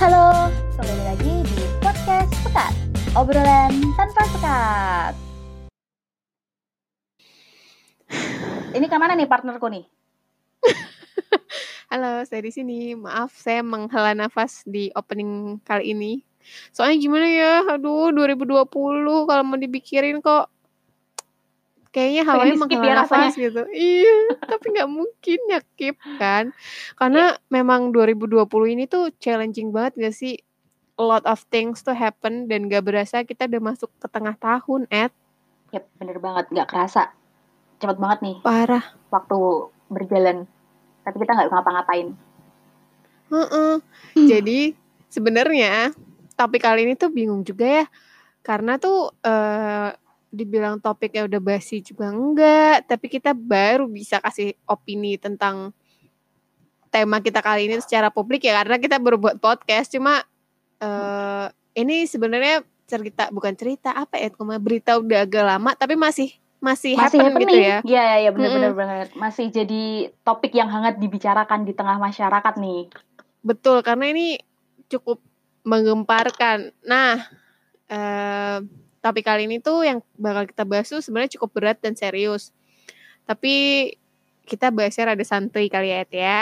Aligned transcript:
Halo, 0.00 0.48
kembali 0.80 1.04
lagi 1.12 1.34
di 1.44 1.60
podcast 1.84 2.32
Pekat. 2.40 2.72
Obrolan 3.12 3.68
tanpa 4.00 4.24
sekat. 4.32 5.12
Ini 8.72 8.86
ke 8.88 8.96
mana 8.96 9.12
nih 9.12 9.28
partnerku 9.28 9.68
nih? 9.68 9.84
Halo, 11.92 12.24
saya 12.24 12.40
di 12.40 12.48
sini. 12.48 12.96
Maaf, 12.96 13.36
saya 13.36 13.60
menghela 13.60 14.16
nafas 14.16 14.64
di 14.64 14.88
opening 14.96 15.60
kali 15.68 15.92
ini. 15.92 16.24
Soalnya 16.72 16.96
gimana 16.96 17.28
ya? 17.28 17.76
Aduh, 17.76 18.08
2020 18.16 19.28
kalau 19.28 19.44
mau 19.44 19.60
dipikirin 19.60 20.24
kok 20.24 20.48
kayaknya 21.90 22.22
hawanya 22.26 22.56
menghela 22.56 22.86
ya 22.86 22.94
nafas 23.02 23.34
gitu. 23.34 23.62
Iya, 23.74 24.38
tapi 24.46 24.66
nggak 24.74 24.90
mungkin 24.90 25.38
ya 25.50 25.60
Kip 25.74 25.98
kan? 26.18 26.54
Karena 26.94 27.34
memang 27.50 27.90
2020 27.90 28.46
ini 28.74 28.84
tuh 28.86 29.10
challenging 29.18 29.74
banget 29.74 29.98
gak 29.98 30.14
sih? 30.14 30.38
A 31.00 31.02
lot 31.02 31.24
of 31.26 31.42
things 31.48 31.82
to 31.82 31.96
happen 31.96 32.46
dan 32.46 32.68
gak 32.68 32.84
berasa 32.86 33.24
kita 33.24 33.48
udah 33.48 33.72
masuk 33.72 33.90
ke 33.98 34.06
tengah 34.06 34.36
tahun, 34.36 34.84
Ed. 34.92 35.10
Yap, 35.74 35.84
bener 35.98 36.18
banget. 36.18 36.50
Nggak 36.50 36.68
kerasa. 36.70 37.14
Cepet 37.80 37.96
banget 37.96 38.18
nih 38.20 38.36
Parah. 38.44 38.84
waktu 39.08 39.38
berjalan. 39.88 40.44
Tapi 41.02 41.16
kita 41.16 41.32
nggak 41.32 41.48
ngapa-ngapain. 41.48 42.12
Heeh. 43.30 43.74
Hmm. 43.80 44.28
Jadi 44.28 44.76
sebenarnya 45.08 45.94
topik 46.36 46.60
kali 46.60 46.84
ini 46.84 46.94
tuh 46.98 47.08
bingung 47.08 47.46
juga 47.46 47.82
ya. 47.82 47.84
Karena 48.44 48.76
tuh 48.76 49.14
eh 49.24 49.90
dibilang 50.30 50.78
topiknya 50.78 51.26
udah 51.26 51.40
basi 51.42 51.82
juga 51.82 52.10
enggak, 52.10 52.86
tapi 52.86 53.10
kita 53.10 53.34
baru 53.34 53.90
bisa 53.90 54.22
kasih 54.22 54.54
opini 54.64 55.18
tentang 55.18 55.74
tema 56.90 57.22
kita 57.22 57.38
kali 57.42 57.70
ini 57.70 57.78
secara 57.82 58.10
publik 58.10 58.46
ya 58.46 58.62
karena 58.62 58.78
kita 58.78 58.96
baru 59.02 59.18
buat 59.18 59.36
podcast. 59.42 59.90
Cuma 59.90 60.22
eh 60.80 61.46
ini 61.74 62.06
sebenarnya 62.06 62.62
cerita 62.86 63.30
bukan 63.30 63.54
cerita 63.54 63.94
apa 63.94 64.18
ya, 64.18 64.30
cuma 64.34 64.58
berita 64.58 64.98
udah 64.98 65.22
agak 65.26 65.44
lama 65.46 65.70
tapi 65.74 65.94
masih 65.94 66.34
masih, 66.60 66.92
Masih 66.94 67.18
happen 67.18 67.40
gitu 67.40 67.48
happening. 67.48 67.60
ya. 67.64 67.78
Iya, 67.82 68.02
iya, 68.04 68.16
iya, 68.20 68.30
bener-bener 68.36 68.72
banget. 68.76 69.08
Masih 69.16 69.48
jadi 69.48 70.12
topik 70.22 70.52
yang 70.52 70.68
hangat 70.68 71.00
dibicarakan 71.00 71.64
di 71.64 71.72
tengah 71.72 71.96
masyarakat 71.96 72.54
nih. 72.60 72.92
Betul, 73.40 73.80
karena 73.80 74.12
ini 74.12 74.36
cukup 74.92 75.24
menggemparkan. 75.64 76.76
Nah, 76.84 77.16
eh, 77.88 78.60
topik 79.00 79.24
kali 79.24 79.48
ini 79.48 79.58
tuh 79.58 79.80
yang 79.82 79.98
bakal 80.16 80.44
kita 80.44 80.64
bahas 80.64 80.88
tuh 80.88 81.00
sebenarnya 81.00 81.36
cukup 81.40 81.50
berat 81.56 81.78
dan 81.80 81.96
serius. 81.96 82.52
Tapi 83.24 83.86
kita 84.44 84.68
bahasnya 84.68 85.12
rada 85.14 85.24
santuy 85.24 85.68
kali 85.68 85.88
ya, 85.88 86.04
Ed 86.04 86.12
ya. 86.12 86.40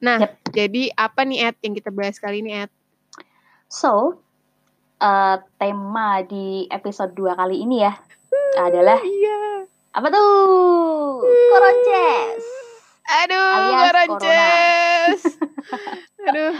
Nah, 0.00 0.18
Yep. 0.20 0.32
jadi 0.52 0.82
apa 0.96 1.20
nih 1.24 1.38
Ed 1.52 1.56
yang 1.60 1.74
kita 1.76 1.90
bahas 1.92 2.16
kali 2.16 2.40
ini, 2.40 2.64
Ed? 2.64 2.70
So, 3.68 4.20
eh, 4.98 5.36
tema 5.56 6.20
di 6.24 6.66
episode 6.68 7.12
2 7.14 7.32
kali 7.32 7.62
ini 7.62 7.84
ya 7.84 7.94
adalah 8.58 8.98
Iya. 8.98 9.64
apa 9.92 10.06
tuh? 10.08 11.22
Koronces. 11.24 12.44
Aduh, 13.10 13.50
Alias 13.50 13.80
Goronces. 13.82 15.20
Aduh, 16.30 16.54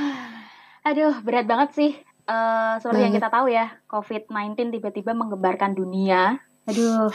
Aduh, 0.81 1.13
berat 1.21 1.45
banget 1.45 1.71
sih. 1.77 1.93
Eh 2.31 2.75
seperti 2.79 3.01
yang 3.03 3.15
Banget. 3.19 3.27
kita 3.27 3.35
tahu 3.35 3.47
ya, 3.51 3.67
COVID-19 3.91 4.79
tiba-tiba 4.79 5.11
menggembarkan 5.19 5.75
dunia. 5.75 6.39
Aduh. 6.71 7.11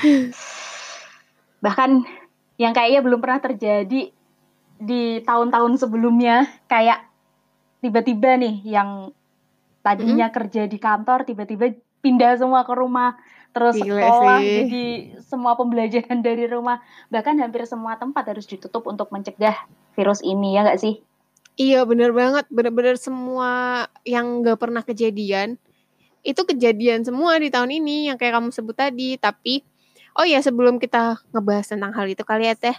Bahkan 1.65 2.03
yang 2.59 2.75
kayaknya 2.75 2.99
belum 2.99 3.19
pernah 3.23 3.39
terjadi 3.39 4.11
di 4.75 5.03
tahun-tahun 5.23 5.79
sebelumnya, 5.79 6.51
kayak 6.67 7.07
tiba-tiba 7.79 8.35
nih 8.35 8.55
yang 8.67 9.15
tadinya 9.79 10.27
kerja 10.33 10.67
di 10.67 10.75
kantor 10.81 11.23
tiba-tiba 11.23 11.71
pindah 12.03 12.35
semua 12.35 12.67
ke 12.67 12.73
rumah, 12.75 13.15
terus 13.55 13.79
Gila 13.79 13.95
sekolah 13.95 14.39
sih. 14.43 14.51
jadi 14.67 14.85
semua 15.23 15.55
pembelajaran 15.55 16.19
dari 16.27 16.43
rumah. 16.51 16.83
Bahkan 17.07 17.39
hampir 17.39 17.63
semua 17.63 17.95
tempat 17.95 18.27
harus 18.27 18.43
ditutup 18.51 18.83
untuk 18.83 19.07
mencegah 19.15 19.55
virus 19.95 20.19
ini 20.27 20.59
ya 20.59 20.67
nggak 20.67 20.81
sih? 20.83 20.99
Iya 21.55 21.87
bener 21.87 22.11
banget, 22.11 22.45
bener-bener 22.51 22.99
semua 22.99 23.85
yang 24.03 24.43
gak 24.43 24.59
pernah 24.59 24.83
kejadian 24.83 25.55
itu 26.25 26.41
kejadian 26.41 27.05
semua 27.05 27.37
di 27.37 27.53
tahun 27.53 27.69
ini 27.79 28.09
yang 28.09 28.17
kayak 28.17 28.41
kamu 28.41 28.49
sebut 28.49 28.75
tadi. 28.75 29.15
Tapi 29.15 29.61
oh 30.17 30.25
ya 30.25 30.41
sebelum 30.41 30.81
kita 30.81 31.21
ngebahas 31.31 31.69
tentang 31.69 31.93
hal 31.93 32.09
itu 32.09 32.25
kali 32.25 32.49
ya 32.49 32.57
teh, 32.57 32.75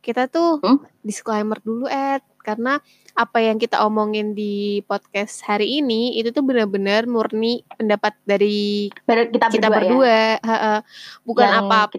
kita 0.00 0.26
tuh 0.32 0.58
Hmm? 0.64 0.80
disclaimer 1.04 1.60
dulu 1.60 1.86
Ed 1.86 2.24
karena 2.40 2.78
apa 3.18 3.42
yang 3.42 3.58
kita 3.58 3.82
omongin 3.82 4.32
di 4.32 4.80
podcast 4.86 5.42
hari 5.44 5.82
ini 5.82 6.14
itu 6.14 6.30
tuh 6.30 6.46
benar-benar 6.46 7.10
murni 7.10 7.66
pendapat 7.74 8.14
dari 8.22 8.86
Baru 9.02 9.26
kita, 9.34 9.50
kita 9.50 9.66
berdua, 9.66 10.06
ya, 10.06 10.38
berdua, 10.38 10.46
heeh. 10.46 10.78
bukan 11.26 11.46
kita 11.46 11.58
apa-apa. 11.58 11.90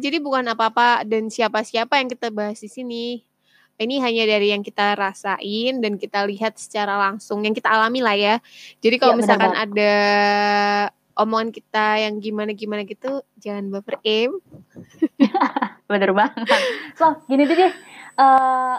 jadi 0.00 0.16
bukan 0.24 0.44
apa-apa 0.48 1.04
dan 1.04 1.28
siapa-siapa 1.28 2.00
yang 2.00 2.08
kita 2.08 2.32
bahas 2.32 2.58
di 2.64 2.72
sini. 2.72 3.04
Ini 3.74 3.98
hanya 3.98 4.24
dari 4.30 4.54
yang 4.54 4.62
kita 4.62 4.94
rasain 4.94 5.82
dan 5.82 5.98
kita 5.98 6.22
lihat 6.30 6.54
secara 6.54 6.94
langsung, 6.94 7.42
yang 7.42 7.50
kita 7.50 7.66
alami 7.66 8.00
lah 8.00 8.14
ya. 8.14 8.34
Jadi 8.78 8.96
kalau 9.02 9.18
benar 9.18 9.22
misalkan 9.26 9.52
banget. 9.52 9.66
ada 9.66 9.94
omongan 11.18 11.50
kita 11.50 11.86
yang 12.02 12.14
gimana-gimana 12.22 12.86
gitu, 12.86 13.22
jangan 13.38 13.70
baper 13.70 13.98
em. 14.06 14.38
Bener 15.90 16.10
banget. 16.14 16.46
So, 16.98 17.18
gini 17.26 17.46
deh 17.50 17.58
eh, 17.58 18.76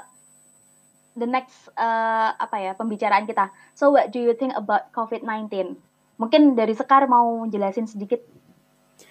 the 1.15 1.27
next 1.27 1.71
eh, 1.75 2.29
apa 2.35 2.55
ya 2.59 2.71
pembicaraan 2.75 3.27
kita. 3.27 3.51
So, 3.75 3.91
what 3.91 4.11
do 4.11 4.19
you 4.19 4.35
think 4.35 4.55
about 4.55 4.91
COVID-19? 4.91 5.75
Mungkin 6.15 6.55
dari 6.55 6.71
Sekar 6.71 7.07
mau 7.11 7.43
jelasin 7.47 7.87
sedikit 7.87 8.23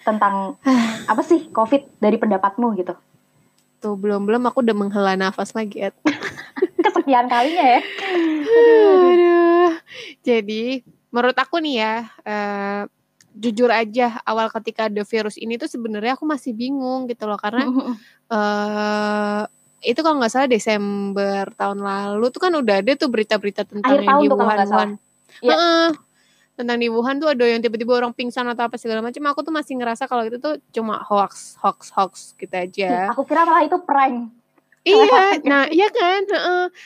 tentang 0.04 0.56
apa 1.12 1.22
sih 1.24 1.48
COVID 1.52 2.00
dari 2.00 2.16
pendapatmu 2.16 2.72
gitu. 2.76 2.96
Tuh 3.84 4.00
belum-belum 4.00 4.48
aku 4.48 4.64
udah 4.64 4.72
menghela 4.72 5.12
nafas 5.12 5.52
lagi. 5.52 5.84
Ed. 5.84 5.92
Kesekian 6.88 7.28
kalinya 7.28 7.64
ya. 7.76 7.80
Aduh. 9.12 9.72
Jadi 10.24 10.80
menurut 11.12 11.36
aku 11.36 11.60
nih 11.60 11.84
ya, 11.84 11.94
eh, 12.24 12.82
jujur 13.36 13.68
aja 13.68 14.24
awal 14.24 14.48
ketika 14.48 14.88
ada 14.88 15.04
virus 15.04 15.36
ini 15.36 15.60
tuh 15.60 15.68
sebenarnya 15.68 16.16
aku 16.16 16.24
masih 16.24 16.56
bingung 16.56 17.04
gitu 17.10 17.28
loh 17.28 17.36
karena 17.36 17.66
eh 18.32 19.42
itu 19.84 20.00
kalau 20.00 20.16
nggak 20.16 20.32
salah 20.32 20.48
Desember 20.48 21.44
tahun 21.60 21.84
lalu 21.84 22.32
tuh 22.32 22.40
kan 22.40 22.56
udah 22.56 22.80
ada 22.80 22.96
tuh 22.96 23.12
berita-berita 23.12 23.68
tentang 23.68 23.84
Akhir 23.84 24.00
yang 24.00 24.16
tahun 24.16 24.22
di 24.24 24.28
tuh 24.32 24.38
kalau 24.40 24.48
Wuhan. 24.48 24.64
Wuhan. 24.72 24.90
Iya. 25.44 25.52
Heeh. 25.52 25.86
Tentang 26.54 26.78
di 26.78 26.86
Wuhan 26.86 27.18
tuh 27.18 27.34
ada 27.34 27.44
yang 27.44 27.58
tiba-tiba 27.58 27.98
orang 27.98 28.14
pingsan 28.14 28.46
atau 28.46 28.70
apa 28.70 28.78
segala 28.78 29.02
macam. 29.02 29.22
Aku 29.30 29.42
tuh 29.42 29.50
masih 29.50 29.74
ngerasa 29.74 30.06
kalau 30.06 30.22
itu 30.22 30.38
tuh 30.38 30.62
cuma 30.70 31.02
hoax, 31.02 31.58
hoax, 31.58 31.90
hoax 31.94 32.12
gitu 32.38 32.54
aja. 32.54 33.10
Aku 33.10 33.26
kira 33.26 33.42
malah 33.42 33.66
itu 33.66 33.74
prank. 33.82 34.30
Iya, 34.84 35.40
nah 35.48 35.64
iya 35.72 35.88
kan. 35.88 36.22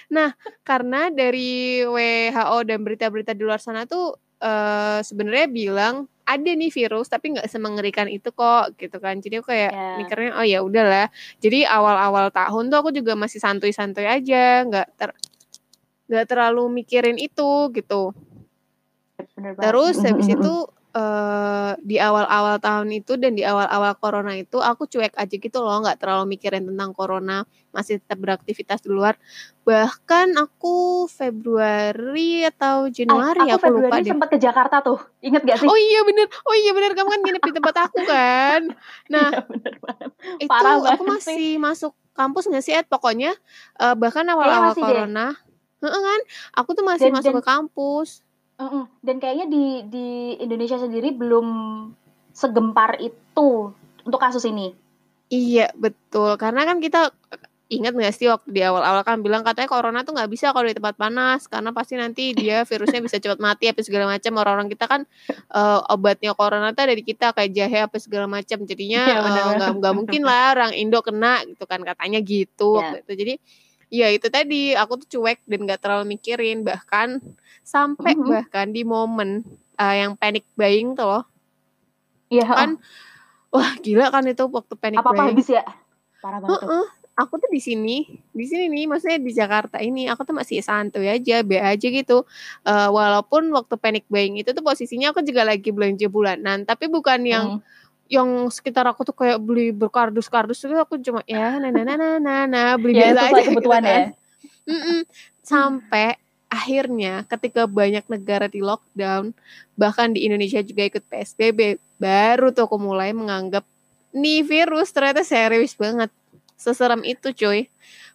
Nah, 0.08 0.30
karena 0.62 1.10
dari 1.10 1.82
WHO 1.82 2.58
dan 2.62 2.78
berita-berita 2.86 3.34
di 3.34 3.42
luar 3.42 3.58
sana 3.58 3.84
tuh 3.84 4.14
eh 4.38 5.02
sebenarnya 5.02 5.50
bilang 5.50 6.06
ada 6.22 6.46
nih 6.46 6.70
virus 6.70 7.10
tapi 7.10 7.34
nggak 7.34 7.50
semengerikan 7.50 8.06
itu 8.06 8.30
kok 8.30 8.78
gitu 8.78 9.02
kan. 9.02 9.18
Jadi 9.18 9.42
aku 9.42 9.50
kayak 9.50 9.72
Ya. 9.74 9.98
mikirnya 9.98 10.30
oh 10.38 10.46
ya 10.46 10.62
udahlah. 10.62 11.10
Jadi 11.42 11.66
awal-awal 11.66 12.30
tahun 12.30 12.70
tuh 12.70 12.78
aku 12.86 12.90
juga 12.94 13.18
masih 13.18 13.42
santuy-santuy 13.42 14.06
aja, 14.06 14.62
nggak 14.62 14.86
ter 14.94 15.10
nggak 16.06 16.24
terlalu 16.30 16.70
mikirin 16.70 17.18
itu 17.18 17.66
gitu. 17.74 18.14
Terus 19.58 19.96
habis 20.00 20.28
itu 20.28 20.54
eh 20.90 21.72
di 21.80 22.00
awal-awal 22.00 22.56
tahun 22.58 22.88
itu 22.90 23.14
dan 23.14 23.36
di 23.36 23.44
awal-awal 23.44 23.92
corona 23.94 24.32
itu 24.32 24.56
aku 24.56 24.86
cuek 24.86 25.12
aja 25.14 25.30
gitu 25.30 25.58
loh, 25.58 25.78
nggak 25.78 26.00
terlalu 26.00 26.32
mikirin 26.32 26.64
tentang 26.64 26.90
corona, 26.90 27.44
masih 27.70 28.00
tetap 28.00 28.16
beraktivitas 28.16 28.80
di 28.80 28.88
luar. 28.88 29.20
Bahkan 29.62 30.32
aku 30.34 31.04
Februari 31.06 32.40
atau 32.42 32.76
Ah, 32.82 32.90
Januari 32.90 33.40
aku 33.42 33.52
aku 33.52 33.68
lupa 33.68 33.68
Februari 33.68 34.00
deh. 34.00 34.10
sempat 34.10 34.28
ke 34.32 34.38
Jakarta 34.38 34.76
tuh. 34.80 34.98
Ingat 35.20 35.42
gak 35.44 35.56
sih? 35.60 35.68
Oh 35.68 35.76
iya 35.76 36.00
bener, 36.02 36.24
oh 36.24 36.56
iya 36.56 36.72
bener 36.72 36.90
kamu 36.92 37.08
kan 37.10 37.20
nginep 37.20 37.42
di 37.42 37.52
tempat 37.52 37.76
aku 37.82 37.98
kan. 38.02 38.60
Nah 39.12 39.28
Iya, 39.28 39.40
bener 39.44 39.74
banget. 39.78 40.10
itu 40.40 40.48
Parah 40.48 40.74
aku 40.88 41.02
masih 41.04 41.58
masuk 41.58 41.92
kampus 42.12 42.44
nggak 42.46 42.64
sih 42.64 42.72
Ed? 42.72 42.86
Pokoknya 42.86 43.36
eh, 43.76 43.94
bahkan 43.94 44.24
awal-awal 44.24 44.72
deh. 44.72 44.80
corona, 44.80 45.36
Heeh 45.78 46.00
kan, 46.00 46.20
aku 46.56 46.72
tuh 46.72 46.82
masih 46.82 47.12
Dan- 47.12 47.14
masuk 47.14 47.30
dan- 47.30 47.38
ke 47.38 47.44
kampus. 47.44 48.24
Mm-mm. 48.58 48.84
Dan 49.00 49.16
kayaknya 49.22 49.46
di 49.46 49.64
di 49.86 50.06
Indonesia 50.42 50.76
sendiri 50.76 51.14
belum 51.14 51.46
segempar 52.34 52.98
itu 52.98 53.70
untuk 54.02 54.18
kasus 54.18 54.42
ini. 54.46 54.74
Iya 55.28 55.70
betul 55.76 56.34
karena 56.40 56.64
kan 56.64 56.80
kita 56.80 57.12
ingat 57.68 57.92
nggak 57.92 58.14
sih 58.16 58.32
waktu 58.32 58.48
di 58.48 58.64
awal-awal 58.64 59.04
kan 59.04 59.20
bilang 59.20 59.44
katanya 59.44 59.68
corona 59.68 60.00
tuh 60.00 60.16
nggak 60.16 60.32
bisa 60.32 60.56
kalau 60.56 60.64
di 60.64 60.72
tempat 60.72 60.96
panas 60.96 61.44
karena 61.52 61.68
pasti 61.76 62.00
nanti 62.00 62.32
dia 62.32 62.64
virusnya 62.68 63.04
bisa 63.04 63.20
cepat 63.20 63.36
mati 63.36 63.68
apa 63.68 63.84
segala 63.84 64.08
macam 64.08 64.40
orang-orang 64.40 64.72
kita 64.72 64.88
kan 64.88 65.04
eh, 65.52 65.78
obatnya 65.92 66.32
corona 66.32 66.72
tuh 66.72 66.88
ada 66.88 66.96
di 66.96 67.04
kita 67.04 67.36
kayak 67.36 67.52
jahe 67.52 67.78
apa 67.84 68.00
segala 68.00 68.24
macam 68.24 68.64
jadinya 68.64 69.04
Iya, 69.04 69.20
eh, 69.20 69.54
nggak 69.60 69.70
nggak 69.84 69.94
mungkin 69.94 70.22
lah 70.24 70.56
orang 70.56 70.72
Indo 70.80 71.04
kena 71.04 71.44
gitu 71.44 71.68
kan 71.68 71.84
katanya 71.84 72.24
gitu 72.24 72.72
Iya. 72.72 72.78
waktu 72.80 72.96
itu 73.04 73.12
jadi 73.20 73.34
ya 73.88 74.08
itu 74.08 74.28
tadi 74.28 74.72
aku 74.72 75.00
tuh 75.00 75.18
cuek 75.18 75.40
dan 75.44 75.64
gak 75.64 75.80
terlalu 75.80 76.16
mikirin 76.16 76.60
bahkan 76.60 77.20
sampai 77.60 78.12
Mhm. 78.14 78.28
bahkan 78.28 78.68
di 78.68 78.84
momen 78.84 79.44
uh, 79.74 79.94
yang 79.96 80.12
panic 80.14 80.44
buying 80.54 80.92
tuh 80.92 81.08
loh 81.08 81.24
Iya, 82.28 82.44
kan 82.44 82.70
wah 83.48 83.72
gila 83.80 84.12
kan 84.12 84.28
itu 84.28 84.44
waktu 84.44 84.74
panic 84.76 85.00
apa-apa 85.00 85.16
buying 85.16 85.28
habis 85.32 85.48
ya. 85.48 85.64
Parah 86.20 86.38
banget 86.44 86.60
tuh. 86.60 86.68
Heeh, 86.68 86.84
aku 87.16 87.34
tuh 87.40 87.48
di 87.48 87.58
sini 87.58 87.96
di 88.30 88.44
sini 88.44 88.68
nih 88.68 88.84
maksudnya 88.84 89.16
di 89.16 89.32
Jakarta 89.32 89.80
ini 89.80 90.04
aku 90.06 90.28
tuh 90.28 90.36
masih 90.36 90.60
santuy 90.60 91.08
aja 91.08 91.40
be 91.40 91.56
aja 91.56 91.88
gitu 91.88 92.28
Eh, 92.62 92.88
walaupun 92.92 93.48
waktu 93.56 93.74
panic 93.80 94.04
buying 94.06 94.36
itu 94.36 94.52
tuh 94.52 94.60
posisinya 94.60 95.16
aku 95.16 95.24
juga 95.24 95.48
lagi 95.48 95.72
belanja 95.72 96.06
bulanan 96.06 96.68
tapi 96.68 96.92
bukan 96.92 97.20
yang 97.24 97.46
Hmm. 97.56 97.64
Yang 98.08 98.48
sekitar 98.48 98.88
aku 98.88 99.04
tuh 99.04 99.12
kayak 99.12 99.38
beli 99.38 99.68
berkardus-kardus 99.70 100.64
itu 100.64 100.72
aku 100.74 100.96
cuma 101.04 101.20
ya 101.28 101.60
nah 101.60 101.68
nah 101.68 101.84
nah 101.84 101.96
nah 101.96 102.16
nah, 102.16 102.42
nah, 102.48 102.68
beli 102.80 102.96
Ya, 102.96 103.12
biasa 103.12 103.20
aja 103.28 103.40
gitu 103.44 103.48
kebutuhan 103.52 103.82
kan. 103.84 103.92
ya. 103.92 104.00
Mm-mm. 104.68 105.00
Sampai 105.44 106.16
akhirnya 106.48 107.24
ketika 107.28 107.68
banyak 107.68 108.04
negara 108.08 108.48
di 108.48 108.64
lockdown, 108.64 109.36
bahkan 109.76 110.16
di 110.16 110.24
Indonesia 110.24 110.64
juga 110.64 110.88
ikut 110.88 111.04
PSBB, 111.04 111.76
baru 112.00 112.52
tuh 112.52 112.64
aku 112.64 112.80
mulai 112.80 113.12
menganggap 113.12 113.64
nih 114.12 114.40
virus 114.44 114.88
ternyata 114.92 115.20
serius 115.24 115.76
banget. 115.76 116.08
Seserem 116.56 117.04
itu 117.04 117.32
cuy. 117.36 117.68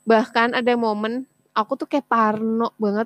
Bahkan 0.04 0.58
ada 0.58 0.74
momen 0.74 1.30
aku 1.54 1.78
tuh 1.78 1.88
kayak 1.90 2.10
parno 2.10 2.74
banget. 2.82 3.06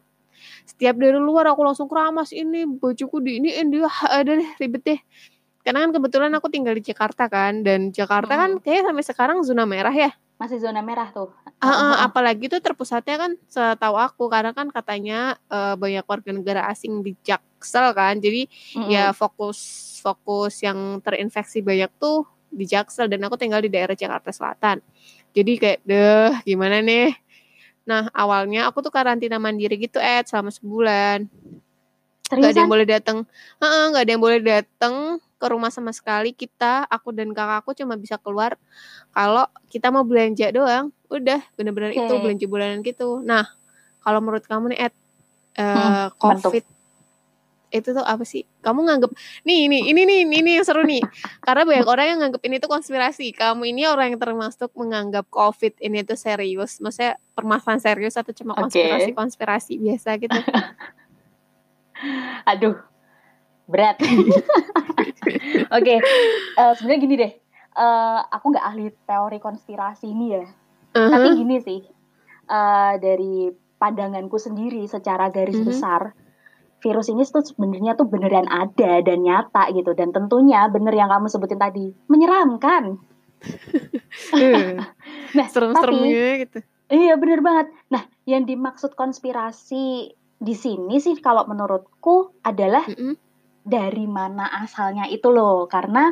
Setiap 0.64 0.96
dari 0.96 1.20
luar 1.20 1.52
aku 1.52 1.62
langsung 1.64 1.92
keramas 1.92 2.32
ini 2.32 2.64
bajuku 2.64 3.20
di 3.20 3.44
ini 3.44 3.50
ini 3.60 3.84
ada 4.08 4.32
deh 4.32 4.52
ribet 4.60 4.84
deh. 4.84 5.00
Karena 5.68 5.84
kan 5.84 5.92
kebetulan 5.92 6.32
aku 6.32 6.48
tinggal 6.48 6.72
di 6.72 6.80
Jakarta 6.80 7.28
kan 7.28 7.60
dan 7.60 7.92
Jakarta 7.92 8.40
kan 8.40 8.56
Hmm. 8.56 8.64
kayak 8.64 8.88
sampai 8.88 9.04
sekarang 9.04 9.38
zona 9.44 9.68
merah 9.68 9.92
ya. 9.92 10.16
Masih 10.40 10.64
zona 10.64 10.80
merah 10.80 11.12
tuh. 11.12 11.28
Ah, 11.60 11.68
Heeh. 11.68 11.94
apalagi 12.08 12.48
tuh 12.48 12.64
terpusatnya 12.64 13.20
kan 13.20 13.32
setahu 13.52 14.00
aku 14.00 14.32
karena 14.32 14.56
kan 14.56 14.72
katanya 14.72 15.36
eh, 15.52 15.76
banyak 15.76 16.08
warga 16.08 16.32
negara 16.32 16.72
asing 16.72 17.04
di 17.04 17.20
Jaksel 17.20 17.92
kan. 17.92 18.16
Jadi 18.16 18.48
Mm-mm. 18.80 18.88
ya 18.88 19.12
fokus 19.12 19.60
fokus 20.00 20.64
yang 20.64 21.04
terinfeksi 21.04 21.60
banyak 21.60 21.92
tuh 22.00 22.24
di 22.48 22.64
Jaksel 22.64 23.12
dan 23.12 23.20
aku 23.28 23.36
tinggal 23.36 23.60
di 23.60 23.68
daerah 23.68 23.92
Jakarta 23.92 24.32
Selatan. 24.32 24.80
Jadi 25.36 25.52
kayak 25.60 25.80
deh 25.84 26.32
gimana 26.48 26.80
nih? 26.80 27.12
Nah, 27.84 28.08
awalnya 28.16 28.72
aku 28.72 28.80
tuh 28.80 28.92
karantina 28.92 29.36
mandiri 29.36 29.76
gitu, 29.76 30.00
Ed, 30.00 30.32
selama 30.32 30.48
sebulan. 30.48 31.28
Gak 32.28 32.56
ada 32.56 32.60
yang 32.64 32.72
boleh 32.72 32.88
datang. 32.88 33.24
Heeh, 33.60 33.84
gak 33.92 34.04
ada 34.04 34.12
yang 34.12 34.24
boleh 34.24 34.40
datang 34.44 35.20
ke 35.38 35.48
rumah 35.48 35.70
sama 35.70 35.94
sekali. 35.94 36.34
Kita, 36.34 36.90
aku 36.90 37.14
dan 37.14 37.32
kakakku 37.32 37.78
cuma 37.78 37.96
bisa 37.96 38.18
keluar 38.18 38.58
kalau 39.14 39.46
kita 39.70 39.94
mau 39.94 40.04
belanja 40.04 40.50
doang. 40.52 40.92
Udah, 41.08 41.40
bener-bener 41.56 41.96
itu 41.96 42.04
Oke. 42.04 42.20
belanja 42.20 42.46
bulanan 42.50 42.80
gitu. 42.84 43.24
Nah, 43.24 43.48
kalau 44.04 44.20
menurut 44.20 44.44
kamu 44.44 44.76
nih, 44.76 44.92
Ed, 44.92 44.94
eh, 45.62 46.10
apa 46.12 46.36
tuh? 46.42 46.52
COVID 46.52 46.66
itu 47.68 47.92
tuh 47.92 48.04
apa 48.04 48.24
sih? 48.24 48.48
Kamu 48.64 48.88
nganggep 48.88 49.12
nih 49.44 49.68
ini 49.68 49.92
ini 49.92 50.02
nih 50.08 50.20
ini 50.24 50.52
yang 50.60 50.66
seru 50.66 50.88
nih. 50.88 51.04
Karena 51.44 51.68
banyak 51.68 51.88
orang 51.94 52.06
yang 52.08 52.20
nganggep 52.24 52.42
ini 52.48 52.56
tuh 52.64 52.72
konspirasi. 52.72 53.36
Kamu 53.36 53.68
ini 53.68 53.84
orang 53.84 54.16
yang 54.16 54.22
termasuk 54.22 54.72
menganggap 54.76 55.28
COVID 55.28 55.84
ini 55.84 56.04
tuh 56.08 56.16
serius. 56.16 56.80
Maksudnya 56.80 57.20
permasalahan 57.36 57.82
serius 57.84 58.16
atau 58.16 58.32
cuma 58.32 58.56
Oke. 58.56 58.72
konspirasi-konspirasi 58.72 59.74
biasa 59.84 60.10
gitu. 60.16 60.40
Aduh, 62.52 62.80
berat. 63.68 64.00
Oke, 65.78 65.96
eh, 66.54 66.72
sebenarnya 66.74 67.00
gini 67.00 67.16
deh. 67.16 67.32
Eh, 67.78 68.20
aku 68.26 68.46
nggak 68.50 68.66
ahli 68.66 68.90
teori 69.04 69.38
konspirasi 69.38 70.08
ini 70.08 70.26
ya. 70.32 70.44
Tapi 70.90 71.28
Uh-huh. 71.28 71.38
gini 71.38 71.60
sih, 71.60 71.80
eh, 72.44 72.94
dari 72.98 73.48
pandanganku 73.78 74.36
sendiri 74.36 74.82
secara 74.84 75.30
garis 75.30 75.54
Mhm. 75.56 75.68
besar, 75.68 76.02
virus 76.80 77.08
ini 77.08 77.22
tuh 77.24 77.44
sebenarnya 77.44 77.94
tuh 77.94 78.06
beneran 78.06 78.48
ada 78.48 78.98
dan 79.00 79.20
nyata 79.22 79.70
gitu. 79.72 79.94
Dan 79.94 80.10
tentunya 80.10 80.66
bener 80.68 80.92
yang 80.92 81.08
kamu 81.08 81.28
sebutin 81.28 81.60
tadi, 81.60 81.94
menyeramkan. 82.08 82.98
Eh, 84.34 84.74
Nah, 85.36 85.44
tapi 85.44 85.52
Serem-seremnya 85.52 86.28
gitu. 86.42 86.60
iya 86.90 87.14
bener 87.14 87.44
banget. 87.44 87.68
Nah, 87.90 88.00
yang 88.24 88.48
dimaksud 88.48 88.96
konspirasi 88.96 89.86
di 90.38 90.56
sini 90.56 90.98
sih 90.98 91.18
kalau 91.18 91.44
menurutku 91.44 92.32
adalah 92.42 92.88
Mm-mm. 92.88 93.14
Dari 93.68 94.08
mana 94.08 94.48
asalnya 94.64 95.06
itu 95.12 95.28
loh. 95.28 95.68
Karena 95.68 96.10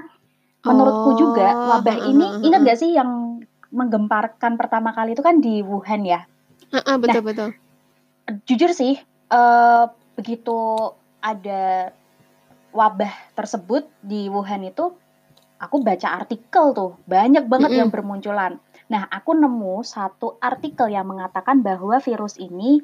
menurutku 0.66 1.16
juga 1.16 1.56
Oh, 1.56 1.70
wabah 1.72 1.98
ini, 2.12 2.26
ingat 2.44 2.62
gak 2.68 2.80
sih 2.84 2.92
yang 2.94 3.40
menggemparkan 3.72 4.60
pertama 4.60 4.92
kali 4.92 5.16
itu 5.16 5.24
kan 5.24 5.40
di 5.40 5.64
Wuhan 5.64 6.04
ya? 6.04 6.28
Heeh, 6.74 6.96
Nah, 6.96 7.02
betul-betul. 7.02 7.50
jujur 8.50 8.72
sih, 8.74 8.98
eh, 9.32 9.84
begitu 10.18 10.58
ada 11.22 11.92
wabah 12.76 13.14
tersebut 13.38 13.88
di 14.04 14.28
Wuhan 14.28 14.68
itu, 14.68 14.92
aku 15.62 15.82
baca 15.82 16.20
artikel 16.20 16.76
tuh, 16.76 17.00
banyak 17.08 17.48
banget 17.48 17.72
Mm-mm. 17.72 17.80
yang 17.86 17.90
bermunculan. 17.94 18.60
Nah, 18.92 19.08
aku 19.10 19.34
nemu 19.34 19.82
satu 19.82 20.38
artikel 20.42 20.92
yang 20.92 21.08
mengatakan 21.10 21.64
bahwa 21.64 21.98
virus 22.04 22.38
ini 22.38 22.84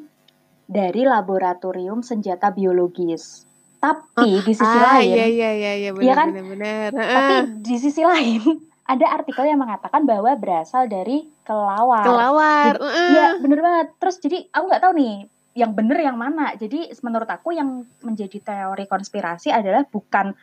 dari 0.66 1.04
laboratorium 1.04 2.02
senjata 2.02 2.50
biologis. 2.50 3.51
Tapi 3.82 4.46
di 4.46 4.54
sisi 4.54 4.78
Ah, 4.78 5.02
lain, 5.02 5.10
iya 5.10 5.26
iya 5.26 5.50
iya 5.52 5.72
iya 5.76 5.90
Iya 5.92 6.14
kan? 6.14 6.30
benar-benar. 6.30 6.90
tapi 6.94 7.34
di 7.60 7.76
sisi 7.76 8.06
lain 8.06 8.42
ada 8.94 9.06
artikel 9.10 9.42
yang 9.44 9.58
mengatakan 9.58 10.06
bahwa 10.06 10.30
berasal 10.36 10.86
dari 10.86 11.26
kelawar. 11.42 12.06
Kelawar. 12.06 12.74
Iya, 12.78 13.42
bener 13.42 13.60
banget. 13.60 13.88
Terus 13.98 14.16
jadi 14.20 14.38
aku 14.48 14.64
nggak 14.68 14.82
tahu 14.82 14.94
nih 14.94 15.14
yang 15.54 15.72
bener 15.74 15.98
yang 15.98 16.16
mana. 16.16 16.54
Jadi 16.54 16.94
menurut 17.02 17.26
aku 17.26 17.52
yang 17.52 17.70
menjadi 18.00 18.38
teori 18.38 18.86
konspirasi 18.86 19.50
adalah 19.50 19.82
bukan 19.84 20.38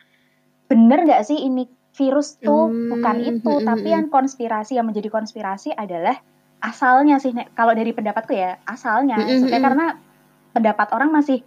bener 0.65 0.99
nggak 1.01 1.23
sih 1.23 1.39
ini 1.39 1.65
virus 1.89 2.37
tuh 2.37 2.69
Hmm, 2.69 2.93
bukan 2.93 3.15
itu, 3.19 3.49
hmm, 3.49 3.65
tapi 3.65 3.89
hmm, 3.89 3.95
yang 3.97 4.05
konspirasi 4.07 4.77
yang 4.77 4.85
menjadi 4.85 5.09
konspirasi 5.09 5.73
adalah 5.73 6.19
asalnya 6.59 7.17
sih. 7.17 7.31
Kalau 7.53 7.73
dari 7.73 7.89
pendapatku 7.91 8.29
ya 8.31 8.59
asalnya, 8.63 9.15
Hmm, 9.15 9.25
hmm, 9.25 9.31
Maksudnya 9.31 9.59
hmm. 9.59 9.67
karena 9.67 9.85
pendapat 10.49 10.87
orang 10.91 11.09
masih 11.09 11.39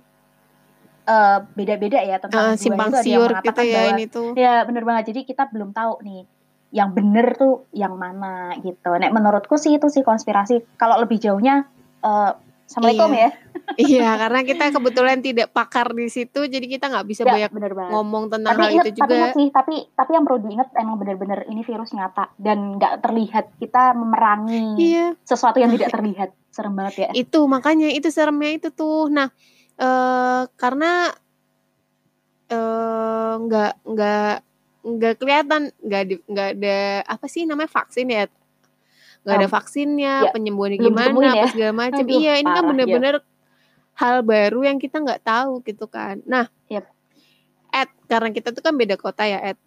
eh, 1.04 1.38
beda-beda 1.52 1.99
ya 1.99 2.16
tentang 2.16 2.44
dua 2.49 2.56
simpang 2.56 2.88
itu 2.88 2.94
ada 2.94 3.02
yang 3.02 3.06
siur 3.20 3.31
gitu 3.38 3.60
ya 3.60 3.72
bahwa 3.75 3.90
ini 3.90 4.04
tuh. 4.06 4.28
Ya 4.34 4.54
bener 4.62 4.82
banget. 4.82 5.04
Jadi 5.08 5.20
kita 5.25 5.49
belum 5.49 5.70
tahu 5.70 5.99
nih 6.00 6.22
yang 6.70 6.90
bener 6.90 7.34
tuh 7.34 7.69
yang 7.70 7.94
mana 7.94 8.32
gitu. 8.58 8.90
Nek 8.93 9.10
menurutku 9.10 9.54
sih 9.54 9.72
itu 9.72 9.87
sih 9.87 10.00
konspirasi. 10.00 10.62
Kalau 10.75 10.96
lebih 10.99 11.19
jauhnya, 11.19 11.69
eh 12.00 12.32
assalamualaikum 12.64 13.12
Iya. 13.12 13.20
ya. 13.20 13.31
Iya, 13.75 14.10
karena 14.19 14.40
kita 14.43 14.64
kebetulan 14.70 15.19
tidak 15.20 15.48
pakar 15.48 15.93
di 15.93 16.08
situ, 16.08 16.41
jadi 16.43 16.67
kita 16.67 16.88
nggak 16.88 17.06
bisa 17.06 17.22
Ya 17.22 17.31
banyak 17.31 17.50
bener 17.53 17.72
banget. 17.72 17.93
ngomong 17.93 18.24
tentang 18.27 18.53
Tapi 18.53 18.62
hal 18.65 18.70
ingat, 18.72 18.84
itu 18.84 18.96
tapi 18.96 19.06
juga. 19.06 19.15
ingat 19.15 19.32
sih, 19.32 19.48
tapi 19.50 19.74
tapi 19.93 20.10
yang 20.10 20.24
perlu 20.24 20.38
diingat 20.41 20.69
emang 20.74 20.96
bener-bener 20.96 21.38
ini 21.46 21.62
virus 21.62 21.91
nyata 21.93 22.24
dan 22.36 22.58
nggak 22.74 22.94
terlihat. 23.00 23.44
Kita 23.55 23.93
memerangi 23.93 24.65
Iya, 24.77 25.06
sesuatu 25.20 25.56
yang 25.56 25.70
tidak 25.70 25.88
terlihat. 25.91 26.31
Serem 26.48 26.72
banget 26.74 26.94
ya. 26.98 27.08
itu 27.15 27.41
makanya 27.46 27.88
itu 27.88 28.08
seremnya 28.08 28.50
itu 28.50 28.69
tuh. 28.69 29.08
Nah, 29.08 29.29
eh 29.79 30.43
karena 30.56 30.93
eh 32.52 33.34
nggak 33.41 33.72
nggak 33.86 34.34
nggak 34.82 35.14
kelihatan 35.17 35.62
nggak 35.79 36.02
nggak 36.26 36.48
ada 36.58 36.79
apa 37.06 37.26
sih 37.31 37.46
namanya 37.46 37.70
vaksin 37.70 38.10
ya 38.10 38.26
nggak 39.22 39.36
ada 39.38 39.48
vaksinnya 39.48 40.14
ya, 40.26 40.32
penyembuhannya 40.34 40.82
gimana 40.82 41.14
apa 41.31 41.38
ya. 41.38 41.46
segala 41.55 41.72
macam 41.86 42.05
iya 42.10 42.32
ini 42.43 42.50
kan 42.50 42.55
parah, 42.58 42.62
ya. 42.62 42.69
bener-bener 42.74 43.14
hal 43.94 44.17
baru 44.26 44.60
yang 44.67 44.79
kita 44.82 44.98
nggak 44.98 45.22
tahu 45.22 45.62
gitu 45.62 45.86
kan 45.86 46.19
nah 46.26 46.50
Yep. 46.67 46.84
Ed 47.72 47.91
karena 48.10 48.29
kita 48.34 48.48
tuh 48.50 48.62
kan 48.64 48.74
beda 48.74 48.98
kota 48.98 49.24
ya 49.24 49.38
Ed 49.55 49.58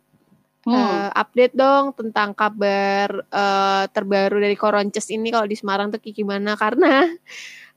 Hmm. 0.66 0.74
Eh, 0.74 1.10
update 1.14 1.54
dong 1.54 1.94
tentang 1.94 2.34
kabar 2.34 3.22
eh, 3.22 3.86
terbaru 3.94 4.42
dari 4.42 4.58
Koronces 4.58 5.14
ini 5.14 5.30
kalau 5.30 5.46
di 5.46 5.54
Semarang 5.54 5.94
tuh 5.94 6.02
kayak 6.02 6.18
gimana 6.18 6.58
karena 6.58 7.06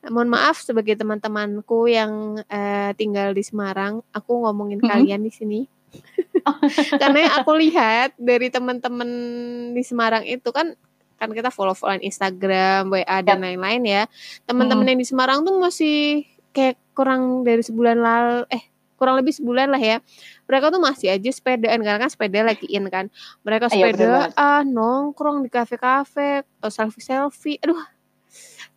mohon 0.07 0.31
maaf 0.31 0.59
sebagai 0.59 0.95
teman-temanku 0.95 1.87
yang 1.87 2.13
eh, 2.45 2.95
tinggal 2.95 3.35
di 3.35 3.43
Semarang 3.43 4.01
aku 4.11 4.47
ngomongin 4.47 4.79
Mhm. 4.79 4.87
kalian 4.87 5.21
di 5.21 5.33
sini 5.33 5.61
karena 7.01 7.19
yang 7.25 7.35
aku 7.37 7.53
lihat 7.57 8.15
dari 8.15 8.49
teman-teman 8.49 9.09
di 9.73 9.83
Semarang 9.83 10.23
itu 10.23 10.49
kan 10.51 10.77
kan 11.19 11.35
kita 11.35 11.51
follow-followan 11.51 11.99
Instagram, 11.99 12.95
WA 12.95 13.19
dan 13.21 13.43
lain-lain 13.43 13.83
ya. 13.83 14.03
Teman-teman 14.47 14.87
Hmm. 14.87 14.91
yang 14.95 15.01
di 15.03 15.09
Semarang 15.09 15.43
tuh 15.43 15.59
masih 15.59 16.23
kayak 16.53 16.79
kurang 16.95 17.43
dari 17.43 17.59
sebulan 17.59 17.99
lalu 17.99 18.47
eh 18.49 18.63
kurang 18.95 19.19
lebih 19.19 19.35
sebulan 19.35 19.67
lah 19.67 19.83
ya. 19.83 19.97
Mereka 20.47 20.71
tuh 20.71 20.79
masih 20.79 21.11
aja 21.11 21.31
sepedaan 21.33 21.83
karena 21.83 21.99
kan 21.99 22.07
sepeda 22.07 22.47
lagi 22.47 22.71
in 22.71 22.87
kan. 22.87 23.11
Mereka 23.43 23.67
Iya, 23.67 23.91
bener 23.91 24.31
sepedaan, 24.31 24.63
nongkrong 24.71 25.43
di 25.43 25.51
kafe-kafe, 25.51 26.47
atau 26.63 26.71
selfie-selfie. 26.71 27.59
Aduh. 27.67 27.83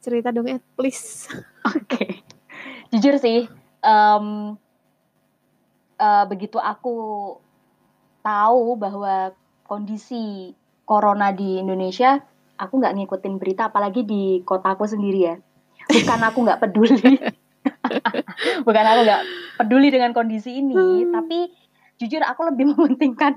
Cerita 0.01 0.29
dong 0.29 0.49
Ed, 0.49 0.61
please. 0.73 1.29
Oke. 1.69 2.25
Jujur 2.89 3.15
sih, 3.15 3.45
em, 3.79 4.25
eh, 5.95 6.23
begitu 6.25 6.57
aku 6.57 6.95
tahu 8.19 8.75
bahwa 8.75 9.31
kondisi 9.63 10.51
corona 10.83 11.31
di 11.31 11.57
Indonesia, 11.57 12.19
aku 12.55 12.77
nggak 12.77 12.93
ngikutin 12.93 13.35
berita, 13.37 13.69
apalagi 13.69 14.03
di 14.03 14.23
kotaku 14.41 14.83
sendiri 14.85 15.21
ya. 15.23 15.35
bukan 15.83 16.21
aku 16.21 16.45
nggak 16.45 16.61
peduli 16.61 17.17
bukan 18.67 18.85
aku 18.85 18.99
nggak 19.01 19.23
peduli 19.57 19.89
dengan 19.89 20.13
kondisi 20.13 20.55
ini 20.55 20.77
Hmm. 20.77 21.09
tapi 21.11 21.49
jujur 21.97 22.21
aku 22.21 22.45
lebih 22.45 22.63
mementingkan 22.71 23.33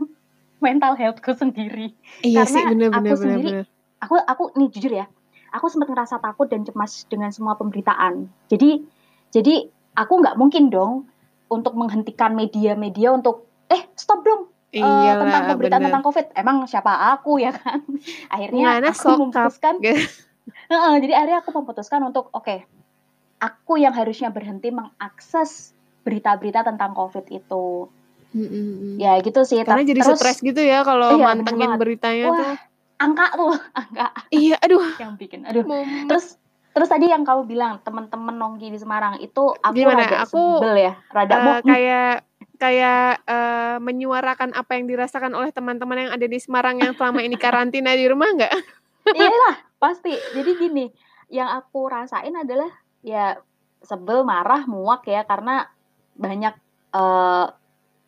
mental 0.58 0.92
healthku 0.92 1.32
sendiri 1.32 1.96
Iya 2.20 2.44
Karena 2.44 2.52
sih 2.52 2.62
bener 2.68 2.88
aku 2.92 3.00
bener 3.00 3.16
sendiri- 3.16 3.52
bener. 3.54 3.66
aku 3.98 4.14
aku 4.20 4.44
nih 4.54 4.68
jujur 4.70 4.92
ya 4.94 5.06
aku 5.54 5.70
sempat 5.70 5.88
ngerasa 5.88 6.18
takut 6.18 6.50
dan 6.50 6.66
cemas 6.66 7.06
dengan 7.06 7.30
semua 7.30 7.54
pemberitaan 7.54 8.26
jadi 8.50 8.82
jadi 9.30 9.70
aku 9.94 10.18
nggak 10.18 10.34
mungkin 10.34 10.68
dong 10.68 11.06
untuk 11.46 11.78
menghentikan 11.78 12.34
media-media 12.34 13.14
untuk 13.14 13.46
eh 13.70 13.86
stop 13.94 14.26
dong 14.26 14.50
eh, 14.74 14.82
Iyalah, 14.82 15.22
tentang 15.22 15.42
pemberitaan 15.48 15.80
bener. 15.80 15.88
tentang 15.94 16.04
covid 16.04 16.26
emang 16.34 16.66
siapa 16.66 16.90
aku 17.14 17.38
ya 17.44 17.54
kan 17.54 17.80
akhirnya 18.28 18.82
Ngana 18.82 18.90
aku 18.90 18.98
sokap. 18.98 19.18
memutuskan. 19.22 19.74
Heeh, 20.70 20.94
jadi 21.00 21.12
akhirnya 21.14 21.38
aku 21.40 21.50
memutuskan 21.54 22.00
untuk 22.02 22.28
oke 22.30 22.66
aku 23.38 23.76
yang 23.76 23.92
harusnya 23.92 24.28
berhenti 24.28 24.68
mengakses 24.68 25.72
berita-berita 26.02 26.64
tentang 26.64 26.92
covid 26.92 27.24
itu 27.30 27.88
Mm, 28.34 28.50
mm, 28.50 28.50
mm. 28.50 28.94
ya 28.98 29.14
gitu 29.22 29.46
sih 29.46 29.62
Karena 29.62 29.86
jadi 29.86 30.02
terus 30.02 30.18
stres 30.18 30.42
gitu 30.42 30.58
ya 30.58 30.82
kalau 30.82 31.14
Iya, 31.14 31.38
mantengin 31.38 31.78
beritanya 31.78 32.26
Wah. 32.26 32.38
tuh. 32.42 32.54
Angka 32.98 33.26
tuh 33.34 33.54
angka 33.80 34.06
Iya, 34.30 34.56
aduh. 34.62 34.82
yang 35.00 35.14
bikin 35.18 35.44
aduh 35.44 35.64
Mau 35.66 35.82
terus 36.06 36.38
terus 36.74 36.90
tadi 36.90 37.06
yang 37.06 37.22
kamu 37.22 37.46
bilang 37.46 37.78
teman-teman 37.86 38.34
nongki 38.34 38.66
di 38.66 38.78
Semarang 38.82 39.22
itu 39.22 39.54
aku 39.62 39.74
Gimana? 39.78 40.02
rada 40.10 40.26
Aku, 40.26 40.58
sebel 40.58 40.74
ya 40.90 40.92
rada 41.14 41.34
mau 41.38 41.54
kayak 41.62 42.26
kayak 42.58 43.22
eh, 43.26 43.76
menyuarakan 43.78 44.54
apa 44.54 44.74
yang 44.74 44.90
dirasakan 44.90 45.34
oleh 45.34 45.54
teman-teman 45.54 46.06
yang 46.06 46.12
ada 46.14 46.26
di 46.26 46.38
Semarang 46.38 46.82
yang 46.82 46.94
selama 46.98 47.22
ini 47.22 47.38
karantina 47.38 47.94
di 47.94 48.06
rumah 48.10 48.26
nggak? 48.26 48.50
iyalah 49.18 49.56
pasti 49.78 50.14
jadi 50.34 50.50
gini 50.58 50.90
yang 51.30 51.46
aku 51.46 51.86
rasain 51.86 52.34
adalah 52.34 52.70
ya 53.06 53.38
sebel 53.78 54.26
marah 54.26 54.66
muak 54.66 55.06
ya 55.06 55.22
karena 55.22 55.70
banyak 56.18 56.54
eh, 56.90 57.46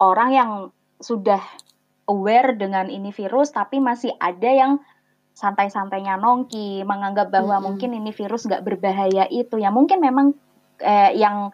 orang 0.03 0.31
yang 0.35 0.51
sudah 0.99 1.39
aware 2.07 2.55
dengan 2.55 2.87
ini 2.91 3.11
virus 3.11 3.51
tapi 3.51 3.83
masih 3.83 4.15
ada 4.19 4.51
yang 4.51 4.73
santai-santainya 5.37 6.17
nongki 6.17 6.83
menganggap 6.89 7.29
bahwa 7.29 7.61
Mm-mm. 7.61 7.77
mungkin 7.77 7.91
ini 7.93 8.11
virus 8.15 8.49
nggak 8.49 8.65
berbahaya 8.65 9.29
itu 9.29 9.61
ya 9.61 9.69
mungkin 9.69 10.01
memang 10.01 10.33
eh, 10.81 11.13
yang 11.19 11.53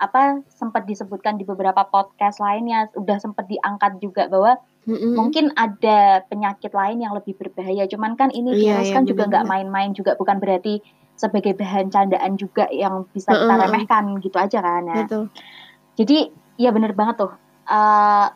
apa 0.00 0.40
sempat 0.48 0.88
disebutkan 0.88 1.36
di 1.36 1.44
beberapa 1.44 1.84
podcast 1.86 2.40
lainnya 2.40 2.88
udah 2.96 3.20
sempat 3.20 3.44
diangkat 3.46 4.00
juga 4.00 4.26
bahwa 4.32 4.56
Mm-mm. 4.88 5.12
mungkin 5.12 5.52
ada 5.60 6.24
penyakit 6.24 6.72
lain 6.72 7.04
yang 7.04 7.12
lebih 7.12 7.36
berbahaya. 7.36 7.84
Cuman 7.84 8.16
kan 8.16 8.32
ini 8.32 8.56
Iya, 8.56 8.80
virus 8.80 8.88
iya, 8.88 8.96
kan 8.96 9.04
juga 9.04 9.28
nggak 9.28 9.44
main-main 9.44 9.92
juga, 9.92 10.16
bukan 10.16 10.40
berarti 10.40 10.80
sebagai 11.20 11.52
bahan 11.52 11.92
candaan 11.92 12.40
juga 12.40 12.64
yang 12.72 13.04
bisa 13.12 13.36
kita 13.36 13.44
Heeh, 13.44 13.52
heeh. 13.52 13.60
remehkan 13.68 14.04
gitu 14.24 14.40
aja 14.40 14.64
kan. 14.64 14.88
Nah, 14.88 15.04
Betul. 15.04 15.28
jadi 16.00 16.32
ya 16.56 16.72
bener 16.72 16.96
banget 16.96 17.20
tuh. 17.20 17.32
Eh 17.68 18.26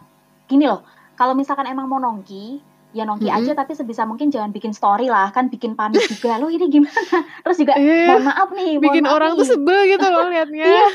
gini 0.52 0.68
loh, 0.68 0.84
kalau 1.24 1.32
misalkan 1.32 1.64
emang 1.64 1.88
mau 1.88 1.96
nongki, 1.96 2.60
ya 2.92 3.02
nongki 3.02 3.26
Mm-mm. 3.26 3.38
aja 3.40 3.56
tapi 3.56 3.72
sebisa 3.72 4.04
mungkin 4.04 4.28
jangan 4.28 4.52
bikin 4.52 4.70
story 4.70 5.08
lah, 5.08 5.32
kan 5.32 5.48
bikin 5.48 5.72
panik 5.72 6.04
juga. 6.04 6.36
Loh 6.36 6.46
ini 6.46 6.68
gimana? 6.68 7.00
Terus 7.42 7.56
juga 7.58 7.74
Iya, 7.74 8.12
mohon 8.12 8.24
maaf 8.24 8.48
nih, 8.50 8.70
mohon 8.74 8.84
bikin 8.84 9.02
maaf 9.02 9.14
orang 9.14 9.30
nih. 9.30 9.38
tuh 9.40 9.46
sebel 9.48 9.80
gitu 9.88 10.06
loh 10.06 10.28
liatnya. 10.28 10.64
Iya, 10.70 10.86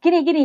gini 0.00 0.18
gini. 0.22 0.44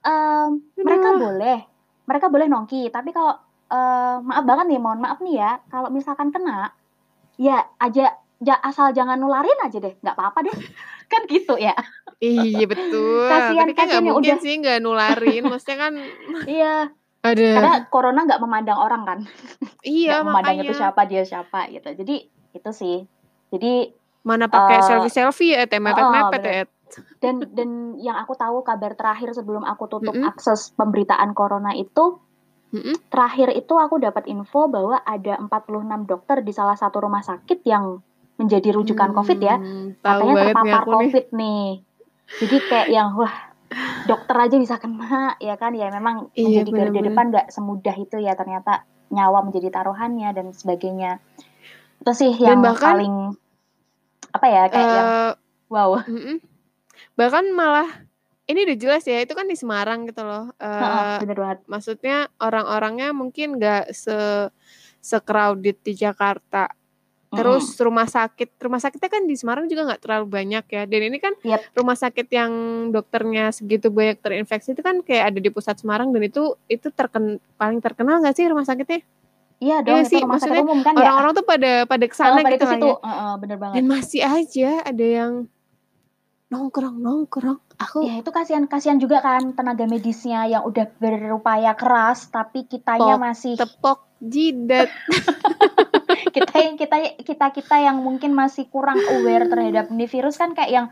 Em, 0.00 0.48
mereka 0.76 1.08
boleh, 1.12 1.58
mereka 2.04 2.26
boleh 2.28 2.46
nongki. 2.46 2.86
Tapi 2.88 3.10
kalau 3.10 3.34
eh, 3.68 4.16
maaf 4.20 4.44
banget 4.44 4.66
nih, 4.68 4.78
mohon 4.78 4.98
maaf 4.98 5.18
nih 5.18 5.34
ya, 5.36 5.58
kalau 5.66 5.90
misalkan 5.90 6.30
kena, 6.30 6.70
ya 7.36 7.66
aja, 7.76 8.14
ja, 8.38 8.54
asal 8.60 8.90
jangan 8.90 9.14
nularin 9.16 9.58
aja 9.60 9.76
deh, 9.76 9.98
nggak 9.98 10.14
apa-apa 10.14 10.46
deh. 10.46 10.54
kan 11.10 11.26
gitu 11.26 11.56
ya. 11.56 11.74
Iya 12.16 12.64
betul. 12.64 13.26
Kasian- 13.26 13.64
Tapi 13.64 13.72
kan 13.72 13.84
nggak 13.86 13.98
yang 13.98 14.06
mungkin 14.08 14.32
udah- 14.32 14.40
sih 14.40 14.54
nggak 14.56 14.78
nularin. 14.78 15.42
Maksudnya 15.44 15.76
kan 15.78 15.92
Iya, 16.44 16.74
ada. 17.30 17.48
karena 17.52 17.72
corona 17.86 18.20
nggak 18.22 18.40
memandang 18.40 18.78
orang 18.78 19.02
kan, 19.02 19.18
Iya 19.80 20.18
nggak 20.18 20.24
memandang 20.24 20.56
makanya. 20.56 20.64
itu 20.64 20.74
siapa 20.74 21.00
dia 21.04 21.22
siapa 21.22 21.60
gitu. 21.68 21.88
Jadi 21.94 22.16
itu 22.52 22.70
sih. 22.72 22.96
Jadi 23.48 23.72
Mana 24.20 24.44
pakai 24.46 24.76
Eh, 24.76 24.82
selfie 24.82 25.08
selfie 25.10 25.52
ya, 25.52 25.64
teh 25.64 25.78
mepet 25.78 26.04
mepet 26.04 26.42
bener. 26.42 26.54
ya. 26.54 26.64
dan 27.18 27.34
dan 27.50 27.70
yang 27.96 28.16
aku 28.16 28.32
tahu 28.34 28.60
kabar 28.62 28.92
terakhir 28.92 29.32
sebelum 29.32 29.60
aku 29.62 29.86
tutup 29.86 30.10
Mm-mm. 30.10 30.24
akses 30.26 30.72
pemberitaan 30.72 31.32
corona 31.32 31.72
itu 31.72 32.16
Mm-mm. 32.70 32.96
terakhir 33.08 33.52
itu 33.52 33.72
aku 33.72 33.96
dapat 33.98 34.24
info 34.26 34.66
bahwa 34.66 34.96
ada 34.98 35.36
46 35.38 35.68
dokter 36.04 36.40
di 36.40 36.50
salah 36.50 36.74
satu 36.74 37.00
rumah 37.00 37.20
sakit 37.20 37.60
yang 37.62 38.00
menjadi 38.36 38.72
rujukan 38.72 39.10
COVID 39.10 39.38
ya. 39.38 39.56
Hmm, 39.56 39.96
Katanya 39.98 40.32
nih 40.34 40.44
terpapar 40.46 40.68
aku 40.78 40.88
nih. 40.88 40.96
COVID 40.98 41.26
nih. 41.34 41.64
Jadi 42.30 42.56
kayak 42.62 42.88
yang 42.88 43.08
wah 43.14 43.34
dokter 44.08 44.36
aja 44.36 44.56
bisa 44.56 44.80
kena 44.80 45.36
ya 45.38 45.54
kan 45.60 45.76
ya 45.76 45.92
memang 45.92 46.32
Iya, 46.32 46.64
menjadi 46.64 46.70
garda 46.72 46.88
bener-bener. 46.90 47.06
depan 47.12 47.24
nggak 47.28 47.46
semudah 47.52 47.96
itu 48.00 48.16
ya 48.16 48.32
ternyata 48.32 48.88
nyawa 49.12 49.44
menjadi 49.44 49.68
taruhannya 49.72 50.28
dan 50.32 50.46
sebagainya. 50.52 51.20
Itu 52.00 52.12
sih 52.16 52.32
yang 52.36 52.60
bahkan, 52.64 52.96
paling 52.96 53.14
apa 54.32 54.46
ya 54.48 54.62
kayak 54.68 54.88
yang 54.88 55.08
Eh, 55.08 55.32
wow. 55.72 55.90
mm-mm. 56.04 56.36
Bahkan 57.16 57.44
malah 57.52 57.88
ini 58.48 58.64
udah 58.64 58.78
jelas 58.80 59.04
ya, 59.04 59.20
itu 59.20 59.36
kan 59.36 59.44
di 59.44 59.56
Semarang 59.56 60.08
gitu 60.08 60.24
loh. 60.24 60.48
Heeh, 60.56 61.20
bener 61.20 61.36
banget. 61.36 61.58
maksudnya 61.68 62.32
orang-orangnya 62.40 63.12
mungkin 63.12 63.60
nggak 63.60 63.92
se 63.92 64.48
se-crowded 65.04 65.78
di 65.84 65.92
Jakarta. 65.92 66.72
Terus 67.28 67.76
rumah 67.76 68.08
sakit, 68.08 68.56
rumah 68.56 68.80
sakitnya 68.80 69.10
kan 69.12 69.22
di 69.28 69.36
Semarang 69.36 69.68
juga 69.68 69.84
nggak 69.84 70.00
terlalu 70.00 70.26
banyak 70.32 70.64
ya. 70.64 70.82
Dan 70.88 71.00
ini 71.12 71.18
kan 71.20 71.36
Yep. 71.44 71.76
rumah 71.76 71.96
sakit 71.96 72.26
yang 72.32 72.52
dokternya 72.88 73.52
segitu 73.52 73.92
banyak 73.92 74.16
terinfeksi 74.24 74.72
itu 74.72 74.80
kan 74.80 75.04
kayak 75.04 75.36
ada 75.36 75.38
di 75.44 75.50
pusat 75.52 75.76
Semarang 75.76 76.08
dan 76.16 76.24
itu 76.24 76.56
itu 76.72 76.88
terken 76.88 77.36
paling 77.60 77.84
terkenal 77.84 78.24
nggak 78.24 78.32
sih 78.32 78.48
rumah 78.48 78.64
sakitnya? 78.64 79.04
Iya 79.58 79.82
dong 79.82 80.00
Iya 80.00 80.02
itu 80.06 80.10
sih, 80.14 80.20
rumah 80.24 80.40
sakit 80.40 80.62
umum 80.64 80.80
kan 80.80 80.92
ya. 80.96 81.00
Orang-orang 81.04 81.32
tuh 81.34 81.44
pada 81.44 81.72
pada 81.84 82.04
ke 82.06 82.16
sana 82.16 82.40
pada 82.40 82.54
gitu 82.56 82.64
ya. 82.64 82.96
Heeh, 82.96 83.32
bener 83.42 83.56
banget. 83.60 83.74
Dan 83.76 83.84
masih 83.90 84.22
aja 84.24 84.70
ada 84.86 85.04
yang 85.04 85.32
nongkrong 86.48 86.96
nongkrong. 86.96 87.60
Aku 87.78 88.02
Ya 88.08 88.24
itu 88.24 88.30
kasihan 88.32 88.64
kasihan 88.64 88.96
juga 88.96 89.20
kan 89.20 89.52
tenaga 89.52 89.84
medisnya 89.84 90.48
yang 90.48 90.64
udah 90.64 90.88
berupaya 90.96 91.76
keras 91.76 92.32
tapi 92.32 92.64
kitanya 92.64 93.14
Pok, 93.14 93.22
masih 93.22 93.52
tepok 93.54 94.07
jidat. 94.20 94.88
kita 96.36 96.54
yang 96.58 96.76
kita 96.76 96.96
kita 97.22 97.46
kita 97.54 97.76
yang 97.78 98.02
mungkin 98.02 98.34
masih 98.34 98.66
kurang 98.68 98.98
aware 98.98 99.46
terhadap 99.46 99.88
ini 99.88 100.06
virus 100.06 100.36
kan 100.36 100.52
kayak 100.52 100.70
yang 100.70 100.86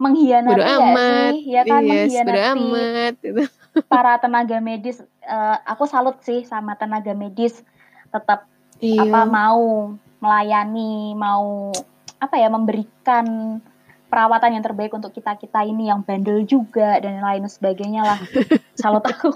mengkhianati 0.00 0.56
Bodo 0.56 0.64
amat. 0.64 1.30
sih 1.36 1.40
ya 1.52 1.62
kan 1.68 1.82
Yes, 1.84 2.08
mengkhianati 2.08 2.40
amat. 2.56 3.14
Gitu. 3.20 3.42
para 3.92 4.16
tenaga 4.18 4.58
medis 4.58 4.98
Eh, 5.20 5.56
aku 5.62 5.86
salut 5.86 6.18
sih 6.26 6.42
sama 6.42 6.74
tenaga 6.74 7.14
medis 7.14 7.62
tetap 8.10 8.50
Iya. 8.82 9.06
apa 9.06 9.28
mau 9.28 9.92
melayani 10.18 11.12
mau 11.14 11.70
apa 12.18 12.34
ya 12.40 12.48
memberikan 12.50 13.60
perawatan 14.08 14.56
yang 14.58 14.64
terbaik 14.64 14.90
untuk 14.90 15.12
kita 15.14 15.36
kita 15.36 15.62
ini 15.62 15.86
yang 15.86 16.02
bandel 16.02 16.42
juga 16.42 16.96
dan 16.98 17.20
lain 17.22 17.44
sebagainya 17.46 18.02
lah 18.02 18.18
salut 18.80 19.04
aku 19.06 19.30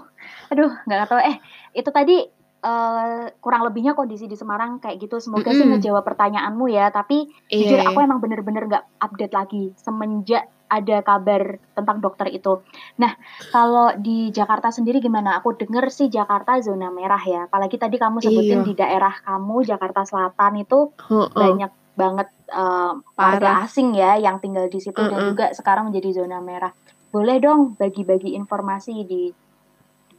aduh 0.50 0.72
nggak 0.88 1.06
tahu 1.06 1.20
eh 1.22 1.36
itu 1.76 1.92
tadi 1.92 2.26
eh, 2.64 3.24
kurang 3.38 3.62
lebihnya 3.68 3.92
kondisi 3.92 4.24
di 4.24 4.34
Semarang 4.34 4.80
kayak 4.80 4.96
gitu 4.98 5.20
semoga 5.20 5.52
sih 5.52 5.62
Mm-mm. 5.62 5.76
ngejawab 5.76 6.00
pertanyaanmu 6.02 6.64
ya 6.72 6.88
tapi 6.88 7.28
Iya, 7.52 7.58
jujur 7.60 7.78
iya. 7.84 7.88
aku 7.92 7.98
emang 8.00 8.24
bener-bener 8.24 8.64
nggak 8.64 8.84
update 9.04 9.34
lagi 9.36 9.64
semenjak 9.76 10.48
ada 10.64 11.04
kabar 11.04 11.60
tentang 11.76 12.02
dokter 12.02 12.34
itu. 12.34 12.64
Nah, 12.98 13.14
kalau 13.52 13.94
di 13.94 14.32
Jakarta 14.34 14.74
sendiri 14.74 14.98
gimana? 14.98 15.38
Aku 15.38 15.54
denger 15.54 15.86
sih 15.92 16.10
Jakarta 16.10 16.58
zona 16.58 16.90
merah 16.90 17.20
ya. 17.20 17.46
Apalagi 17.46 17.78
tadi 17.78 17.94
kamu 17.94 18.18
sebutin 18.18 18.64
Iya. 18.64 18.66
di 18.66 18.74
daerah 18.74 19.14
kamu 19.22 19.62
Jakarta 19.62 20.02
Selatan 20.02 20.58
itu 20.58 20.90
Heeh. 20.98 21.30
banyak 21.30 21.70
banget 21.94 22.26
eh, 22.50 22.92
warga 23.14 23.62
asing 23.62 23.94
ya 23.94 24.18
yang 24.18 24.42
tinggal 24.42 24.66
di 24.66 24.82
situ 24.82 24.98
dan 24.98 25.14
Mm-mm. 25.14 25.30
juga 25.36 25.46
sekarang 25.54 25.92
menjadi 25.94 26.24
zona 26.24 26.42
merah. 26.42 26.74
Boleh 27.14 27.38
dong 27.38 27.78
bagi-bagi 27.78 28.34
informasi 28.34 29.06
di 29.06 29.30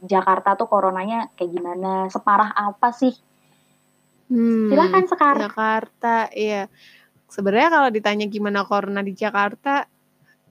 Jakarta 0.06 0.54
tuh 0.54 0.70
coronanya 0.70 1.28
kayak 1.34 1.50
gimana? 1.52 2.06
Separah 2.08 2.54
apa 2.54 2.94
sih? 2.94 3.12
Hmm, 4.26 4.70
Silahkan 4.70 5.04
sekarang. 5.06 5.50
Jakarta, 5.50 6.30
iya. 6.34 6.66
Sebenarnya 7.26 7.68
kalau 7.70 7.88
ditanya 7.90 8.26
gimana 8.26 8.62
corona 8.66 9.02
di 9.02 9.14
Jakarta, 9.14 9.86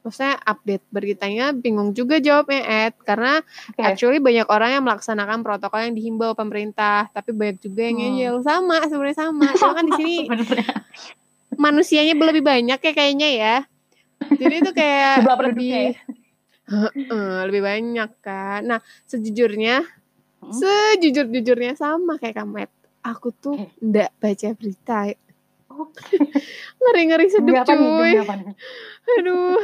maksudnya 0.05 0.37
update 0.45 0.85
beritanya 0.93 1.49
bingung 1.49 1.89
juga 1.97 2.21
jawabnya 2.21 2.61
Ed 2.61 2.93
karena 3.01 3.41
Oke. 3.73 3.81
actually 3.81 4.21
banyak 4.21 4.45
orang 4.45 4.77
yang 4.77 4.83
melaksanakan 4.85 5.41
protokol 5.41 5.81
yang 5.81 5.97
dihimbau 5.97 6.37
pemerintah 6.37 7.09
tapi 7.09 7.33
banyak 7.33 7.57
juga 7.57 7.89
yang 7.89 7.97
Hmm. 7.97 8.05
ngeyel 8.13 8.37
sama 8.45 8.85
sebenarnya 8.85 9.17
sama 9.17 9.49
cuma 9.57 9.73
kan 9.73 9.85
di 9.89 9.93
sini 9.97 10.15
manusianya 11.65 12.13
lebih 12.13 12.45
banyak 12.45 12.77
ya 12.77 12.93
kayaknya 12.93 13.29
ya 13.33 13.55
jadi 14.37 14.55
itu 14.61 14.71
kayak 14.77 15.25
penduduknya 15.25 15.79
ya. 15.89 15.93
Lebih 16.65 17.05
Heeh, 17.07 17.37
lebih 17.47 17.61
banyak 17.61 18.09
kan 18.21 18.61
nah 18.63 18.79
sejujurnya 19.05 19.85
Hmm. 20.35 20.53
sejujur 20.53 21.25
jujurnya 21.25 21.73
sama 21.73 22.21
kayak 22.21 22.37
kamu 22.37 22.69
aku 23.01 23.33
tuh 23.33 23.57
Eh. 23.57 23.69
ndak 23.81 24.13
baca 24.21 24.53
berita 24.53 25.09
Oke. 25.73 26.05
ngeri 26.81 27.01
ngeri 27.09 27.27
sedep 27.33 27.65
cuy 27.65 28.13
nih? 28.13 28.53
aduh 29.17 29.57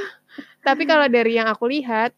Tapi 0.61 0.83
kalau 0.85 1.05
dari 1.05 1.37
yang 1.37 1.49
aku 1.49 1.65
lihat, 1.69 2.13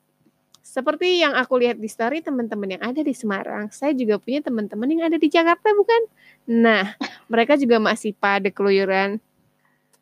seperti 0.59 1.19
yang 1.23 1.31
aku 1.35 1.59
lihat 1.59 1.79
di 1.79 1.87
story 1.87 2.19
teman-teman 2.19 2.75
yang 2.75 2.83
ada 2.83 2.99
di 2.99 3.11
Semarang, 3.11 3.71
saya 3.71 3.91
juga 3.95 4.19
punya 4.19 4.43
teman-teman 4.43 4.87
yang 4.87 5.07
ada 5.07 5.15
di 5.15 5.27
Jakarta 5.27 5.71
bukan? 5.71 6.01
Nah, 6.47 6.91
mereka 7.31 7.55
juga 7.55 7.79
masih 7.79 8.11
pada 8.15 8.51
keluyuran. 8.51 9.19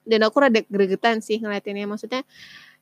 Dan 0.02 0.20
aku 0.26 0.38
rada 0.42 0.62
gregetan 0.66 1.22
sih 1.22 1.38
ngeliatinnya. 1.38 1.86
Maksudnya, 1.86 2.26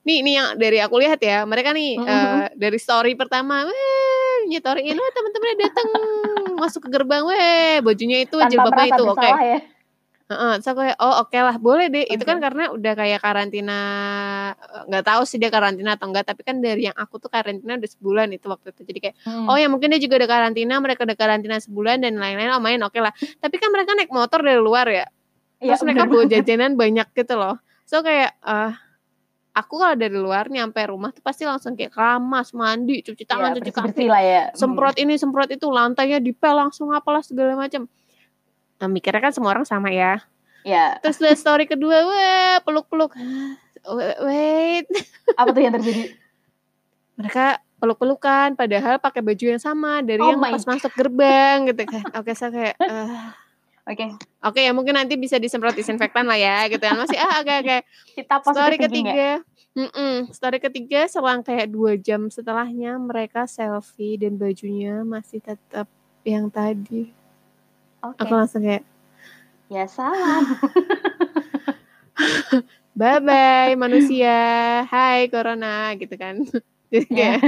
nih 0.09 0.19
nih 0.25 0.33
yang 0.33 0.47
dari 0.57 0.77
aku 0.81 0.95
lihat 0.97 1.21
ya, 1.21 1.45
mereka 1.45 1.69
nih 1.69 1.95
Mm, 1.95 2.03
mm, 2.03 2.09
eh, 2.09 2.45
dari 2.57 2.77
story 2.81 3.13
pertama, 3.13 3.61
weh, 3.63 4.37
nyetoriin, 4.49 4.97
weh 4.97 5.11
teman-temannya 5.13 5.57
datang 5.61 5.87
masuk 6.57 6.81
ke 6.85 6.89
gerbang, 6.89 7.21
weh, 7.23 7.77
bajunya 7.79 8.25
itu, 8.25 8.33
Tanpa 8.33 8.49
jilbabnya 8.49 8.85
itu, 8.89 9.03
oke. 9.05 9.13
bersalah 9.13 9.43
ya. 9.45 9.59
Heeh, 10.29 10.51
terus 10.61 10.69
aku 10.69 10.79
kayak, 10.85 10.97
oh 11.01 11.15
oke 11.25 11.39
lah, 11.41 11.55
boleh 11.57 11.89
deh. 11.89 12.05
Itu 12.05 12.21
Oke. 12.21 12.29
kan 12.29 12.37
karena 12.37 12.69
udah 12.69 12.93
kayak 12.93 13.17
karantina, 13.17 13.79
eh, 14.53 14.83
nggak 14.85 15.01
tahu 15.01 15.21
sih 15.25 15.41
dia 15.41 15.49
karantina 15.49 15.97
atau 15.97 16.05
enggak. 16.05 16.29
Tapi 16.29 16.45
kan 16.45 16.61
dari 16.61 16.85
yang 16.85 16.93
aku 16.93 17.17
tuh 17.17 17.33
karantina 17.33 17.81
udah 17.81 17.89
sebulan 17.89 18.29
itu 18.29 18.45
waktu 18.45 18.69
itu. 18.69 18.81
Jadi 18.93 18.99
kayak, 19.01 19.15
Hmm. 19.25 19.49
oh 19.49 19.57
ya 19.57 19.65
mungkin 19.65 19.89
dia 19.89 19.97
juga 19.97 20.21
udah 20.21 20.29
karantina, 20.29 20.77
mereka 20.77 21.01
udah 21.01 21.17
karantina 21.17 21.57
sebulan 21.57 22.05
dan 22.05 22.21
lain-lain. 22.21 22.45
Oh 22.53 22.61
main 22.61 22.77
oke 22.77 23.01
lah. 23.01 23.09
Tapi 23.41 23.55
kan 23.57 23.73
mereka 23.73 23.97
naik 23.97 24.13
motor 24.13 24.45
dari 24.45 24.61
luar 24.61 24.85
ya. 24.85 25.09
Iya, 25.57 25.73
Terus 25.73 25.81
mereka 25.81 26.05
bener 26.05 26.13
bawa 26.13 26.23
jajanan 26.29 26.71
banyak 26.77 27.07
gitu 27.09 27.33
loh. 27.33 27.55
So 27.89 28.05
kayak, 28.05 28.37
eh 28.37 28.71
aku 29.59 29.75
kalau 29.77 29.95
dari 29.99 30.15
luar 30.15 30.47
nyampe 30.47 30.79
rumah 30.87 31.11
tuh 31.11 31.19
pasti 31.19 31.43
langsung 31.43 31.75
kayak 31.75 31.91
keramas, 31.91 32.55
mandi, 32.55 33.03
cuci 33.03 33.23
tangan, 33.27 33.53
Iya, 33.53 33.59
cuci 33.59 33.71
kaki, 33.75 34.05
lah 34.07 34.23
ya. 34.23 34.43
Hmm. 34.49 34.57
semprot 34.57 34.95
ini, 34.95 35.13
semprot 35.19 35.49
itu, 35.51 35.67
lantainya 35.67 36.23
dipel 36.23 36.55
langsung 36.55 36.95
apalah 36.95 37.19
segala 37.19 37.59
macam. 37.59 37.85
Nah, 38.79 38.87
mikirnya 38.87 39.19
kan 39.19 39.33
semua 39.35 39.51
orang 39.51 39.67
sama 39.67 39.91
ya. 39.91 40.23
Ya, 40.63 40.99
Terus 41.03 41.19
lihat 41.19 41.37
story 41.39 41.67
kedua, 41.67 42.03
wah 42.07 42.57
peluk-peluk. 42.63 43.15
Wait, 44.23 44.87
apa 45.39 45.49
tuh 45.55 45.61
yang 45.63 45.75
terjadi? 45.75 46.15
mereka 47.19 47.59
peluk-pelukan 47.79 48.55
padahal 48.55 48.95
pakai 48.99 49.19
baju 49.19 49.45
yang 49.55 49.59
sama 49.59 49.99
dari 49.99 50.23
Oh 50.23 50.35
yang 50.35 50.39
pas 50.39 50.63
masuk 50.63 50.91
gerbang 50.95 51.67
gitu 51.67 51.83
kan. 51.87 52.03
Oke, 52.15 52.31
saya 52.31 52.51
kayak 52.51 52.75
eh, 52.91 53.07
Oke, 53.89 54.05
Oke 54.45 54.61
ya 54.61 54.69
mungkin 54.69 54.93
nanti 54.93 55.17
bisa 55.17 55.41
disemprot 55.41 55.73
disinfektan 55.73 56.29
lah 56.29 56.37
ya 56.37 56.69
gitu 56.69 56.85
kan. 56.85 56.93
Masih 56.93 57.17
ah 57.17 57.41
oke 57.41 57.53
oke. 57.65 57.77
Kita 58.13 58.35
story 58.45 58.77
ketiga. 58.77 59.41
mm 59.73 60.29
story 60.29 60.61
ketiga 60.61 61.09
selang 61.09 61.41
kayak 61.41 61.73
dua 61.73 61.97
jam 61.97 62.29
setelahnya 62.29 63.01
mereka 63.01 63.49
selfie 63.49 64.21
dan 64.21 64.37
bajunya 64.37 65.01
masih 65.01 65.41
tetap 65.41 65.89
yang 66.21 66.53
tadi. 66.53 67.09
Oke, 68.05 68.21
aku 68.21 68.33
langsung 68.37 68.61
kayak 68.61 68.85
ya 69.73 69.89
salam. 69.89 70.45
bye 72.99 73.17
bye 73.17 73.73
manusia. 73.73 74.37
Hai 74.85 75.33
corona 75.33 75.97
gitu 75.97 76.13
kan. 76.13 76.45
Jadi 76.93 77.09
kayak 77.09 77.41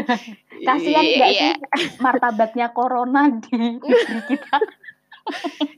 Kasihan 0.61 1.01
nggak 1.01 1.31
iya, 1.33 1.41
sih 1.41 1.53
martabatnya 1.97 2.69
corona 2.69 3.25
di 3.41 3.53
negeri 3.57 3.97
kita? 4.29 4.57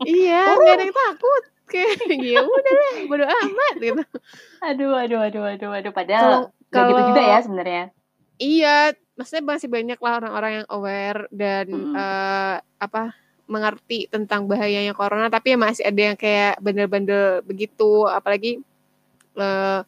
iya 0.04 0.54
nggak 0.54 0.74
ada 0.74 0.84
yang 0.84 0.96
takut 0.96 1.44
kayak 1.66 1.96
ya 2.34 2.42
udah 2.42 2.74
deh 2.74 2.96
bodo 3.08 3.26
amat 3.26 3.76
gitu 3.78 4.04
Aduh, 4.62 4.94
aduh, 4.94 5.20
aduh, 5.22 5.44
aduh, 5.50 5.70
aduh. 5.72 5.92
kalau 5.92 5.96
Padahal 5.96 6.32
nggak 6.72 6.84
gitu 6.84 6.94
kalau 6.94 7.10
juga 7.10 7.22
ya 7.22 7.38
sebenarnya. 7.40 7.84
iya 8.36 8.76
maksudnya 9.14 9.44
masih 9.46 9.70
banyak 9.70 10.00
lah 10.00 10.14
orang-orang 10.18 10.52
yang 10.62 10.68
aware 10.70 11.22
dan 11.30 11.66
Mm. 11.70 11.94
eh, 11.94 12.56
apa 12.80 13.14
mengerti 13.44 14.08
tentang 14.08 14.48
bahayanya 14.48 14.96
corona 14.96 15.28
tapi 15.28 15.54
ya 15.54 15.58
masih 15.60 15.84
ada 15.84 16.02
yang 16.02 16.18
kayak 16.18 16.58
bandel-bandel 16.58 17.44
begitu 17.44 18.08
apalagi 18.08 18.64
eh 19.36 19.80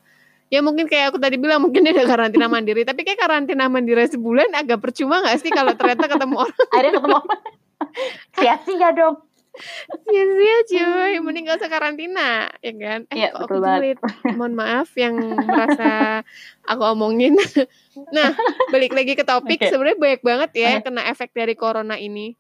ya 0.46 0.60
mungkin 0.62 0.86
kayak 0.86 1.10
aku 1.10 1.18
tadi 1.18 1.42
bilang 1.42 1.58
mungkin 1.60 1.82
dia 1.82 1.92
ada 1.92 2.06
karantina 2.06 2.46
mandiri 2.46 2.86
tapi 2.86 3.02
kayak 3.02 3.18
karantina 3.18 3.66
mandiri 3.66 4.06
sebulan 4.06 4.54
agak 4.54 4.78
percuma 4.78 5.24
nggak 5.24 5.42
sih 5.42 5.50
kalau 5.50 5.74
ternyata 5.74 6.06
ketemu 6.06 6.36
orang 6.42 6.54
Akhirnya 6.70 6.92
ketemu 6.96 7.18
sia-sia 8.36 8.90
dong. 9.00 9.16
Sia-sia 10.06 10.58
cuy. 10.68 11.14
Mending 11.24 11.44
gak 11.48 11.60
usah 11.64 11.72
karantina 11.72 12.52
ya 12.60 12.74
kan? 12.76 13.00
Eh 13.10 13.16
Iya, 13.16 13.28
kok 13.34 13.48
aku 13.48 13.58
julid? 13.62 13.98
Mohon 14.36 14.54
maaf 14.56 14.90
yang 15.00 15.16
merasa 15.36 16.22
aku 16.68 16.82
omongin. 16.96 17.36
Nah 17.96 18.36
balik 18.76 18.92
lagi 18.92 19.16
ke 19.16 19.24
topik. 19.24 19.56
Oke. 19.56 19.72
sebenarnya 19.72 19.96
banyak 19.96 20.22
banget 20.22 20.50
ya 20.52 20.70
Oke. 20.78 20.92
kena 20.92 21.02
efek 21.08 21.32
dari 21.32 21.56
corona 21.56 21.96
ini. 21.96 22.36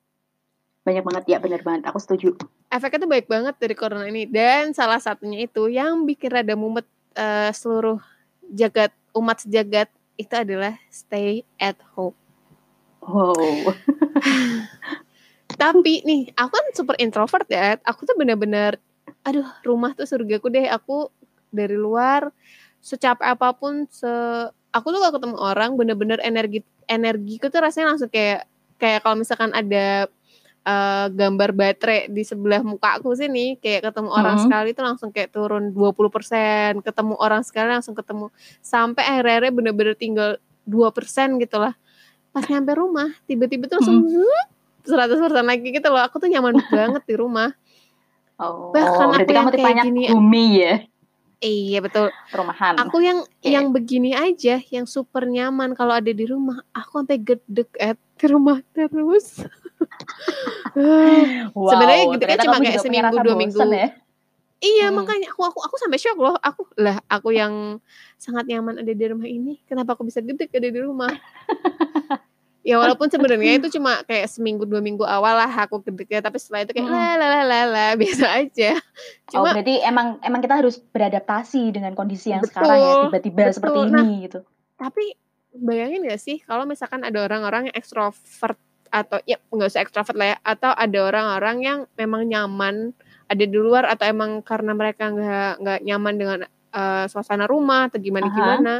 Banyak 0.83 1.03
banget. 1.07 1.23
Ya, 1.31 1.37
bener 1.39 1.63
banget. 1.63 1.87
Aku 1.87 1.97
setuju. 1.97 2.35
efeknya 2.67 3.07
tuh 3.07 3.09
baik 3.09 3.27
banget 3.31 3.55
dari 3.55 3.71
corona 3.71 4.03
ini. 4.03 4.27
Dan 4.27 4.75
salah 4.75 4.99
satunya 4.99 5.47
itu 5.47 5.71
yang 5.71 6.03
bikin 6.03 6.27
rada 6.27 6.59
mumet 6.59 6.83
eh, 7.15 7.55
seluruh 7.55 8.03
jagat 8.51 8.91
umat 9.15 9.39
sejagat 9.47 9.87
itu 10.19 10.35
adalah 10.35 10.75
stay 10.91 11.47
at 11.55 11.79
home. 11.95 12.15
Wow. 12.99 13.33
tapi 15.55 16.03
nih 16.03 16.35
aku 16.35 16.51
kan 16.51 16.65
super 16.71 16.95
introvert 16.97 17.47
ya 17.47 17.79
aku 17.81 18.03
tuh 18.03 18.15
bener-bener 18.15 18.77
aduh 19.21 19.45
rumah 19.61 19.93
tuh 19.93 20.05
surgaku 20.05 20.49
deh. 20.49 20.69
Aku 20.69 21.09
dari 21.49 21.73
luar 21.73 22.29
secapek 22.77 23.25
apa 23.25 23.55
pun 23.57 23.89
se 23.89 24.05
aku 24.69 24.87
tuh 24.91 24.99
kalau 25.01 25.13
ketemu 25.17 25.37
orang 25.39 25.71
bener-bener 25.73 26.19
energi 26.21 26.61
energiku 26.85 27.49
tuh 27.49 27.63
rasanya 27.63 27.95
langsung 27.95 28.11
kayak 28.11 28.45
kayak 28.77 29.01
kalau 29.01 29.17
misalkan 29.17 29.49
ada 29.49 30.05
eh, 30.65 31.05
gambar 31.09 31.53
baterai 31.53 32.09
di 32.09 32.25
sebelah 32.25 32.61
muka 32.61 32.97
aku 32.97 33.13
sini 33.13 33.57
kayak 33.57 33.89
ketemu 33.89 34.09
orang 34.09 34.35
Mhm. 34.37 34.43
sekali 34.45 34.69
tuh 34.73 34.83
langsung 34.83 35.09
kayak 35.09 35.29
turun 35.29 35.69
20% 35.71 36.81
ketemu 36.81 37.13
orang 37.17 37.41
sekali 37.45 37.69
langsung 37.69 37.93
ketemu 37.93 38.29
sampai 38.61 39.05
akhir-akhirnya 39.05 39.53
bener-bener 39.53 39.93
tinggal 39.93 40.37
2% 40.65 41.37
gitu 41.37 41.61
lah. 41.61 41.73
Pas 42.29 42.45
nyampe 42.45 42.73
rumah 42.73 43.13
tiba-tiba 43.25 43.69
tuh 43.69 43.77
langsung 43.77 44.09
zup, 44.09 44.47
100% 44.85 45.17
lagi 45.41 45.67
gitu 45.69 45.87
loh 45.87 45.99
aku 45.99 46.17
tuh 46.17 46.29
nyaman 46.29 46.53
banget 46.71 47.03
di 47.03 47.15
rumah 47.15 47.51
Oh, 48.35 48.75
Bahkan 48.75 49.15
aku 49.15 49.31
yang 49.31 49.47
kayak 49.47 49.75
gini- 49.81 50.11
bumi 50.11 50.45
ya, 50.59 50.75
iya 51.39 51.79
betul 51.79 52.11
rumahan. 52.29 52.75
aku 52.75 52.99
yang 52.99 53.23
Oke. 53.23 53.47
yang 53.47 53.71
begini 53.71 54.11
aja 54.11 54.59
yang 54.59 54.83
super 54.83 55.23
nyaman 55.23 55.71
kalau 55.71 55.95
ada 55.95 56.11
di 56.11 56.27
rumah 56.27 56.59
aku 56.69 56.99
sampai 56.99 57.15
gedek 57.17 57.71
at 57.77 57.95
ke 58.15 58.27
rumah 58.27 58.59
terus 58.69 59.39
Wow, 61.55 61.69
sebenarnya 61.69 62.03
gitu 62.11 62.23
kan 62.25 62.37
cuma 62.41 62.57
kayak 62.59 62.81
seminggu, 62.81 63.15
dua 63.17 63.35
minggu. 63.35 63.59
Ya? 63.71 63.89
iya 64.57 64.87
Hmm. 64.89 64.97
makanya 64.97 65.31
aku 65.31 65.41
aku 65.45 65.59
aku 65.61 65.75
sampai 65.77 65.95
shock 65.95 66.17
loh 66.17 66.35
aku 66.37 66.67
lah 66.75 66.99
aku 67.07 67.31
yang 67.31 67.79
sangat 68.15 68.47
nyaman 68.47 68.79
ada 68.79 68.91
di 68.91 69.05
rumah 69.05 69.27
ini 69.27 69.63
kenapa 69.63 69.95
aku 69.95 70.03
bisa 70.03 70.19
gedek 70.19 70.51
ada 70.51 70.67
di 70.67 70.79
rumah 70.79 71.11
ya 72.65 72.81
walaupun 72.81 73.05
sebenarnya 73.07 73.61
itu 73.61 73.69
cuma 73.69 74.01
kayak 74.03 74.25
seminggu 74.25 74.65
dua 74.65 74.81
minggu 74.81 75.05
awal 75.05 75.37
lah 75.37 75.53
aku 75.53 75.85
gedek 75.85 76.09
ya 76.09 76.19
tapi 76.19 76.41
setelah 76.41 76.65
itu 76.65 76.73
kayak 76.73 76.89
Mm. 76.89 76.97
la 76.97 77.13
la 77.21 77.41
la 77.45 77.59
la 77.69 77.87
biasa 78.01 78.25
aja 78.41 78.73
Oh, 79.29 79.45
cuma 79.45 79.53
berarti 79.53 79.85
emang 79.85 80.17
emang 80.19 80.41
kita 80.41 80.57
harus 80.57 80.81
beradaptasi 80.81 81.69
dengan 81.69 81.93
kondisi 81.93 82.33
yang 82.33 82.41
Betul, 82.41 82.65
sekarang 82.65 82.77
ya, 82.81 82.93
tiba-tiba 83.05 83.37
betul. 83.39 83.53
seperti 83.53 83.79
Nah, 83.85 84.01
ini 84.01 84.13
gitu. 84.25 84.39
tapi 84.75 85.05
bayangin 85.53 86.09
gak 86.09 86.17
sih 86.17 86.41
kalau 86.41 86.65
misalkan 86.65 87.05
ada 87.05 87.21
orang-orang 87.21 87.69
yang 87.69 87.75
ekstrovert 87.77 88.57
atau 88.89 89.21
ya 89.23 89.37
nggak 89.45 89.69
usah 89.69 89.81
ekstrovert 89.81 90.15
lah 90.15 90.27
ya 90.33 90.37
atau 90.41 90.71
ada 90.71 90.99
orang-orang 91.03 91.57
yang 91.61 91.79
memang 91.93 92.25
nyaman 92.25 92.97
ada 93.27 93.43
di 93.43 93.53
luar 93.53 93.85
atau 93.85 94.05
emang 94.05 94.41
karena 94.41 94.73
mereka 94.73 95.09
nggak 95.09 95.51
nggak 95.59 95.79
nyaman 95.83 96.13
dengan 96.15 96.39
eh, 96.71 97.05
suasana 97.05 97.45
rumah 97.45 97.87
atau 97.87 97.99
gimana 97.99 98.25
gimana 98.27 98.73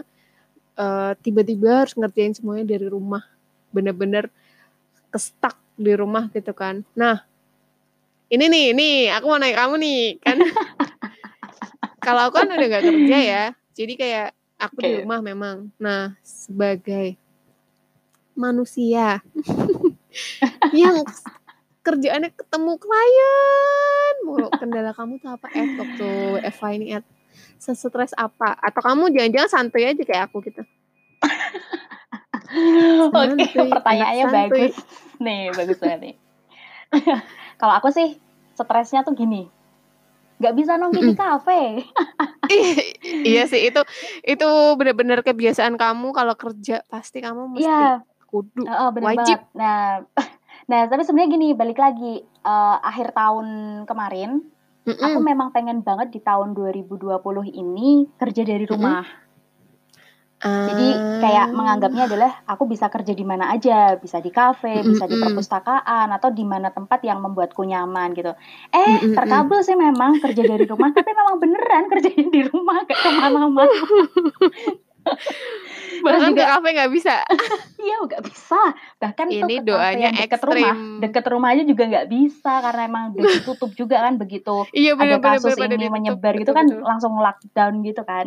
eh, 0.74 1.12
tiba-tiba 1.20 1.84
harus 1.84 1.94
ngerjain 1.94 2.34
semuanya 2.34 2.66
dari 2.66 2.88
rumah 2.88 3.22
bener-bener 3.76 4.32
kestak 5.12 5.60
di 5.76 5.92
rumah 5.92 6.32
gitu 6.32 6.56
kan. 6.56 6.88
Nah 6.96 7.28
ini 8.32 8.48
nih 8.48 8.66
nih 8.72 8.96
aku 9.12 9.26
mau 9.28 9.40
nanya 9.40 9.68
kamu 9.68 9.76
nih 9.84 10.02
kan? 10.24 10.40
Kalau 12.06 12.32
aku 12.32 12.40
kan 12.40 12.48
udah 12.48 12.68
nggak 12.72 12.86
kerja 12.88 13.18
ya 13.20 13.44
jadi 13.76 13.94
kayak 14.00 14.28
aku 14.56 14.78
di 14.80 14.92
Oke. 14.96 14.98
rumah 15.04 15.20
memang. 15.20 15.68
Nah 15.76 16.16
sebagai 16.24 17.20
manusia 18.36 19.20
yang 20.76 21.04
kerjaannya 21.84 22.32
ketemu 22.34 22.74
klien 22.80 24.16
mulu 24.24 24.48
kendala 24.56 24.96
kamu 24.96 25.20
tuh 25.20 25.36
apa? 25.36 25.48
Ed 25.52 25.76
waktu 25.76 26.08
WFH 26.40 26.64
ini 26.80 26.86
Ed 26.96 27.06
sesetres 27.60 28.16
apa? 28.16 28.56
Atau 28.64 28.80
kamu 28.80 29.12
jangan-jangan 29.12 29.50
santuy 29.52 29.84
aja 29.86 30.04
kayak 30.04 30.32
aku 30.32 30.40
gitu 30.48 30.64
Oke, 33.12 33.46
Santuy, 33.52 33.70
pertanyaannya 33.72 34.26
bagus. 34.30 34.76
Nih, 35.22 35.52
bagus 35.54 35.78
banget 35.82 36.00
nih. 36.02 36.16
Kalau 37.60 37.74
aku 37.76 37.90
sih 37.92 38.20
stresnya 38.56 39.04
tuh 39.04 39.16
gini. 39.16 39.48
Nggak 40.36 40.56
bisa 40.56 40.76
nongki 40.76 41.02
di 41.02 41.16
kafe. 41.16 41.62
iya 43.32 43.48
sih 43.48 43.72
itu 43.72 43.82
itu 44.28 44.50
benar-benar 44.76 45.24
kebiasaan 45.24 45.80
kamu 45.80 46.12
kalau 46.12 46.36
kerja 46.36 46.84
pasti 46.92 47.24
kamu 47.24 47.56
mesti 47.56 47.64
Iya, 47.64 48.04
kudu 48.28 48.68
oh, 48.68 48.90
bener 48.92 49.16
Wajib. 49.16 49.40
banget. 49.40 49.56
Nah, 49.56 50.04
nah 50.68 50.82
tapi 50.92 51.08
sebenarnya 51.08 51.32
gini, 51.40 51.48
balik 51.56 51.80
lagi 51.80 52.20
eh, 52.28 52.78
akhir 52.84 53.16
tahun 53.16 53.48
kemarin, 53.88 54.44
aku 54.86 55.18
Mm-mm. 55.18 55.24
memang 55.24 55.50
pengen 55.56 55.82
banget 55.82 56.12
di 56.12 56.20
tahun 56.20 56.52
2020 56.52 57.16
ini 57.56 58.06
kerja 58.20 58.42
dari 58.44 58.68
rumah. 58.68 59.25
Jadi 60.46 60.88
kayak 61.20 61.46
Ah. 61.46 61.54
menganggapnya 61.54 62.04
adalah 62.06 62.32
aku 62.46 62.70
bisa 62.70 62.86
kerja 62.86 63.12
di 63.12 63.26
mana 63.26 63.50
aja, 63.50 63.98
bisa 63.98 64.22
di 64.22 64.30
kafe, 64.30 64.80
Mm-mm, 64.80 64.94
bisa 64.94 65.06
di 65.06 65.18
perpustakaan 65.18 66.14
atau 66.14 66.30
di 66.30 66.46
mana 66.46 66.70
tempat 66.70 67.02
yang 67.02 67.18
membuatku 67.18 67.66
nyaman 67.66 68.14
gitu. 68.14 68.30
Eh, 68.70 68.96
Mm-mm, 69.02 69.18
terkabul 69.18 69.60
sih 69.62 69.74
memang 69.74 70.22
kerja 70.22 70.46
dari 70.46 70.64
rumah, 70.64 70.94
tapi 70.94 71.10
memang 71.12 71.42
beneran 71.42 71.90
kerjain 71.90 72.30
di 72.30 72.46
rumah 72.46 72.86
gak 72.86 72.94
ke 72.96 73.10
mana-mana. 73.12 73.66
Bahkan 76.02 76.22
ke 76.22 76.30
juga 76.34 76.44
kafe 76.58 76.70
nggak 76.74 76.92
bisa. 76.94 77.16
iya 77.86 77.96
nggak 78.02 78.24
bisa. 78.26 78.62
Bahkan 78.98 79.26
tuh 79.30 79.38
Ini 79.38 79.56
ke 79.56 79.64
doanya 79.64 80.10
yang 80.12 80.18
deket 80.18 80.42
rumah, 80.42 80.76
deket 81.02 81.26
rumah 81.30 81.50
aja 81.54 81.64
juga 81.64 81.84
nggak 81.86 82.08
bisa 82.10 82.54
karena 82.62 82.82
emang 82.86 83.04
udah 83.14 83.24
ditutup 83.38 83.72
juga 83.74 84.02
kan 84.02 84.18
begitu 84.18 84.66
Iya 84.74 84.94
ada 84.94 85.18
benar-benar 85.18 85.38
kasus 85.42 85.54
pada 85.56 85.66
ini 85.70 85.86
ditutup. 85.86 85.94
menyebar 85.94 86.34
gitu 86.36 86.52
Betul, 86.52 86.58
kan 86.58 86.66
betul. 86.68 86.82
langsung 86.86 87.14
lockdown 87.18 87.74
gitu 87.82 88.02
kan. 88.02 88.26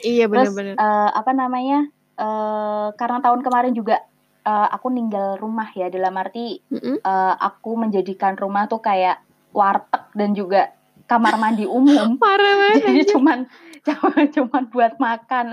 Iya 0.00 0.24
Terus 0.26 0.52
benar-benar. 0.52 0.74
eh, 0.76 1.10
apa 1.12 1.30
namanya? 1.32 1.80
eh 2.16 2.88
karena 2.94 3.18
tahun 3.18 3.40
kemarin 3.40 3.72
juga 3.72 3.96
eh, 4.42 4.68
aku 4.70 4.88
ninggal 4.88 5.36
rumah 5.36 5.68
ya 5.72 5.88
dalam 5.88 6.12
arti 6.14 6.60
Mm-mm. 6.68 7.00
eh, 7.00 7.34
aku 7.36 7.76
menjadikan 7.76 8.36
rumah 8.36 8.64
tuh 8.64 8.80
kayak 8.80 9.20
warteg 9.50 10.04
dan 10.12 10.30
juga 10.32 10.70
kamar 11.04 11.34
mandi 11.36 11.64
umum. 11.64 12.14
Parah 12.22 12.54
banget. 12.54 12.86
Jadi 12.86 13.00
cuman 13.10 13.38
cuman 13.88 14.24
cuman 14.28 14.62
buat 14.68 14.92
makan, 14.96 15.46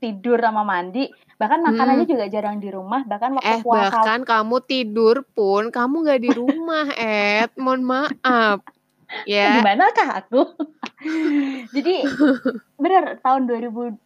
tidur 0.00 0.40
sama 0.40 0.64
mandi. 0.64 1.06
Bahkan 1.34 1.60
makan 1.60 1.86
Hmm. 1.98 2.06
juga 2.06 2.24
jarang 2.26 2.56
di 2.56 2.70
rumah. 2.70 3.02
Bahkan 3.04 3.30
waktu 3.36 3.46
Eh 3.46 3.60
puasa 3.60 3.90
bahkan 3.90 4.20
kamu 4.22 4.56
tidur 4.64 5.26
pun 5.34 5.68
kamu 5.68 5.94
nggak 6.02 6.22
di 6.22 6.30
rumah, 6.32 6.86
Ed. 6.94 7.52
Mohon 7.58 7.82
maaf. 7.84 8.58
Ya. 9.26 9.46
gimana 9.62 9.90
kah 9.94 10.24
aku? 10.24 10.42
Jadi 11.76 11.94
bener 12.80 13.22
tahun 13.22 13.46
2019 13.46 13.96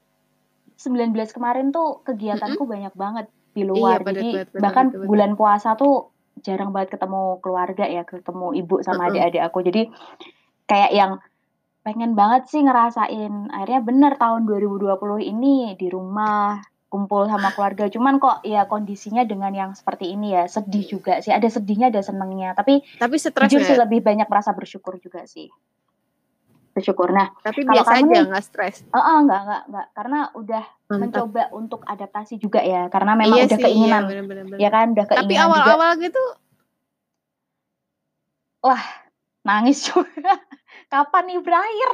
kemarin 1.37 1.73
tuh 1.73 2.05
kegiatanku 2.05 2.65
banyak 2.69 2.95
banget 2.95 3.27
di 3.57 3.63
luar. 3.65 4.05
Iya, 4.05 4.13
Jadi 4.13 4.29
banget, 4.31 4.49
bener, 4.53 4.63
bahkan 4.63 4.87
betul, 4.93 4.99
betul. 5.01 5.09
bulan 5.09 5.33
puasa 5.35 5.71
tuh 5.75 6.13
jarang 6.39 6.71
banget 6.71 6.99
ketemu 6.99 7.43
keluarga 7.43 7.85
ya, 7.91 8.03
ketemu 8.07 8.47
ibu 8.55 8.77
sama 8.87 9.11
adik-adik 9.11 9.43
aku. 9.43 9.59
Jadi 9.67 9.83
kayak 10.71 10.93
yang 10.95 11.13
pengen 11.83 12.13
banget 12.13 12.47
sih 12.53 12.63
ngerasain. 12.63 13.49
Akhirnya 13.51 13.81
bener 13.83 14.13
tahun 14.21 14.45
2020 14.45 14.95
ini 15.25 15.75
di 15.75 15.89
rumah 15.89 16.61
kumpul 16.89 17.29
sama 17.29 17.53
keluarga. 17.53 17.89
Cuman 17.93 18.17
kok 18.17 18.41
ya 18.45 18.65
kondisinya 18.65 19.23
dengan 19.25 19.53
yang 19.53 19.71
seperti 19.77 20.17
ini 20.17 20.35
ya 20.35 20.49
sedih 20.49 20.85
juga 20.89 21.21
sih. 21.21 21.33
Ada 21.33 21.61
sedihnya, 21.61 21.93
ada 21.93 22.01
senengnya. 22.01 22.57
Tapi 22.57 22.81
Tapi 22.97 23.15
stres 23.21 23.49
jujur 23.49 23.65
sih 23.65 23.77
nggak? 23.77 23.83
lebih 23.89 24.01
banyak 24.05 24.27
merasa 24.29 24.51
bersyukur 24.57 24.97
juga 24.99 25.25
sih. 25.29 25.53
Bersyukur. 26.73 27.13
Nah, 27.13 27.33
Tapi 27.45 27.67
kalau 27.67 27.81
biasa 27.81 27.91
kamu 27.93 28.13
aja 28.13 28.21
nggak 28.33 28.45
stres. 28.45 28.77
Oh, 28.93 29.01
oh, 29.01 29.17
enggak, 29.25 29.41
enggak, 29.45 29.63
enggak. 29.69 29.87
Karena 29.93 30.19
udah 30.33 30.65
Mantap. 30.65 31.01
mencoba 31.01 31.43
untuk 31.53 31.81
adaptasi 31.85 32.35
juga 32.41 32.61
ya. 32.65 32.89
Karena 32.89 33.13
memang 33.19 33.37
iya 33.37 33.45
udah 33.47 33.59
sih, 33.59 33.65
keinginan. 33.65 34.03
Iya, 34.09 34.23
bener-bener. 34.25 34.57
ya 34.57 34.71
kan, 34.73 34.87
udah 34.97 35.05
Tapi 35.05 35.17
keinginan 35.17 35.39
juga. 35.39 35.53
awal-awal 35.53 35.93
gitu 36.01 36.23
Nangis 39.49 39.89
juga. 39.89 40.37
Kapan 40.93 41.25
nih 41.25 41.41
berakhir? 41.41 41.91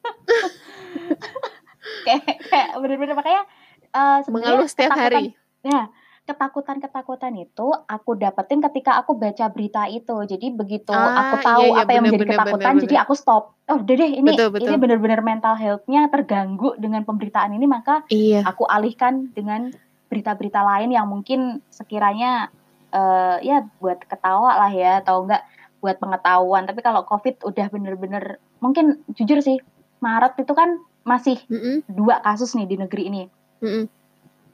kayak, 2.08 2.40
kayak 2.48 2.68
bener-bener 2.80 3.12
makanya 3.12 3.44
eh, 3.90 4.18
sebenarnya 4.24 4.50
mengeluh 4.56 4.68
setiap 4.68 4.92
hari. 4.94 5.34
Ya, 5.60 5.92
ketakutan-ketakutan 6.24 7.34
itu 7.36 7.66
aku 7.84 8.14
dapetin 8.14 8.62
ketika 8.62 8.96
aku 9.02 9.18
baca 9.18 9.50
berita 9.50 9.90
itu. 9.90 10.14
Jadi 10.24 10.46
begitu 10.54 10.94
Ah, 10.94 11.34
aku 11.34 11.36
tahu 11.42 11.62
iya, 11.66 11.74
iya, 11.74 11.82
apa 11.84 11.90
yang 11.92 12.04
menjadi 12.06 12.22
bener-bener, 12.22 12.38
ketakutan, 12.38 12.58
bener-bener. 12.60 12.84
jadi 12.86 12.96
aku 13.02 13.14
stop. 13.18 13.44
Oh, 13.66 13.78
udah 13.82 13.94
deh, 13.98 14.10
ini 14.14 14.28
Betul, 14.30 14.48
betul. 14.54 14.66
ini 14.70 14.76
bener-bener 14.78 15.20
mental 15.20 15.54
health-nya 15.58 16.08
terganggu 16.08 16.78
dengan 16.78 17.02
pemberitaan 17.04 17.50
ini, 17.52 17.66
maka 17.66 18.06
Iya. 18.08 18.46
aku 18.46 18.64
alihkan 18.64 19.34
dengan 19.34 19.74
berita-berita 20.06 20.62
lain 20.62 20.90
yang 20.90 21.06
mungkin 21.06 21.62
sekiranya 21.70 22.50
eh, 22.90 23.36
ya 23.46 23.62
buat 23.78 24.02
ketawa 24.02 24.58
lah 24.66 24.72
ya 24.74 24.98
atau 24.98 25.22
enggak 25.22 25.46
buat 25.78 25.96
pengetahuan. 26.02 26.66
Tapi 26.66 26.82
kalau 26.82 27.06
COVID 27.06 27.46
udah 27.46 27.66
bener-bener 27.70 28.42
mungkin 28.58 29.00
jujur 29.14 29.38
sih 29.38 29.62
Maret 30.02 30.42
itu 30.42 30.50
kan 30.52 30.82
masih 31.06 31.38
Mm-mm, 31.46 31.86
dua 31.86 32.18
kasus 32.20 32.52
nih 32.58 32.66
di 32.66 32.76
negeri 32.76 33.02
ini. 33.06 33.22
Mm-mm. 33.60 33.84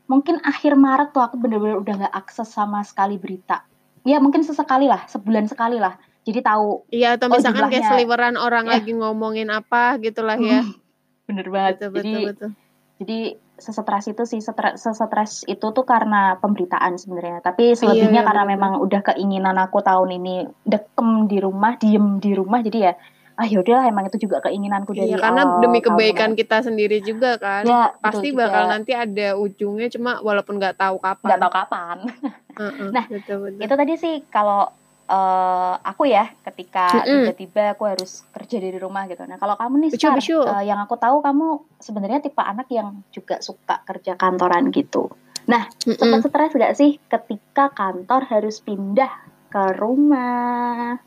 Mungkin 0.06 0.38
akhir 0.40 0.78
Maret 0.78 1.10
tuh 1.10 1.18
aku 1.18 1.34
bener-bener 1.34 1.74
udah 1.76 1.94
nggak 1.98 2.14
akses 2.14 2.46
sama 2.46 2.82
sekali 2.82 3.18
berita. 3.18 3.66
Ya 4.06 4.22
mungkin 4.22 4.46
sesekali 4.46 4.86
lah, 4.86 5.02
sebulan 5.06 5.50
sekali 5.50 5.82
lah. 5.82 5.98
Jadi 6.22 6.42
tahu 6.42 6.86
Iya 6.90 7.18
atau 7.18 7.26
Oh, 7.26 7.34
misalkan 7.34 7.66
kayak 7.66 7.82
jumlahnya- 7.82 7.90
seliweran 7.90 8.36
orang 8.36 8.66
Ya. 8.66 8.78
lagi 8.78 8.92
ngomongin 8.92 9.50
apa 9.50 9.98
gitu 9.98 10.22
lah 10.22 10.38
ya. 10.38 10.62
bener 11.26 11.46
banget. 11.50 11.74
Betul, 11.82 11.90
betul, 11.90 11.98
jadi 11.98 12.14
betul. 12.30 12.50
jadi 12.96 13.18
sesetres 13.56 14.04
itu 14.06 14.22
sih 14.22 14.38
sesetres 14.76 15.42
itu 15.48 15.66
tuh 15.66 15.82
karena 15.82 16.36
pemberitaan 16.38 16.94
sebenarnya 16.94 17.40
tapi 17.40 17.72
selebihnya 17.72 18.20
iya, 18.20 18.22
karena 18.22 18.44
benar-benar. 18.44 18.78
memang 18.78 18.84
udah 18.84 19.00
keinginan 19.02 19.56
aku 19.56 19.80
tahun 19.80 20.12
ini 20.12 20.34
dekem 20.62 21.24
di 21.24 21.40
rumah 21.40 21.74
diem 21.74 22.20
di 22.20 22.30
rumah 22.30 22.60
jadi 22.60 22.78
ya 22.78 22.94
ah 23.36 23.44
yaudahlah 23.44 23.84
emang 23.84 24.08
itu 24.08 24.16
juga 24.18 24.40
keinginanku 24.40 24.90
dari 24.90 25.12
Iya, 25.12 25.20
karena 25.20 25.42
awal 25.44 25.60
demi 25.60 25.78
kebaikan 25.78 26.32
kemarin. 26.32 26.40
kita 26.40 26.56
sendiri 26.62 26.98
juga 27.00 27.36
kan. 27.36 27.62
ya 27.62 27.92
betul 27.92 28.00
Pasti 28.02 28.28
juga. 28.30 28.40
bakal 28.42 28.62
nanti 28.66 28.92
ada 28.92 29.28
ujungnya 29.34 29.88
cuma 29.88 30.18
walaupun 30.18 30.56
nggak 30.56 30.74
tahu 30.74 30.96
kapan. 30.96 31.26
nggak 31.26 31.40
tahu 31.40 31.52
kapan 31.54 31.96
Nah, 32.90 33.04
betul, 33.06 33.36
betul. 33.44 33.60
itu 33.60 33.74
tadi 33.76 33.94
sih 33.94 34.14
kalau 34.26 34.72
eh, 35.06 35.74
aku 35.78 36.02
ya 36.04 36.32
ketika 36.42 37.04
tiba-tiba 37.04 37.62
aku 37.70 37.84
harus 37.86 38.24
kerja 38.30 38.56
dari 38.56 38.74
rumah 38.74 39.04
gitu 39.04 39.22
nah 39.22 39.36
kalau 39.36 39.54
kamu 39.54 39.84
nih 39.84 39.90
Star, 39.92 40.16
betul. 40.16 40.42
eh, 40.42 40.64
yang 40.64 40.80
aku 40.80 40.96
tahu 40.96 41.20
kamu 41.20 41.46
sebenarnya 41.76 42.18
tipe 42.20 42.40
anak 42.40 42.66
yang 42.68 43.04
juga 43.10 43.38
suka 43.38 43.84
kerja 43.84 44.14
kantoran 44.14 44.68
gitu 44.70 45.12
Mm-mm. 45.46 45.94
Sempat 45.94 46.24
stres 46.24 46.52
gak 46.52 46.74
sih 46.74 46.98
ketika 47.02 47.70
kantor 47.70 48.26
harus 48.26 48.58
pindah 48.58 49.12
ke 49.46 49.76
rumah? 49.76 50.98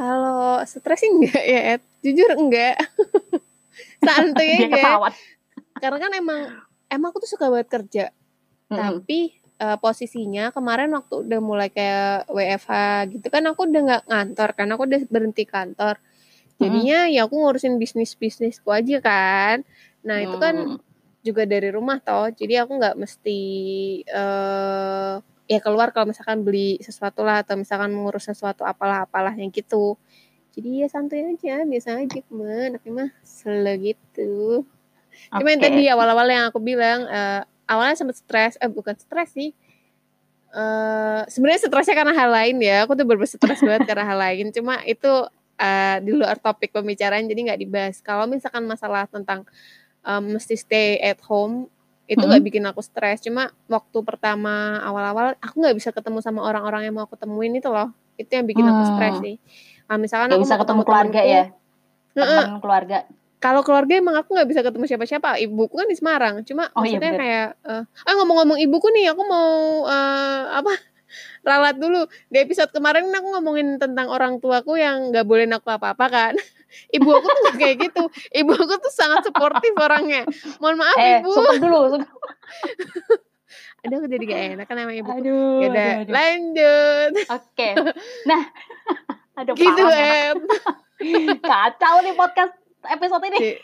Kalau 0.00 0.64
stres 0.64 1.04
sih 1.04 1.12
enggak 1.12 1.44
ya, 1.44 1.60
Ed. 1.76 1.82
Jujur 2.00 2.32
enggak. 2.32 2.80
Santuy 4.06 4.64
Dia 4.64 4.96
aja. 4.96 5.12
Karena 5.76 5.98
kan 6.00 6.12
emang 6.16 6.40
emang 6.88 7.08
aku 7.12 7.20
tuh 7.20 7.36
suka 7.36 7.52
banget 7.52 7.68
kerja. 7.68 8.04
Mm-mm. 8.72 8.80
Tapi 9.04 9.36
eh, 9.36 9.76
posisinya 9.76 10.56
kemarin 10.56 10.88
waktu 10.96 11.28
udah 11.28 11.40
mulai 11.44 11.68
kayak 11.68 12.32
WFH 12.32 12.72
gitu 13.12 13.26
kan 13.28 13.44
aku 13.44 13.68
udah 13.68 13.80
nggak 13.84 14.04
ngantor 14.08 14.50
kan 14.56 14.68
aku 14.72 14.88
udah 14.88 15.00
berhenti 15.12 15.44
kantor. 15.44 16.00
Jadinya 16.56 17.08
ya 17.08 17.28
aku 17.28 17.36
ngurusin 17.36 17.76
bisnis 17.76 18.16
bisnisku 18.16 18.72
aja 18.72 19.04
kan. 19.04 19.64
Nah 20.00 20.16
itu 20.24 20.36
kan 20.40 20.76
Mm. 20.76 20.80
juga 21.20 21.44
dari 21.44 21.68
rumah 21.68 22.00
toh. 22.00 22.32
Jadi 22.32 22.56
aku 22.56 22.72
nggak 22.80 22.96
mesti 22.96 23.40
eh 24.04 25.12
ya 25.50 25.58
keluar 25.58 25.90
kalau 25.90 26.14
misalkan 26.14 26.46
beli 26.46 26.78
sesuatu 26.78 27.26
lah 27.26 27.42
atau 27.42 27.58
misalkan 27.58 27.90
mengurus 27.90 28.30
sesuatu 28.30 28.62
apalah 28.62 29.02
apalah 29.02 29.34
yang 29.34 29.50
gitu. 29.50 29.98
Jadi 30.54 30.86
ya 30.86 30.86
santuy 30.86 31.26
aja, 31.26 31.66
biasa 31.66 31.98
aja 31.98 32.20
ke 32.22 32.30
mana, 32.30 32.74
anaknya 32.74 32.90
mah 32.94 33.10
slow 33.26 33.76
gitu. 33.82 34.62
Cuma 35.34 35.48
yang 35.50 35.62
Oke. 35.62 35.66
tadi 35.66 35.82
awal-awal 35.90 36.26
yang 36.30 36.44
aku 36.54 36.62
bilang 36.62 37.02
eh, 37.10 37.42
awalnya 37.66 37.98
sempat 37.98 38.22
stres, 38.22 38.54
eh 38.62 38.70
bukan 38.70 38.94
stres 38.94 39.34
sih. 39.34 39.50
Eh 40.54 41.22
sebenarnya 41.26 41.66
stresnya 41.66 41.98
karena 41.98 42.14
hal 42.14 42.30
lain 42.30 42.56
ya. 42.62 42.86
Aku 42.86 42.94
tuh 42.94 43.06
berstres 43.06 43.62
banget 43.66 43.90
karena 43.90 44.06
hal 44.06 44.18
lain. 44.22 44.54
Cuma 44.54 44.78
itu 44.86 45.10
eh, 45.58 45.98
di 46.02 46.14
luar 46.14 46.38
topik 46.38 46.70
pembicaraan 46.70 47.26
jadi 47.26 47.40
nggak 47.50 47.60
dibahas. 47.66 47.98
Kalau 48.02 48.30
misalkan 48.30 48.66
masalah 48.70 49.10
tentang 49.10 49.42
eh, 50.06 50.22
mesti 50.22 50.54
stay 50.54 50.98
at 51.02 51.18
home 51.26 51.66
itu 52.10 52.18
nggak 52.20 52.42
bikin 52.42 52.64
aku 52.66 52.82
stres. 52.82 53.22
Cuma 53.22 53.42
waktu 53.66 53.98
pertama 54.02 54.52
awal-awal 54.82 55.38
aku 55.38 55.54
nggak 55.56 55.76
bisa 55.76 55.90
ketemu 55.90 56.18
sama 56.18 56.42
orang-orang 56.42 56.84
yang 56.84 56.94
mau 56.94 57.06
aku 57.06 57.14
temuin 57.14 57.54
itu 57.54 57.70
loh. 57.70 57.94
Itu 58.16 58.34
yang 58.34 58.44
bikin 58.44 58.66
aku 58.66 58.82
stres 58.84 59.14
Hmm. 59.14 59.22
sih. 59.22 59.34
Kalau 59.86 59.98
misalkan 59.98 60.28
Gak 60.28 60.36
aku 60.36 60.42
bisa 60.42 60.52
mau 60.52 60.60
ketemu 60.60 60.82
ketemu 60.82 60.82
keluarga 60.84 61.20
temenku, 61.20 61.32
ya, 61.32 61.44
teman 62.12 62.48
keluarga. 62.58 62.98
kalau 63.40 63.60
keluarga 63.62 63.92
emang 63.96 64.14
aku 64.14 64.28
nggak 64.34 64.48
bisa 64.48 64.60
ketemu 64.60 64.84
siapa-siapa 64.84 65.40
ibuku 65.40 65.72
kan 65.72 65.88
di 65.88 65.96
Semarang 65.96 66.34
cuma 66.44 66.68
Oh, 66.70 66.84
iya, 66.84 67.00
maksudnya 67.00 67.10
bener. 67.10 67.20
kayak 67.24 67.46
eh 67.64 67.82
ah 68.04 68.14
ngomong-ngomong 68.14 68.58
ibuku 68.60 68.92
nih 68.92 69.08
aku 69.08 69.22
mau 69.24 69.48
eh, 69.88 70.42
apa 70.52 70.72
ralat 71.48 71.76
dulu 71.76 72.04
di 72.28 72.36
episode 72.36 72.68
kemarin 72.68 73.08
aku 73.08 73.28
ngomongin 73.32 73.80
tentang 73.80 74.12
orang 74.12 74.36
tuaku 74.38 74.76
yang 74.76 75.08
nggak 75.08 75.24
boleh 75.24 75.48
aku 75.48 75.72
apa-apa 75.72 76.06
kan 76.06 76.34
ibu 76.90 77.08
aku 77.08 77.28
tuh 77.28 77.54
kayak 77.54 77.76
gitu 77.80 78.02
ibu 78.32 78.52
aku 78.52 78.74
tuh 78.76 78.90
sangat 78.90 79.24
suportif 79.24 79.72
orangnya 79.74 80.22
mohon 80.58 80.76
maaf 80.76 80.96
Eh, 80.96 81.20
ibu 81.20 81.30
dulu. 81.58 81.98
ada 83.80 83.94
aku 83.96 84.06
jadi 84.06 84.24
gak 84.24 84.42
enak 84.54 84.66
kan 84.66 84.76
sama 84.76 84.92
ibu 84.92 85.10
Aduh, 85.10 85.64
Yaudah, 85.64 85.80
aduh, 85.82 86.00
aduh. 86.00 86.12
lanjut 86.12 87.12
Oke. 87.26 87.68
Nah, 88.22 88.42
aduh 89.40 89.54
gitu 89.54 89.82
em. 89.88 90.36
Kacau 91.48 91.94
nih 92.00 92.12
podcast 92.12 92.52
episode 92.84 93.24
ini. 93.26 93.56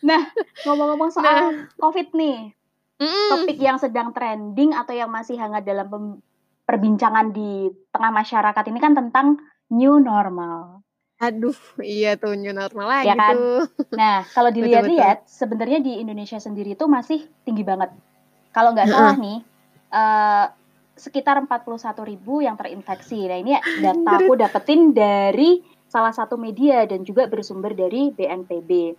Nah, 0.00 0.30
ngomong-ngomong 0.62 1.10
soal 1.10 1.66
COVID 1.76 2.14
nih, 2.14 2.54
Mm-mm. 2.96 3.28
topik 3.30 3.58
yang 3.58 3.76
sedang 3.76 4.14
trending 4.14 4.70
atau 4.70 4.94
yang 4.94 5.10
masih 5.10 5.34
hangat 5.36 5.62
dalam 5.62 6.22
perbincangan 6.62 7.34
di 7.34 7.66
tengah 7.90 8.14
masyarakat 8.14 8.64
ini 8.64 8.78
kan 8.78 8.94
tentang 8.94 9.26
new 9.68 9.98
normal. 9.98 10.86
Aduh, 11.20 11.56
iya 11.84 12.16
tuh 12.16 12.32
new 12.32 12.52
normal 12.56 12.86
lagi 12.88 13.12
Ya 13.12 13.14
kan? 13.14 13.36
tuh. 13.36 13.68
Nah, 13.92 14.24
kalau 14.32 14.48
dilihat-lihat 14.56 15.28
sebenarnya 15.28 15.84
di 15.84 16.00
Indonesia 16.00 16.40
sendiri 16.40 16.72
itu 16.72 16.88
masih 16.88 17.20
tinggi 17.44 17.60
banget. 17.60 17.92
Kalau 18.56 18.72
nggak 18.72 18.88
salah 18.88 19.14
nih, 19.20 19.38
eh, 19.92 20.44
sekitar 20.96 21.36
41 21.44 22.02
ribu 22.08 22.40
yang 22.40 22.56
terinfeksi. 22.56 23.28
Nah, 23.28 23.36
ini 23.36 23.52
data 23.56 24.16
aku 24.16 24.32
dapetin 24.36 24.96
dari 24.96 25.60
salah 25.90 26.12
satu 26.16 26.40
media 26.40 26.88
dan 26.88 27.04
juga 27.04 27.28
bersumber 27.28 27.76
dari 27.76 28.08
BNPB. 28.16 28.96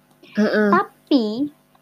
Tapi, 0.70 1.26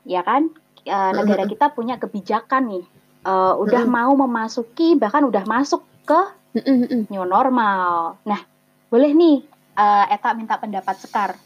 ya 0.08 0.24
kan, 0.24 0.48
eh, 0.88 1.12
negara 1.14 1.44
kita 1.44 1.76
punya 1.76 2.00
kebijakan 2.00 2.64
nih, 2.80 2.86
eh, 3.28 3.54
udah 3.60 3.84
Mm-mm. 3.84 3.92
mau 3.92 4.12
memasuki 4.16 4.96
bahkan 4.96 5.28
udah 5.28 5.44
masuk 5.44 5.84
ke 6.08 6.20
Heeh, 6.56 6.88
heeh. 6.88 7.02
new 7.12 7.26
normal. 7.28 8.18
Nah, 8.26 8.42
boleh 8.90 9.12
nih 9.14 9.46
eh, 9.80 10.06
Eta 10.14 10.36
minta 10.36 10.60
pendapat 10.60 11.00
Sekar. 11.00 11.40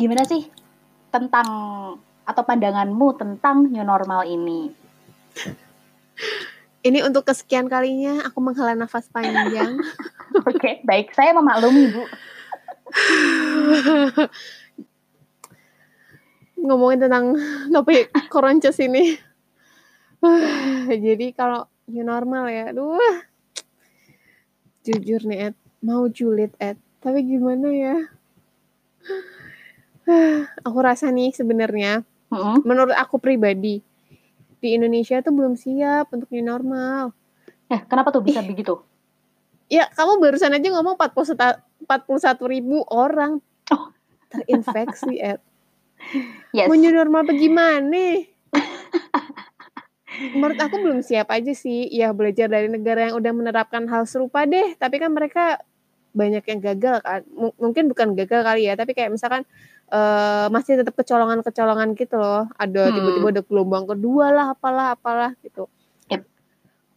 Gimana 0.00 0.24
sih 0.24 0.48
tentang 1.12 1.48
atau 2.28 2.42
pandanganmu 2.44 3.08
tentang 3.16 3.68
new 3.68 3.84
normal 3.84 4.24
ini? 4.28 4.72
Ini 6.78 7.04
untuk 7.04 7.26
kesekian 7.26 7.66
kalinya 7.66 8.30
aku 8.30 8.38
menghela 8.40 8.72
nafas 8.72 9.10
panjang. 9.10 9.76
Oke, 10.48 10.80
baik. 10.86 11.10
Saya 11.12 11.34
memaklumi, 11.34 11.90
Bu. 11.90 12.04
Ngomongin 16.64 17.04
tentang 17.04 17.34
topik 17.68 18.14
koronces 18.30 18.78
ini. 18.78 19.18
Jadi 21.04 21.34
kalau 21.34 21.66
new 21.90 22.06
normal 22.06 22.46
ya, 22.46 22.70
aduh. 22.70 22.96
Jujur 24.86 25.26
nih, 25.26 25.52
Ed. 25.52 25.56
Mau 25.82 26.06
julid, 26.08 26.54
Ed. 26.62 26.78
Tapi 26.98 27.18
gimana 27.24 27.68
ya? 27.70 27.96
Aku 30.66 30.78
rasa 30.80 31.12
nih 31.12 31.36
sebenarnya, 31.36 32.02
Mm-mm. 32.32 32.64
menurut 32.64 32.96
aku 32.96 33.20
pribadi, 33.20 33.84
di 34.58 34.68
Indonesia 34.74 35.20
tuh 35.20 35.36
belum 35.36 35.54
siap 35.54 36.10
untuk 36.10 36.32
new 36.32 36.42
normal. 36.42 37.12
Eh, 37.68 37.80
kenapa 37.86 38.08
tuh 38.10 38.24
bisa 38.24 38.40
begitu? 38.40 38.80
Ya, 39.68 39.84
kamu 39.92 40.16
barusan 40.16 40.56
aja 40.56 40.68
ngomong 40.72 40.96
41 40.96 41.60
41 41.84 42.40
ribu 42.48 42.82
orang 42.88 43.44
Oh. 43.68 43.92
terinfeksi, 44.32 45.20
Ed. 45.20 45.40
Yes. 46.56 46.68
Mau 46.72 46.76
new 46.76 46.92
normal 46.92 47.28
bagaimana? 47.28 48.24
Menurut 50.34 50.58
aku 50.58 50.80
belum 50.80 51.04
siap 51.04 51.28
aja 51.28 51.52
sih. 51.52 51.84
Ya 51.92 52.10
belajar 52.16 52.48
dari 52.48 52.72
negara 52.72 53.12
yang 53.12 53.20
udah 53.20 53.32
menerapkan 53.34 53.84
hal 53.86 54.08
serupa 54.08 54.48
deh. 54.48 54.74
Tapi 54.80 54.96
kan 54.98 55.12
mereka 55.12 55.60
banyak 56.12 56.44
yang 56.44 56.60
gagal 56.62 56.96
kan. 57.00 57.20
M- 57.28 57.56
mungkin 57.56 57.88
bukan 57.88 58.16
gagal 58.16 58.40
kali 58.42 58.66
ya. 58.66 58.74
Tapi 58.74 58.92
kayak 58.92 59.12
misalkan 59.12 59.42
eh 59.88 60.46
masih 60.48 60.76
tetap 60.76 60.92
kecolongan-kecolongan 60.94 61.96
gitu 61.96 62.16
loh. 62.16 62.44
Ada 62.54 62.88
Hmm. 62.88 62.94
tiba-tiba 62.94 63.28
ada 63.32 63.42
gelombang 63.42 63.84
kedua 63.86 64.28
lah, 64.28 64.46
apalah, 64.52 64.92
apalah 64.92 65.32
gitu. 65.40 65.64
Yep. 66.08 66.22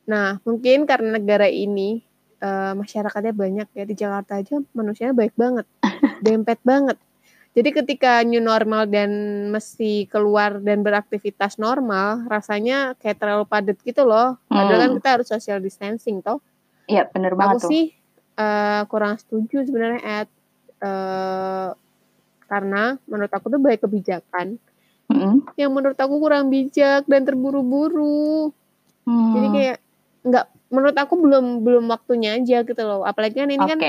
Nah 0.07 0.39
mungkin 0.43 0.83
karena 0.83 1.15
negara 1.15 1.47
ini 1.47 2.03
eh, 2.37 2.73
masyarakatnya 2.73 3.31
banyak 3.31 3.67
ya 3.71 3.83
di 3.85 3.93
Jakarta 3.93 4.41
aja 4.41 4.59
manusianya 4.73 5.13
baik 5.13 5.37
banget, 5.37 5.63
dempet 6.25 6.59
banget. 6.65 6.97
Jadi 7.51 7.69
ketika 7.69 8.23
new 8.23 8.39
normal 8.39 8.87
dan 8.87 9.11
mesti 9.51 10.07
keluar 10.07 10.57
dan 10.57 10.81
beraktivitas 10.81 11.59
normal, 11.59 12.23
rasanya 12.25 12.95
kayak 12.95 13.19
terlalu 13.19 13.43
padat 13.43 13.75
gitu 13.83 14.07
loh. 14.07 14.39
Padahal 14.47 14.79
kan 14.79 14.89
Hmm. 14.89 14.97
kita 14.97 15.09
harus 15.19 15.27
social 15.27 15.59
distancing 15.59 16.23
toh. 16.23 16.39
Iya, 16.87 17.11
bener 17.11 17.35
Aku 17.35 17.39
banget 17.39 17.59
tuh. 17.61 17.69
sih 17.69 17.83
eh, 18.41 18.81
kurang 18.89 19.21
setuju 19.21 19.61
sebenarnya 19.61 20.25
Ed. 20.25 20.29
Eh, 20.81 21.69
karena 22.51 22.99
menurut 23.07 23.31
aku 23.31 23.47
tuh 23.47 23.61
baik 23.63 23.85
kebijakan 23.87 24.59
Mm-mm. 25.07 25.55
yang 25.55 25.71
menurut 25.71 25.95
aku 25.95 26.19
kurang 26.19 26.51
bijak 26.51 27.07
dan 27.07 27.23
terburu-buru. 27.23 28.51
Hmm. 29.07 29.31
Jadi 29.37 29.47
kayak 29.55 29.77
nggak 30.27 30.45
menurut 30.67 30.97
aku 30.99 31.13
belum 31.15 31.45
belum 31.63 31.85
waktunya 31.87 32.35
aja 32.35 32.67
gitu 32.67 32.81
loh. 32.83 33.07
Apalagi 33.07 33.39
kan 33.39 33.47
ini 33.47 33.63
Oke. 33.63 33.71
kan 33.71 33.79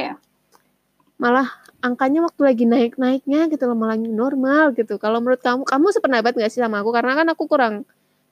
malah 1.18 1.48
angkanya 1.82 2.22
waktu 2.22 2.42
lagi 2.46 2.64
naik-naiknya 2.66 3.50
gitu 3.50 3.66
loh 3.66 3.74
malah 3.74 3.98
normal 3.98 4.70
gitu. 4.78 4.94
Kalau 5.02 5.18
menurut 5.18 5.42
kamu 5.42 5.66
kamu 5.66 5.86
sependapat 5.90 6.32
nggak 6.38 6.50
sih 6.54 6.62
sama 6.62 6.86
aku? 6.86 6.94
Karena 6.94 7.18
kan 7.18 7.26
aku 7.34 7.50
kurang 7.50 7.82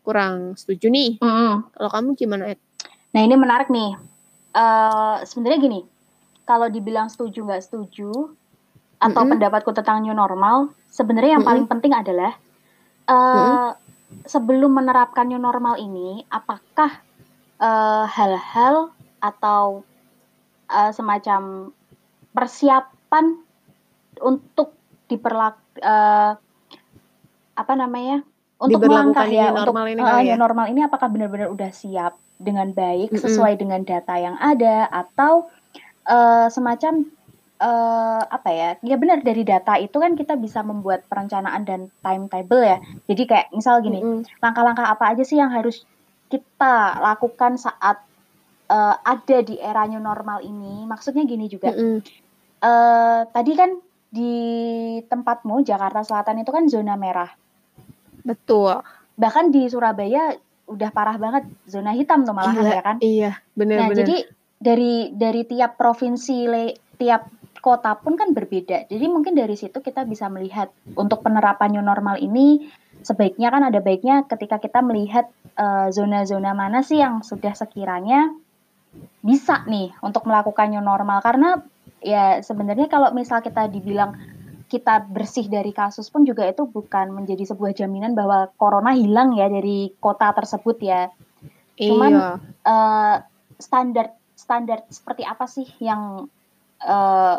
kurang 0.07 0.55
setuju 0.55 0.95
nih. 0.95 1.19
Mm-mm. 1.19 1.75
Kalau 1.75 1.91
kamu 1.91 2.09
gimana 2.15 2.55
Ed? 2.55 2.61
Nah, 3.11 3.21
ini 3.27 3.35
menarik 3.35 3.67
nih. 3.67 3.99
Eh, 4.51 5.17
sebenarnya 5.27 5.59
gini, 5.59 5.81
kalau 6.51 6.67
dibilang 6.67 7.07
setuju 7.07 7.47
nggak 7.47 7.63
setuju 7.63 8.11
atau 8.99 9.23
Mm-mm. 9.23 9.39
pendapatku 9.39 9.71
tentang 9.71 10.03
new 10.03 10.11
normal, 10.11 10.75
sebenarnya 10.91 11.39
yang 11.39 11.47
paling 11.47 11.71
penting 11.71 11.95
adalah 11.95 12.35
eh, 13.07 13.15
Mm-mm. 13.15 13.79
sebelum 14.27 14.75
menerapkan 14.75 15.31
new 15.31 15.39
normal 15.39 15.79
ini, 15.79 16.27
apakah 16.27 16.91
eh, 17.63 18.05
hal-hal 18.11 18.91
atau 19.23 19.87
eh, 20.67 20.91
semacam 20.91 21.71
persiapan 22.35 23.39
untuk 24.19 24.75
diperlak 25.07 25.55
eh, 25.79 26.35
apa 27.55 27.73
namanya 27.79 28.27
untuk 28.59 28.91
melangkah 28.91 29.31
ya 29.31 29.55
new 29.55 29.63
untuk 29.63 29.71
normal 29.71 29.87
ini 29.87 30.01
new 30.03 30.35
ya? 30.35 30.37
normal 30.37 30.67
ini 30.67 30.81
apakah 30.83 31.07
benar-benar 31.07 31.49
udah 31.55 31.71
siap 31.71 32.19
dengan 32.43 32.75
baik 32.75 33.15
Mm-mm. 33.15 33.23
sesuai 33.23 33.55
dengan 33.55 33.87
data 33.87 34.19
yang 34.19 34.35
ada 34.35 34.91
atau 34.91 35.47
eh, 36.05 36.47
semacam 36.49 37.05
eh, 37.61 38.23
apa 38.25 38.49
ya 38.51 38.69
ya 38.81 38.97
benar 38.97 39.21
dari 39.21 39.45
data 39.45 39.77
itu 39.77 39.97
kan 40.01 40.17
kita 40.17 40.37
bisa 40.37 40.65
membuat 40.65 41.05
perencanaan 41.05 41.63
dan 41.69 41.81
timetable 42.01 42.65
ya 42.65 42.81
jadi 43.05 43.23
kayak 43.29 43.47
misal 43.53 43.85
gini 43.85 44.01
Mm-mm. 44.01 44.25
langkah-langkah 44.41 44.89
apa 44.89 45.13
aja 45.13 45.23
sih 45.23 45.37
yang 45.37 45.53
harus 45.53 45.85
kita 46.31 46.97
lakukan 47.03 47.61
saat 47.61 48.01
eh, 48.67 48.97
ada 48.97 49.39
di 49.45 49.61
era 49.61 49.85
new 49.85 50.01
normal 50.01 50.41
ini 50.41 50.89
maksudnya 50.89 51.29
gini 51.29 51.47
juga 51.47 51.75
Mm-mm. 51.75 52.01
eh 52.61 53.21
tadi 53.29 53.53
kan 53.53 53.71
di 54.11 54.35
tempatmu 55.07 55.63
Jakarta 55.63 56.03
Selatan 56.03 56.43
itu 56.43 56.51
kan 56.51 56.67
zona 56.67 56.99
merah 56.99 57.31
Betul. 58.21 58.83
bahkan 59.15 59.49
di 59.49 59.71
Surabaya 59.71 60.35
udah 60.67 60.91
parah 60.91 61.15
banget 61.15 61.47
zona 61.67 61.95
hitam 61.95 62.23
tuh 62.23 62.35
malahan 62.35 62.63
Iya, 62.63 62.75
ya 62.75 62.83
kan 62.83 62.97
Iya, 62.99 63.31
nah 63.31 63.55
benar-benar. 63.55 63.99
jadi 64.03 64.17
dari 64.61 65.09
dari 65.17 65.49
tiap 65.49 65.81
provinsi 65.81 66.37
le- 66.45 66.77
tiap 67.01 67.33
kota 67.65 67.97
pun 67.97 68.15
kan 68.21 68.37
berbeda. 68.37 68.93
Jadi 68.93 69.07
mungkin 69.09 69.33
dari 69.33 69.57
situ 69.57 69.81
kita 69.81 70.05
bisa 70.05 70.29
melihat 70.29 70.69
untuk 71.01 71.25
penerapan 71.25 71.73
new 71.73 71.85
normal 71.85 72.21
ini 72.21 72.69
sebaiknya 73.01 73.49
kan 73.49 73.65
ada 73.65 73.81
baiknya 73.81 74.29
ketika 74.29 74.61
kita 74.61 74.85
melihat 74.85 75.33
eh, 75.57 75.89
zona-zona 75.89 76.53
mana 76.53 76.85
sih 76.85 77.01
yang 77.01 77.25
sudah 77.25 77.57
sekiranya 77.57 78.29
bisa 79.25 79.65
nih 79.65 79.97
untuk 80.05 80.29
melakukan 80.29 80.73
new 80.73 80.85
normal. 80.85 81.25
Karena 81.25 81.57
ya 82.05 82.45
sebenarnya 82.45 82.89
kalau 82.93 83.13
misal 83.17 83.41
kita 83.41 83.69
dibilang 83.69 84.17
kita 84.71 85.09
bersih 85.09 85.51
dari 85.51 85.75
kasus 85.75 86.13
pun 86.13 86.23
juga 86.23 86.47
itu 86.47 86.69
bukan 86.69 87.11
menjadi 87.11 87.49
sebuah 87.49 87.75
jaminan 87.75 88.15
bahwa 88.15 88.53
corona 88.55 88.95
hilang 88.95 89.35
ya 89.35 89.49
dari 89.49 89.93
kota 90.01 90.37
tersebut 90.37 90.77
ya. 90.85 91.09
Cuman 91.81 92.13
iya. 92.13 92.29
eh, 92.65 93.17
standar 93.61 94.20
standar 94.51 94.83
seperti 94.91 95.23
apa 95.23 95.47
sih 95.47 95.69
yang 95.79 96.27
eh, 96.83 97.37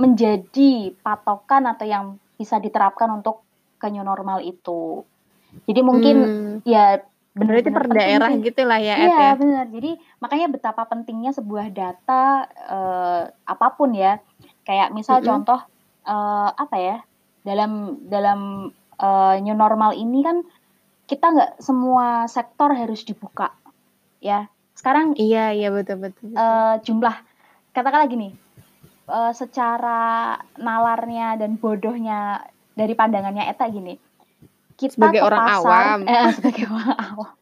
menjadi 0.00 0.96
patokan 1.04 1.68
atau 1.68 1.84
yang 1.84 2.04
bisa 2.40 2.56
diterapkan 2.56 3.12
untuk 3.12 3.44
ke 3.76 3.92
new 3.92 4.00
normal 4.00 4.40
itu. 4.40 5.04
Jadi 5.68 5.80
mungkin 5.84 6.16
Hmm, 6.24 6.64
ya 6.64 7.04
berarti 7.36 7.68
benar-benar 7.68 7.84
per 7.84 7.84
daerah 7.92 8.30
sih. 8.32 8.40
gitu 8.40 8.62
lah 8.64 8.80
ya 8.80 8.96
Iya 8.96 9.12
ya. 9.20 9.30
benar. 9.36 9.66
Jadi 9.68 9.90
makanya 10.24 10.48
betapa 10.48 10.82
pentingnya 10.88 11.32
sebuah 11.36 11.66
data 11.70 12.48
eh, 12.48 13.22
apa 13.44 13.66
pun 13.76 13.92
ya. 13.92 14.16
Kayak 14.64 14.88
misal 14.96 15.20
Mm-mm. 15.20 15.26
contoh 15.28 15.60
eh, 16.08 16.48
apa 16.56 16.76
ya 16.80 16.96
dalam 17.44 18.00
dalam 18.08 18.72
eh, 18.96 19.34
new 19.44 19.56
normal 19.56 19.92
ini 19.96 20.24
kan 20.24 20.36
kita 21.10 21.26
nggak 21.34 21.52
semua 21.60 22.24
sektor 22.30 22.72
harus 22.72 23.04
dibuka 23.04 23.52
ya. 24.22 24.48
Sekarang 24.80 25.12
Iya, 25.20 25.52
iya 25.52 25.68
betul 25.68 26.00
betul. 26.00 26.32
betul. 26.32 26.40
eh, 26.40 26.74
jumlah 26.88 27.16
katakanlah 27.76 28.08
gini 28.08 28.32
eh, 29.06 29.32
secara 29.36 30.34
nalarnya 30.56 31.36
dan 31.36 31.60
bodohnya 31.60 32.48
dari 32.72 32.96
pandangannya 32.96 33.44
Eta 33.52 33.68
gini 33.68 34.00
kita 34.80 34.96
Sebagai 34.96 35.20
ke 35.20 35.26
orang 35.28 35.40
pasar 35.44 35.84
awam. 35.84 36.00
eh, 36.10 36.28
sebagai 36.32 36.64
orang 36.72 36.96
awam 36.96 37.32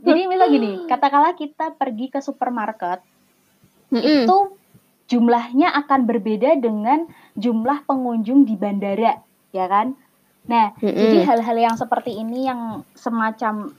jadi 0.00 0.20
misal 0.26 0.48
gini 0.48 0.72
katakanlah 0.88 1.36
kita 1.36 1.76
pergi 1.76 2.06
ke 2.08 2.24
supermarket 2.24 3.04
Mm-mm. 3.92 4.24
itu 4.24 4.38
jumlahnya 5.12 5.74
akan 5.84 6.08
berbeda 6.08 6.56
dengan 6.56 7.04
jumlah 7.36 7.84
pengunjung 7.84 8.48
di 8.48 8.56
bandara 8.56 9.20
ya 9.52 9.66
kan 9.68 9.92
nah 10.48 10.72
Mm-mm. 10.80 10.96
jadi 10.96 11.18
hal-hal 11.28 11.56
yang 11.60 11.76
seperti 11.76 12.16
ini 12.16 12.48
yang 12.48 12.82
semacam 12.96 13.76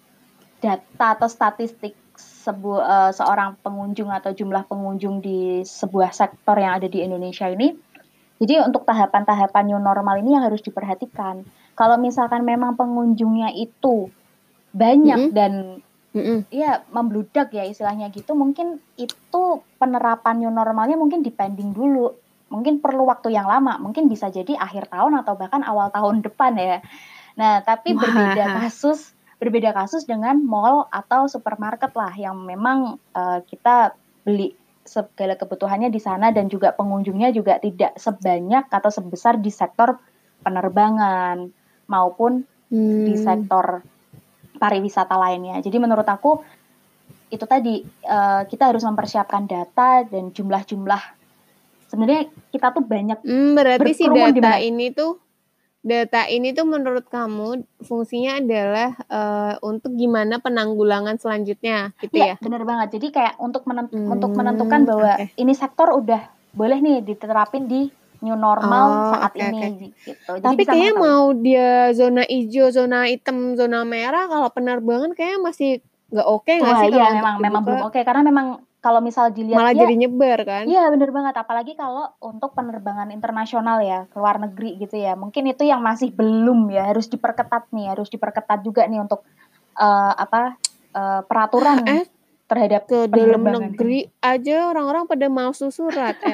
data 0.62 1.18
atau 1.18 1.26
statistik 1.26 1.98
sebuah 2.16 3.18
seorang 3.18 3.58
pengunjung 3.66 4.14
atau 4.14 4.30
jumlah 4.30 4.70
pengunjung 4.70 5.20
di 5.20 5.66
sebuah 5.66 6.14
sektor 6.14 6.54
yang 6.58 6.78
ada 6.78 6.86
di 6.86 7.02
Indonesia 7.02 7.50
ini 7.50 7.74
Jadi 8.42 8.58
untuk 8.58 8.90
tahapan-tahapan 8.90 9.70
new 9.70 9.78
normal 9.78 10.18
ini 10.18 10.34
yang 10.34 10.42
harus 10.42 10.66
diperhatikan. 10.66 11.46
Kalau 11.78 12.02
misalkan 12.02 12.42
memang 12.42 12.74
pengunjungnya 12.74 13.54
itu 13.54 14.10
banyak 14.74 15.30
Mm-mm. 15.30 15.36
dan 15.38 15.54
Mm-mm. 16.18 16.50
ya 16.50 16.82
membludak 16.90 17.54
ya 17.54 17.62
istilahnya 17.70 18.10
gitu, 18.10 18.34
mungkin 18.34 18.82
itu 18.98 19.62
penerapan 19.78 20.42
new 20.42 20.50
normalnya 20.50 20.98
mungkin 20.98 21.22
dipending 21.22 21.78
dulu. 21.78 22.18
Mungkin 22.50 22.82
perlu 22.82 23.06
waktu 23.06 23.30
yang 23.30 23.46
lama, 23.46 23.78
mungkin 23.78 24.10
bisa 24.10 24.28
jadi 24.34 24.58
akhir 24.58 24.90
tahun 24.90 25.22
atau 25.22 25.38
bahkan 25.38 25.62
awal 25.62 25.94
tahun 25.94 26.26
depan 26.26 26.58
ya. 26.58 26.82
Nah, 27.38 27.62
tapi 27.62 27.94
Wah. 27.94 28.04
berbeda 28.04 28.58
kasus, 28.60 29.14
berbeda 29.42 29.74
kasus 29.74 30.06
dengan 30.06 30.38
mall 30.46 30.86
atau 30.94 31.26
supermarket 31.26 31.90
lah 31.98 32.14
yang 32.14 32.38
memang 32.46 33.02
eh, 33.18 33.42
kita 33.50 33.98
beli 34.22 34.54
segala 34.86 35.34
kebutuhannya 35.34 35.90
di 35.90 35.98
sana 35.98 36.30
dan 36.30 36.46
juga 36.46 36.78
pengunjungnya 36.78 37.34
juga 37.34 37.58
tidak 37.58 37.98
sebanyak 37.98 38.70
atau 38.70 38.94
sebesar 38.94 39.42
di 39.42 39.50
sektor 39.50 39.98
penerbangan 40.46 41.50
maupun 41.90 42.46
di 42.70 43.18
Hmm. 43.18 43.26
sektor 43.26 43.66
pariwisata 44.62 45.18
lainnya. 45.18 45.58
Jadi 45.60 45.78
menurut 45.82 46.06
aku 46.06 46.38
itu 47.34 47.46
tadi 47.50 47.82
eh, 47.86 48.42
kita 48.46 48.70
harus 48.70 48.86
mempersiapkan 48.86 49.50
data 49.50 50.06
dan 50.06 50.30
jumlah-jumlah. 50.30 51.04
Sebenarnya 51.90 52.30
kita 52.54 52.72
tuh 52.72 52.86
banyak 52.86 53.26
Hmm, 53.26 53.58
berarti 53.58 53.92
si 53.92 54.06
di 54.06 54.38
data 54.38 54.62
ini 54.62 54.94
tuh 54.94 55.31
data 55.82 56.30
ini 56.30 56.54
tuh 56.54 56.64
menurut 56.64 57.06
kamu 57.06 57.50
fungsinya 57.82 58.38
adalah 58.38 58.94
eh, 59.02 59.54
untuk 59.62 59.94
gimana 59.94 60.38
penanggulangan 60.38 61.18
selanjutnya 61.18 61.98
gitu 62.00 62.14
Iya, 62.14 62.34
ya? 62.34 62.36
bener 62.38 62.62
banget. 62.64 63.02
Jadi 63.02 63.08
kayak 63.10 63.34
untuk 63.38 63.66
menen- 63.66 63.90
Hmm, 63.90 64.10
untuk 64.10 64.32
menentukan 64.32 64.86
bahwa 64.86 65.12
oke. 65.18 65.26
ini 65.36 65.54
sektor 65.54 65.90
udah 65.92 66.22
boleh 66.54 66.78
nih 66.78 67.02
diterapin 67.02 67.66
di 67.66 67.90
new 68.22 68.38
normal 68.38 68.86
Oh, 68.86 69.10
saat 69.10 69.34
oke, 69.34 69.42
ini 69.42 69.90
gitu. 70.06 70.32
Jadi 70.38 70.46
Tapi 70.46 70.62
kayaknya 70.62 70.94
mau 70.96 71.34
dia 71.34 71.90
zona 71.92 72.22
hijau, 72.22 72.70
zona 72.70 73.10
hitam, 73.10 73.58
zona 73.58 73.82
merah 73.82 74.30
kalau 74.30 74.54
penerbangan 74.54 75.18
kayaknya 75.18 75.42
masih 75.42 75.72
nggak 76.12 76.28
oke 76.28 76.52
nggak 76.52 76.74
Wah, 76.76 76.82
sih 76.84 76.90
iya 76.92 77.08
memang 77.18 77.36
memang 77.40 77.62
belum 77.66 77.80
oke 77.88 78.00
karena 78.04 78.22
memang 78.22 78.48
kalau 78.82 78.98
misal 79.00 79.30
dilihat 79.30 79.62
Malah 79.62 79.74
ya 79.78 79.86
jadi 79.86 79.96
nyebar 79.96 80.40
kan? 80.42 80.64
Iya 80.66 80.90
bener 80.90 81.14
banget, 81.14 81.36
apalagi 81.38 81.74
kalau 81.78 82.10
untuk 82.18 82.58
penerbangan 82.58 83.14
internasional 83.14 83.78
ya, 83.86 84.10
ke 84.10 84.18
luar 84.18 84.42
negeri 84.42 84.82
gitu 84.82 84.98
ya. 84.98 85.14
Mungkin 85.14 85.46
itu 85.54 85.64
yang 85.64 85.86
masih 85.86 86.10
belum 86.12 86.68
ya, 86.74 86.90
harus 86.90 87.06
diperketat 87.06 87.70
nih, 87.70 87.94
harus 87.94 88.10
diperketat 88.10 88.66
juga 88.66 88.90
nih 88.90 89.06
untuk 89.06 89.22
eh, 89.78 90.14
apa 90.18 90.58
eh, 90.98 91.22
peraturan 91.30 91.78
Eh, 91.86 92.06
terhadap 92.50 92.84
ke 92.90 93.08
dalam 93.08 93.46
negeri 93.48 94.10
aja 94.20 94.68
orang-orang 94.68 95.08
pada 95.08 95.30
mau 95.30 95.54
surat. 95.54 96.18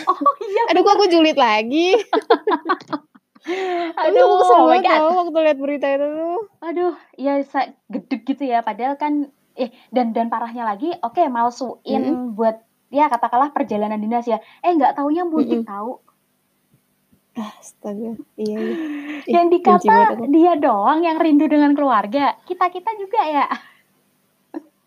Eh, 0.00 0.06
Oh 0.08 0.16
iya, 0.40 0.72
aduh 0.72 0.80
kok 0.80 0.96
aku 0.96 1.06
julid 1.12 1.36
lagi. 1.36 1.92
Aduh, 4.00 4.20
aku 4.20 4.34
kesel 4.40 4.56
oh 4.56 4.66
banget 4.68 4.92
tau 4.92 5.08
waktu 5.24 5.38
lihat 5.44 5.58
berita 5.60 5.86
itu 5.92 6.06
tuh. 6.06 6.40
aduh, 6.60 6.94
ya 7.16 7.40
sa- 7.44 7.72
gedeg 7.88 8.20
gitu 8.24 8.44
ya. 8.44 8.60
Padahal 8.60 8.96
kan, 9.00 9.28
eh 9.56 9.70
dan 9.94 10.12
dan 10.16 10.26
parahnya 10.30 10.62
lagi, 10.66 10.90
oke 11.02 11.22
malsuin 11.30 12.34
buat 12.36 12.56
ya 12.90 13.06
katakanlah 13.06 13.50
perjalanan 13.54 13.98
dinas 14.02 14.26
ya. 14.26 14.38
Eh 14.62 14.70
nggak 14.74 14.98
taunya 14.98 15.22
mudik 15.26 15.62
Mm-mm. 15.62 15.68
tahu. 15.68 15.92
Astaga, 17.38 18.18
iya 18.36 18.58
iya. 18.58 18.76
Yang 19.30 19.46
dikata 19.54 20.18
dia 20.28 20.52
doang 20.58 21.00
yang 21.06 21.16
rindu 21.16 21.46
dengan 21.46 21.72
keluarga. 21.78 22.36
Kita 22.44 22.68
kita 22.68 22.90
juga 22.98 23.20
ya. 23.24 23.46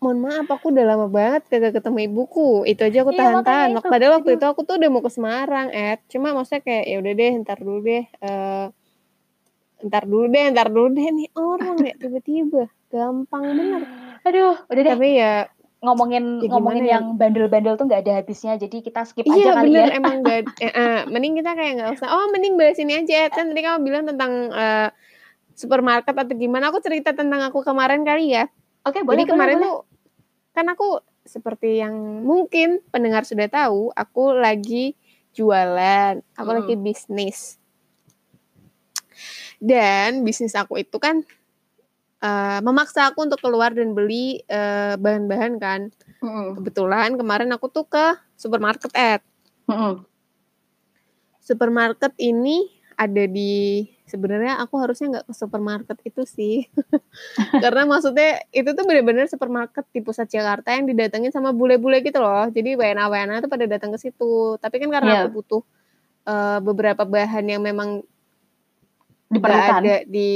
Mohon 0.04 0.18
maaf, 0.20 0.46
aku 0.52 0.68
udah 0.68 0.84
lama 0.84 1.06
banget 1.08 1.48
kagak 1.48 1.80
ketemu 1.80 1.98
ibuku. 2.12 2.68
Itu 2.68 2.84
aja 2.84 2.98
aku 3.00 3.12
Iya, 3.16 3.20
tahan-tahan. 3.24 3.68
itu. 3.72 3.88
Padahal 3.88 4.12
waktu 4.20 4.30
itu 4.36 4.44
aku 4.44 4.60
tuh 4.68 4.74
udah 4.76 4.88
mau 4.92 5.00
ke 5.00 5.08
Semarang, 5.08 5.68
Ed. 5.72 5.98
Cuma 6.12 6.36
maksudnya 6.36 6.60
kayak 6.60 6.84
ya 6.92 6.96
udah 7.00 7.12
deh, 7.16 7.32
ntar 7.40 7.58
dulu 7.64 7.78
deh. 7.80 8.04
eh 8.04 8.66
ntar 9.84 10.04
dulu 10.04 10.24
deh, 10.28 10.44
ntar 10.52 10.68
dulu 10.68 10.88
deh 10.92 11.08
nih 11.08 11.28
orang 11.32 11.76
ya 11.88 11.94
tiba-tiba. 11.96 12.68
Gampang 12.92 13.44
bener. 13.56 13.82
Aduh, 14.24 14.56
udah 14.68 14.82
deh. 14.82 14.92
Tapi 14.96 15.10
ya 15.20 15.34
ngomongin 15.84 16.40
Ya 16.40 16.48
ngomongin 16.48 16.84
ya? 16.88 16.92
yang 16.96 17.04
bandel-bandel 17.20 17.76
tuh 17.76 17.84
nggak 17.84 18.02
ada 18.08 18.12
habisnya 18.24 18.56
jadi 18.56 18.80
kita 18.80 19.04
skip 19.04 19.28
aja 19.28 19.36
Iya 19.36 19.52
kali 19.52 19.68
bener 19.68 19.88
ya 19.92 19.96
emang 20.00 20.14
gak 20.24 20.40
eh, 20.64 20.72
eh, 20.72 20.98
mending 21.12 21.36
kita 21.44 21.52
kayak 21.52 21.72
nggak 21.76 21.90
usah 22.00 22.08
oh 22.08 22.32
mending 22.32 22.56
bahas 22.56 22.80
ini 22.80 23.04
aja 23.04 23.28
kan 23.28 23.52
tadi 23.52 23.60
kamu 23.60 23.84
bilang 23.84 24.08
tentang 24.08 24.48
eh, 24.48 24.88
supermarket 25.52 26.16
atau 26.16 26.34
gimana 26.34 26.72
aku 26.72 26.80
cerita 26.80 27.12
tentang 27.12 27.44
aku 27.44 27.60
kemarin 27.60 28.00
kali 28.00 28.32
ya 28.32 28.48
oke 28.88 28.96
jadi 28.96 29.04
boleh 29.04 29.24
kemarin 29.28 29.56
boleh, 29.60 29.68
tuh 29.68 29.76
kan 30.56 30.66
aku 30.72 30.88
seperti 31.24 31.84
yang 31.84 32.24
mungkin 32.24 32.80
pendengar 32.88 33.28
sudah 33.28 33.48
tahu 33.52 33.92
aku 33.92 34.32
lagi 34.32 34.96
jualan 35.36 36.24
aku 36.32 36.48
Mm. 36.48 36.56
lagi 36.64 36.74
bisnis 36.80 37.60
dan 39.60 40.24
bisnis 40.24 40.56
aku 40.56 40.80
itu 40.80 40.96
kan 40.96 41.22
eh, 42.24 42.58
memaksa 42.60 43.12
aku 43.12 43.20
untuk 43.22 43.38
keluar 43.38 43.70
dan 43.70 43.92
beli 43.92 44.40
eh, 44.42 44.96
bahan-bahan 44.96 45.54
kan. 45.60 45.80
Mm-mm. 46.18 46.56
kebetulan 46.56 47.12
kemarin 47.14 47.52
aku 47.52 47.68
tuh 47.68 47.84
ke 47.84 48.06
supermarket 48.34 48.88
Ed 48.96 49.20
Mm-mm. 49.68 50.08
supermarket 51.38 52.16
ini 52.16 52.64
ada 52.94 53.26
di 53.26 53.84
sebenarnya 54.06 54.56
aku 54.56 54.78
harusnya 54.78 55.18
nggak 55.18 55.26
ke 55.28 55.34
supermarket 55.34 55.98
itu 56.00 56.22
sih 56.24 56.64
karena 57.62 57.84
maksudnya 57.84 58.40
itu 58.48 58.70
tuh 58.70 58.84
bener-bener 58.86 59.26
supermarket 59.26 59.84
di 59.90 60.00
pusat 60.00 60.30
Jakarta 60.30 60.72
yang 60.72 60.86
didatengin 60.86 61.28
sama 61.28 61.50
bule-bule 61.50 62.00
gitu 62.00 62.22
loh 62.22 62.48
jadi 62.48 62.78
WNA 62.78 63.04
WNA 63.04 63.36
tuh 63.44 63.50
pada 63.50 63.66
datang 63.66 63.90
ke 63.92 63.98
situ 64.00 64.56
tapi 64.56 64.80
kan 64.80 64.88
karena 64.88 65.10
Iya. 65.10 65.20
aku 65.20 65.28
butuh 65.34 65.62
eh, 66.24 66.58
beberapa 66.62 67.02
bahan 67.04 67.44
yang 67.44 67.60
memang 67.60 68.00
diperlukan 69.34 69.76
ada 69.82 69.96
di 70.06 70.30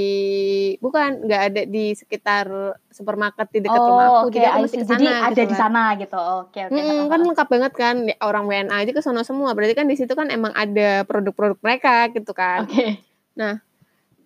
bukan 0.82 1.11
nggak 1.24 1.42
ada 1.50 1.62
di 1.64 1.84
sekitar 1.94 2.44
supermarket 2.90 3.48
di 3.54 3.61
dekat 3.64 3.78
oh 3.78 3.87
rumah 3.87 4.04
aku 4.11 4.26
oke 4.26 4.34
jadi 4.34 4.46
aku 4.50 4.58
I 4.58 4.62
mesti 4.66 4.76
see. 4.76 4.82
ke 4.82 4.87
jadi 4.90 5.06
sana 5.06 5.20
ada 5.22 5.32
gitu 5.32 5.46
di 5.46 5.56
sana 5.56 5.82
gitu. 5.96 6.18
Oke 6.18 6.61
oke 6.66 6.74
Mm-mm, 6.74 7.00
kan 7.06 7.20
lengkap 7.22 7.48
banget 7.48 7.72
kan. 7.72 7.94
Orang 8.20 8.44
WNA 8.50 8.74
aja 8.74 8.90
ke 8.90 9.00
sono 9.00 9.22
semua. 9.22 9.54
Berarti 9.54 9.74
kan 9.78 9.87
di 9.87 9.96
situ 9.96 10.12
kan 10.12 10.28
emang 10.28 10.52
ada 10.52 11.06
produk-produk 11.06 11.58
mereka 11.62 12.11
gitu 12.11 12.32
kan. 12.34 12.66
Oke. 12.66 12.98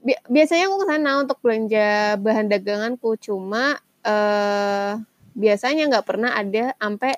Bi- 0.02 0.24
biasanya 0.26 0.66
aku 0.66 0.76
ke 0.82 0.86
sana 0.90 1.10
untuk 1.22 1.38
belanja 1.44 2.18
bahan 2.18 2.46
daganganku. 2.50 3.14
Cuma 3.22 3.78
eh 4.02 4.92
biasanya 5.32 5.88
nggak 5.88 6.06
pernah 6.06 6.34
ada 6.34 6.76
sampai 6.76 7.14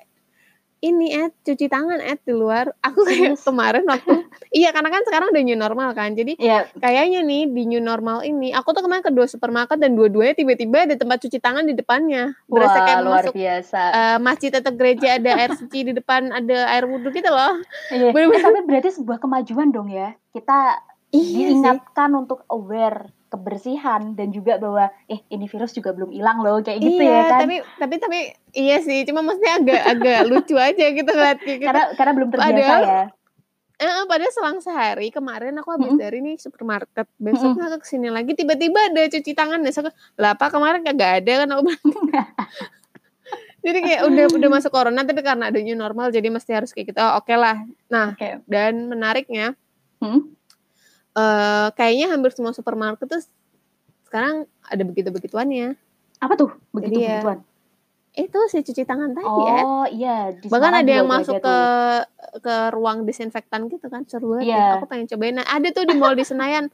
ini 0.77 1.07
Ed 1.09 1.33
cuci 1.41 1.65
tangan 1.65 1.97
Ed 1.97 2.19
di 2.21 2.31
luar. 2.31 2.69
Aku 2.79 3.01
kayak 3.01 3.39
kemarin 3.39 3.83
waktu 3.83 4.11
iya 4.53 4.69
karena 4.69 4.89
kan 4.89 5.01
sekarang 5.01 5.29
udah 5.29 5.41
new 5.41 5.55
normal 5.55 5.91
kan. 5.91 6.11
Jadi 6.11 6.35
ya 6.37 6.67
kayaknya 6.75 7.21
nih 7.21 7.47
di 7.47 7.63
new 7.65 7.79
normal 7.79 8.21
ini 8.21 8.49
aku 8.49 8.71
tuh 8.71 8.81
kemarin 8.81 9.01
ke 9.01 9.09
dua 9.09 9.25
supermarket 9.25 9.77
dan 9.77 9.93
dua-duanya 9.93 10.35
tiba-tiba 10.35 10.83
ada 10.83 10.95
tempat 10.95 11.17
cuci 11.19 11.37
tangan 11.37 11.63
di 11.63 11.73
depannya. 11.73 12.35
Berasa 12.45 12.73
wah 12.73 12.83
kayak 12.83 13.01
luar 13.01 13.23
masuk 13.23 13.33
biasa. 13.33 13.79
eh, 13.89 14.17
masjid 14.19 14.51
atau 14.51 14.71
gereja 14.71 15.07
ada 15.15 15.31
air 15.35 15.51
suci 15.61 15.79
di 15.83 15.93
depan 15.93 16.29
ada 16.29 16.57
air 16.69 16.83
wudhu 16.83 17.09
gitu 17.09 17.27
loh. 17.27 17.55
Iya. 17.89 18.11
bener-bener- 18.11 18.35
Eh, 18.35 18.43
tapi 18.43 18.59
berarti 18.63 18.89
sebuah 18.93 19.17
kemajuan 19.17 19.69
dong 19.69 19.87
ya. 19.87 20.13
Kita 20.29 20.81
Iya 21.07 21.21
sih. 21.21 21.35
diingatkan 21.49 22.11
untuk 22.13 22.43
aware 22.47 23.14
kebersihan 23.25 24.13
dan 24.13 24.29
juga 24.29 24.61
bahwa 24.61 24.87
eh 25.09 25.19
ini 25.33 25.49
virus 25.49 25.73
juga 25.73 25.91
belum 25.91 26.13
hilang 26.13 26.45
loh 26.45 26.61
kayak 26.61 26.79
gitu 26.79 27.01
iya, 27.03 27.13
ya 27.13 27.23
kan 27.27 27.39
tapi 27.43 27.55
tapi 27.81 27.95
tapi 27.97 28.19
iya 28.53 28.77
sih, 28.79 29.03
cuma 29.03 29.25
maksudnya 29.25 29.59
agak 29.59 29.81
agak 29.81 30.19
lucu 30.29 30.55
aja 30.55 30.85
gitu 30.93 31.11
kayak 31.11 31.37
gitu. 31.43 31.65
karena 31.65 31.83
karena 31.97 32.11
belum 32.13 32.29
terbiasa 32.31 32.53
Padahal 32.53 32.83
ya 32.85 33.03
Eh, 33.75 34.07
padahal 34.07 34.31
selang 34.31 34.63
sehari 34.63 35.11
kemarin 35.11 35.51
aku 35.59 35.75
habis 35.75 35.91
Mm-mm. 35.91 35.99
dari 35.99 36.23
nih 36.23 36.39
supermarket, 36.39 37.11
besoknya 37.19 37.67
aku 37.67 37.83
ke 37.83 37.87
sini 37.91 38.07
lagi 38.07 38.31
tiba-tiba 38.31 38.87
ada 38.87 39.03
cuci 39.03 39.35
tangan 39.35 39.59
besok 39.59 39.91
lah 40.15 40.31
apa 40.31 40.47
kemarin 40.47 40.79
kagak 40.79 41.19
ada 41.19 41.43
kan 41.43 41.49
aku 41.59 41.61
jadi 43.67 43.79
kayak 43.83 44.01
udah 44.07 44.25
udah 44.31 44.49
masuk 44.55 44.71
corona 44.71 45.03
tapi 45.03 45.19
karena 45.19 45.51
ada 45.51 45.59
new 45.59 45.75
normal 45.75 46.07
jadi 46.07 46.23
mesti 46.31 46.55
harus 46.55 46.71
kayak 46.71 46.95
gitu. 46.95 47.03
Oh, 47.03 47.19
oke 47.19 47.35
lah. 47.35 47.67
Nah, 47.91 48.15
oke 48.15 48.47
dan 48.47 48.87
menariknya 48.87 49.59
Hmm? 49.99 50.27
Eh 51.15 51.67
kayaknya 51.71 52.07
hampir 52.09 52.31
semua 52.31 52.51
supermarket 52.51 53.05
tuh 53.05 53.23
sekarang 54.05 54.35
ada 54.61 54.83
begitu-begituannya. 54.83 55.75
apa 56.17 56.33
tuh 56.33 56.51
begitu 56.71 56.95
Jadi 56.95 56.99
ya, 57.01 57.11
begituan 57.19 57.39
Itu 58.13 58.39
si 58.45 58.57
cuci 58.61 58.83
tangan 58.83 59.11
tadi 59.11 59.27
ya. 59.27 59.57
oh 59.61 59.83
iya 59.85 60.17
di 60.31 60.47
Bahkan 60.47 60.73
ada 60.77 60.91
yang 60.93 61.03
masuk 61.05 61.35
ada 61.35 61.43
ke 61.43 61.57
tuh. 62.31 62.39
ke 62.41 62.55
ruang 62.71 63.03
disinfektan 63.03 63.67
gitu 63.67 63.85
kan 63.85 64.03
seru 64.05 64.31
banget 64.33 64.47
Iya. 64.47 64.55
ya. 64.57 64.71
Aku 64.73 64.85
pengen 64.85 65.05
cobain. 65.05 65.35
Nah, 65.35 65.43
ada 65.45 65.67
tuh 65.69 65.83
di 65.83 65.91
mall 65.93 66.13
di 66.13 66.23
Senayan. 66.23 66.71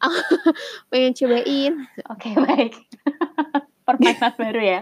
Pengen 0.90 1.14
cobain. 1.14 1.72
Oke 2.08 2.28
baik. 2.44 2.74
Permainan 3.84 4.32
baru 4.42 4.62
ya. 4.64 4.80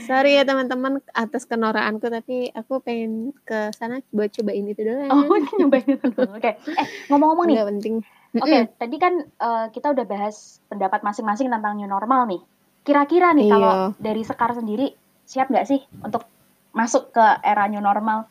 Sorry 0.00 0.36
ya 0.36 0.44
teman-teman 0.44 0.92
atas 1.10 1.42
kenoraanku 1.44 2.06
tapi 2.06 2.52
aku 2.52 2.78
pengen 2.78 3.34
ke 3.42 3.72
sana 3.72 3.98
buat 4.10 4.30
cobain 4.30 4.62
itu 4.64 4.78
doang. 4.80 5.10
Oh 5.10 5.26
nyobain 5.56 5.88
itu 5.88 6.06
dulu. 6.06 6.30
Oke. 6.32 6.54
Eh 6.54 6.86
ngomong-ngomong 7.08 7.46
nih. 7.46 7.54
Nggak 7.56 7.68
penting. 7.74 7.94
Oke 8.42 8.58
tadi 8.76 8.96
kan 8.96 9.14
eh, 9.22 9.66
kita 9.72 9.92
udah 9.96 10.04
bahas 10.04 10.60
pendapat 10.68 11.00
masing-masing 11.00 11.48
tentang 11.48 11.76
new 11.78 11.88
normal 11.88 12.26
nih. 12.28 12.40
Kira-kira 12.86 13.34
nih 13.34 13.48
Iya. 13.48 13.52
kalau 13.54 13.74
dari 13.98 14.22
Sekar 14.22 14.52
sendiri 14.54 14.92
siap 15.26 15.50
nggak 15.50 15.66
sih 15.66 15.80
untuk 16.00 16.22
masuk 16.70 17.10
ke 17.10 17.24
era 17.42 17.66
new 17.66 17.80
normal? 17.80 18.28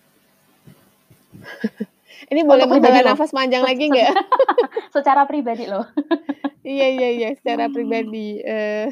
Ini 2.32 2.42
boleh 2.48 2.66
menghela 2.66 3.04
nafas 3.04 3.36
panjang 3.36 3.62
Se- 3.62 3.68
lagi 3.70 3.86
nggak? 3.92 4.12
Secara 4.94 5.28
pribadi 5.28 5.68
loh. 5.68 5.86
Iya 6.66 6.88
iya 6.98 7.10
iya, 7.14 7.30
secara 7.38 7.70
pribadi. 7.70 8.42
Eh, 8.42 8.90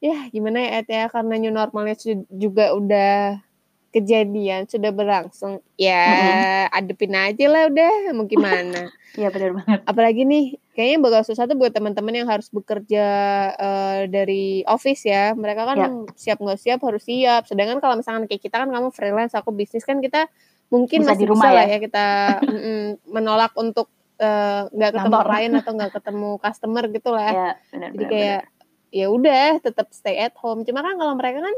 ya 0.00 0.24
gimana 0.32 0.64
ya 0.64 0.80
Ed 0.80 0.88
ya, 0.88 1.04
karena 1.12 1.36
new 1.36 1.52
normalnya 1.52 2.00
juga 2.32 2.72
udah 2.72 3.44
kejadian, 3.92 4.64
sudah 4.64 4.90
berlangsung. 4.90 5.60
Ya 5.76 6.00
Mm-mm. 6.08 6.74
adepin 6.74 7.12
aja 7.12 7.46
lah 7.46 7.68
udah, 7.68 7.92
mau 8.12 8.26
gimana. 8.26 8.88
Iya 9.12 9.28
benar 9.28 9.52
banget. 9.52 9.80
Apalagi 9.84 10.24
nih, 10.24 10.44
kayaknya 10.72 11.04
bakal 11.04 11.20
susah 11.20 11.44
tuh 11.44 11.52
buat 11.52 11.68
teman-teman 11.68 12.16
yang 12.16 12.32
harus 12.32 12.48
bekerja 12.48 13.04
eh, 13.52 14.00
dari 14.08 14.64
office 14.64 15.04
ya. 15.04 15.36
Mereka 15.36 15.68
kan 15.68 15.76
Ya. 15.76 15.88
siap 16.16 16.40
nggak 16.40 16.56
siap 16.56 16.80
harus 16.80 17.04
siap. 17.04 17.44
Sedangkan 17.44 17.76
kalau 17.78 18.00
misalkan 18.00 18.24
kayak 18.24 18.40
kita 18.40 18.56
kan 18.56 18.72
kamu 18.72 18.88
freelance, 18.88 19.36
aku 19.36 19.52
bisnis 19.52 19.84
kan 19.84 20.00
kita 20.00 20.32
mungkin 20.72 21.04
Bisa 21.04 21.12
masih 21.12 21.20
di 21.20 21.24
bisa 21.24 21.32
rumah 21.36 21.50
lah 21.52 21.66
ya. 21.68 21.76
ya 21.76 21.78
kita 21.78 22.06
mm-mm, 22.56 22.80
menolak 23.12 23.52
untuk 23.52 23.92
eh, 24.16 24.62
nggak 24.72 24.90
ketemu 24.96 25.12
Kantor. 25.12 25.28
klien 25.28 25.52
atau 25.60 25.72
nggak 25.76 25.92
ketemu 25.92 26.30
customer 26.40 26.84
gitu 26.88 27.10
lah. 27.12 27.30
Ya 27.30 27.50
benar 27.68 27.88
Jadi 27.92 28.04
kayak 28.08 28.40
ya 28.88 29.06
udah 29.08 29.44
tetap 29.60 29.92
stay 29.92 30.16
at 30.16 30.32
home. 30.40 30.64
Cuma 30.64 30.80
kan 30.80 30.96
kalau 30.96 31.12
mereka 31.12 31.44
kan 31.44 31.56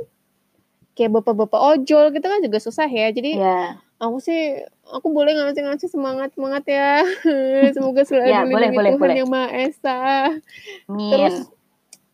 kayak 0.95 1.11
bapak-bapak 1.12 1.61
ojol 1.74 2.11
gitu 2.11 2.22
kan 2.24 2.40
juga 2.40 2.59
susah 2.59 2.86
ya. 2.86 3.11
Jadi 3.11 3.36
Ya, 3.36 3.78
aku 3.99 4.18
sih 4.18 4.62
aku 4.86 5.11
boleh 5.11 5.34
ngasih-ngasih 5.34 5.90
semangat 5.90 6.30
semangat 6.32 6.64
ya. 6.66 7.03
Semoga 7.74 8.03
selalu 8.03 8.30
Ya, 8.30 8.42
boleh, 8.42 8.70
boleh, 8.70 8.90
Tuhan 8.95 9.01
boleh. 9.03 9.16
yang 9.18 9.30
Maha 9.30 9.49
Esa. 9.53 9.99
min. 10.86 11.11
Terus 11.11 11.36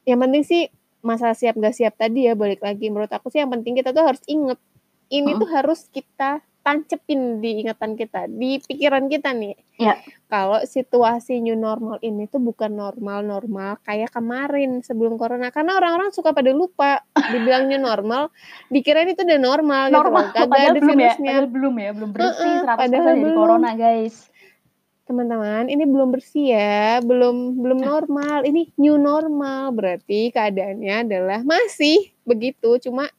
yang 0.05 0.18
penting 0.18 0.43
sih 0.43 0.62
masalah 1.01 1.33
siap 1.33 1.57
gak 1.57 1.72
siap 1.72 1.97
tadi 1.97 2.28
ya 2.28 2.37
balik 2.37 2.61
lagi 2.61 2.89
menurut 2.89 3.09
aku 3.09 3.28
sih 3.28 3.41
yang 3.41 3.49
penting 3.49 3.72
kita 3.72 3.89
tuh 3.91 4.05
harus 4.05 4.20
inget 4.26 4.61
ini 5.09 5.33
Mm-mm. 5.33 5.41
tuh 5.41 5.49
harus 5.49 5.89
kita 5.89 6.45
tancepin 6.61 7.41
di 7.41 7.65
ingatan 7.65 7.97
kita 7.97 8.29
di 8.29 8.61
pikiran 8.61 9.09
kita 9.09 9.33
nih. 9.33 9.57
Ya. 9.81 9.97
kalau 10.29 10.61
situasi 10.61 11.41
new 11.41 11.57
normal 11.57 11.97
ini 12.05 12.29
tuh 12.29 12.37
bukan 12.37 12.77
normal-normal 12.77 13.81
kayak 13.81 14.13
kemarin 14.13 14.85
sebelum 14.85 15.17
corona. 15.17 15.49
Karena 15.49 15.81
orang-orang 15.81 16.13
suka 16.13 16.37
pada 16.37 16.53
lupa 16.53 17.01
dibilang 17.33 17.65
new 17.65 17.81
normal 17.81 18.29
dikira 18.69 19.09
itu 19.09 19.25
udah 19.25 19.41
normal, 19.41 19.89
Normal, 19.89 20.05
gitu 20.05 20.11
loh 20.13 20.27
kagak 20.37 20.49
padahal 20.53 20.71
ada 20.71 20.81
belum 20.85 20.99
ya, 21.01 21.13
padahal 21.17 21.47
belum 21.49 21.75
ya, 21.81 21.91
belum 21.97 22.11
bersih 22.13 22.29
Heeh, 22.29 22.59
100% 22.69 22.77
padahal 22.77 23.07
dari 23.09 23.23
belum. 23.25 23.37
corona 23.41 23.71
guys. 23.75 24.17
teman-teman 25.11 25.67
ini 25.67 25.85
belum 25.91 26.09
bersih 26.15 26.55
ya 26.55 27.03
belum 27.03 27.59
belum 27.59 27.79
normal. 27.83 28.47
Ini 28.47 28.79
new 28.79 28.95
normal 28.95 29.75
berarti 29.75 30.31
keadaannya 30.31 30.95
adalah 31.09 31.41
masih 31.43 32.15
begitu. 32.23 32.79
Cuma 32.79 33.11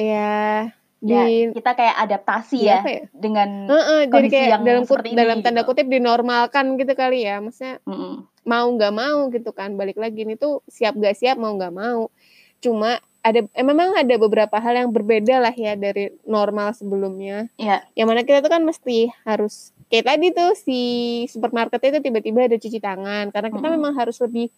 ya 0.00 0.72
di 1.06 1.14
Ya, 1.14 1.54
kita 1.54 1.70
kayak 1.78 1.96
adaptasi 2.02 2.58
di 2.58 2.66
ya 2.66 2.82
ya 2.82 3.06
dengan 3.14 3.48
Heeh, 3.70 4.00
jadi 4.06 4.10
kondisi 4.10 4.34
kayak 4.34 4.50
yang 4.50 4.62
dalam 4.66 4.82
kut- 4.82 4.90
seperti 4.90 5.08
ini, 5.14 5.18
dalam 5.22 5.38
tanda 5.46 5.62
gitu. 5.62 5.68
kutip 5.70 5.86
dinormalkan 5.86 6.64
gitu 6.74 6.92
kali 6.92 7.18
ya 7.22 7.38
maksudnya 7.38 7.78
Mm-mm. 7.86 8.26
mau 8.42 8.66
nggak 8.66 8.92
mau 8.92 9.18
gitu 9.30 9.50
kan 9.54 9.78
balik 9.78 9.96
lagi 9.96 10.26
ini 10.26 10.34
tuh 10.34 10.66
siap 10.66 10.98
gak 10.98 11.14
siap 11.14 11.38
mau 11.38 11.54
nggak 11.54 11.70
mau 11.70 12.10
cuma 12.58 12.98
ada 13.22 13.42
eh, 13.42 13.66
memang 13.66 13.94
ada 13.94 14.14
beberapa 14.18 14.58
hal 14.58 14.86
yang 14.86 14.90
berbeda 14.90 15.38
lah 15.38 15.50
ya 15.50 15.74
dari 15.74 16.14
normal 16.26 16.74
sebelumnya 16.74 17.50
Ya, 17.58 17.82
yang 17.94 18.06
mana 18.06 18.22
kita 18.22 18.38
tuh 18.42 18.50
kan 18.50 18.62
mesti 18.62 19.10
harus 19.22 19.70
kayak 19.86 20.10
tadi 20.10 20.26
tuh 20.30 20.54
si 20.54 20.80
supermarket 21.26 21.78
itu 21.82 21.98
tiba-tiba 22.02 22.46
ada 22.46 22.58
cuci 22.58 22.78
tangan 22.78 23.30
karena 23.30 23.50
kita 23.50 23.66
Mm-mm. 23.66 23.78
memang 23.78 23.94
harus 23.94 24.18
lebih 24.18 24.50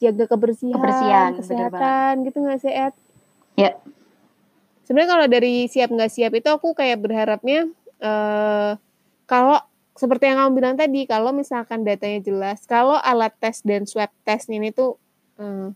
jaga 0.00 0.24
kebersihan, 0.32 0.76
Kebersihan, 0.80 1.30
kesehatan 1.36 2.12
gitu 2.24 2.40
nggak 2.40 2.60
sih 2.60 2.72
Ed? 2.72 2.94
Ya. 3.56 3.76
Sebenarnya 4.90 5.06
kalau 5.08 5.26
dari 5.30 5.54
siap 5.64 5.86
nggak 5.88 6.10
siap 6.10 6.34
itu 6.34 6.50
aku 6.50 6.74
kayak 6.74 6.98
berharapnya 6.98 7.70
eh 7.96 8.72
kalau 9.24 9.54
seperti 9.92 10.26
yang 10.26 10.42
kamu 10.42 10.50
bilang 10.52 10.74
tadi 10.74 11.06
kalau 11.06 11.30
misalkan 11.30 11.86
datanya 11.86 12.18
jelas, 12.18 12.58
kalau 12.64 12.98
alat 12.98 13.30
tes 13.38 13.62
dan 13.62 13.86
swab 13.86 14.10
test 14.20 14.50
ini 14.50 14.68
tuh 14.70 14.98
eh, 15.36 15.70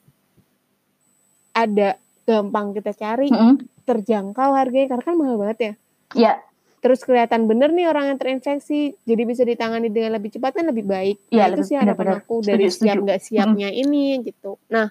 ada 1.54 1.94
gampang 2.24 2.72
kita 2.72 2.90
cari, 2.92 3.30
Mm-mm. 3.30 3.62
terjangkau 3.82 4.50
harganya 4.50 4.90
karena 4.90 5.04
kan 5.04 5.14
mahal 5.14 5.36
banget 5.36 5.58
ya 5.60 5.72
ya, 6.16 6.32
terus 6.80 7.00
kelihatan 7.00 7.44
bener 7.44 7.70
nih 7.70 7.86
orang 7.86 8.08
yang 8.08 8.18
terinfeksi 8.18 8.98
jadi 9.02 9.22
bisa 9.22 9.42
ditangani 9.42 9.86
dengan 9.88 10.10
lebih 10.12 10.32
cepat 10.32 10.56
kan 10.56 10.66
lebih 10.66 10.82
baik 10.82 11.22
nah, 11.28 11.30
Iya, 11.30 11.44
itu 11.44 11.52
lebih- 11.54 11.68
sih 11.68 11.76
harapan 11.76 11.94
benar-benar. 12.02 12.24
aku 12.24 12.34
Setuju, 12.36 12.48
dari 12.48 12.64
siap 12.66 12.74
setuju. 12.90 13.04
nggak 13.04 13.20
siapnya 13.20 13.68
ini 13.70 14.04
gitu 14.24 14.58
nah 14.66 14.90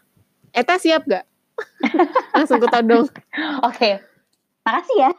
Eta 0.50 0.78
siap 0.78 1.04
gak? 1.04 1.26
langsung 2.38 2.62
ketodong 2.62 3.10
oke. 3.62 3.92
Makasih 4.64 4.98
ya. 5.00 5.12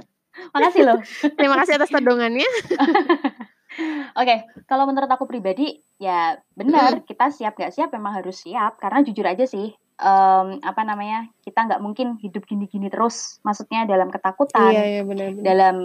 Makasih 0.54 0.82
loh. 0.82 0.98
terima 1.38 1.54
kasih 1.62 1.78
atas 1.78 1.90
todongannya 1.94 2.46
Oke, 4.20 4.46
kalau 4.70 4.86
menurut 4.86 5.10
aku 5.10 5.26
pribadi, 5.26 5.82
ya 5.98 6.38
benar 6.54 7.02
kita 7.02 7.34
siap 7.34 7.58
nggak 7.58 7.74
siap 7.74 7.90
memang 7.90 8.22
harus 8.22 8.46
siap 8.46 8.78
karena 8.78 9.02
jujur 9.02 9.26
aja 9.26 9.50
sih, 9.50 9.74
em, 9.98 10.46
apa 10.62 10.82
namanya 10.86 11.26
kita 11.42 11.66
nggak 11.66 11.82
mungkin 11.82 12.14
hidup 12.22 12.46
gini-gini 12.46 12.86
terus, 12.86 13.42
maksudnya 13.42 13.82
dalam 13.82 14.14
ketakutan, 14.14 14.70
iya 14.70 14.82
iya 14.86 15.02
benar 15.02 15.34
benar 15.34 15.42
dalam 15.42 15.76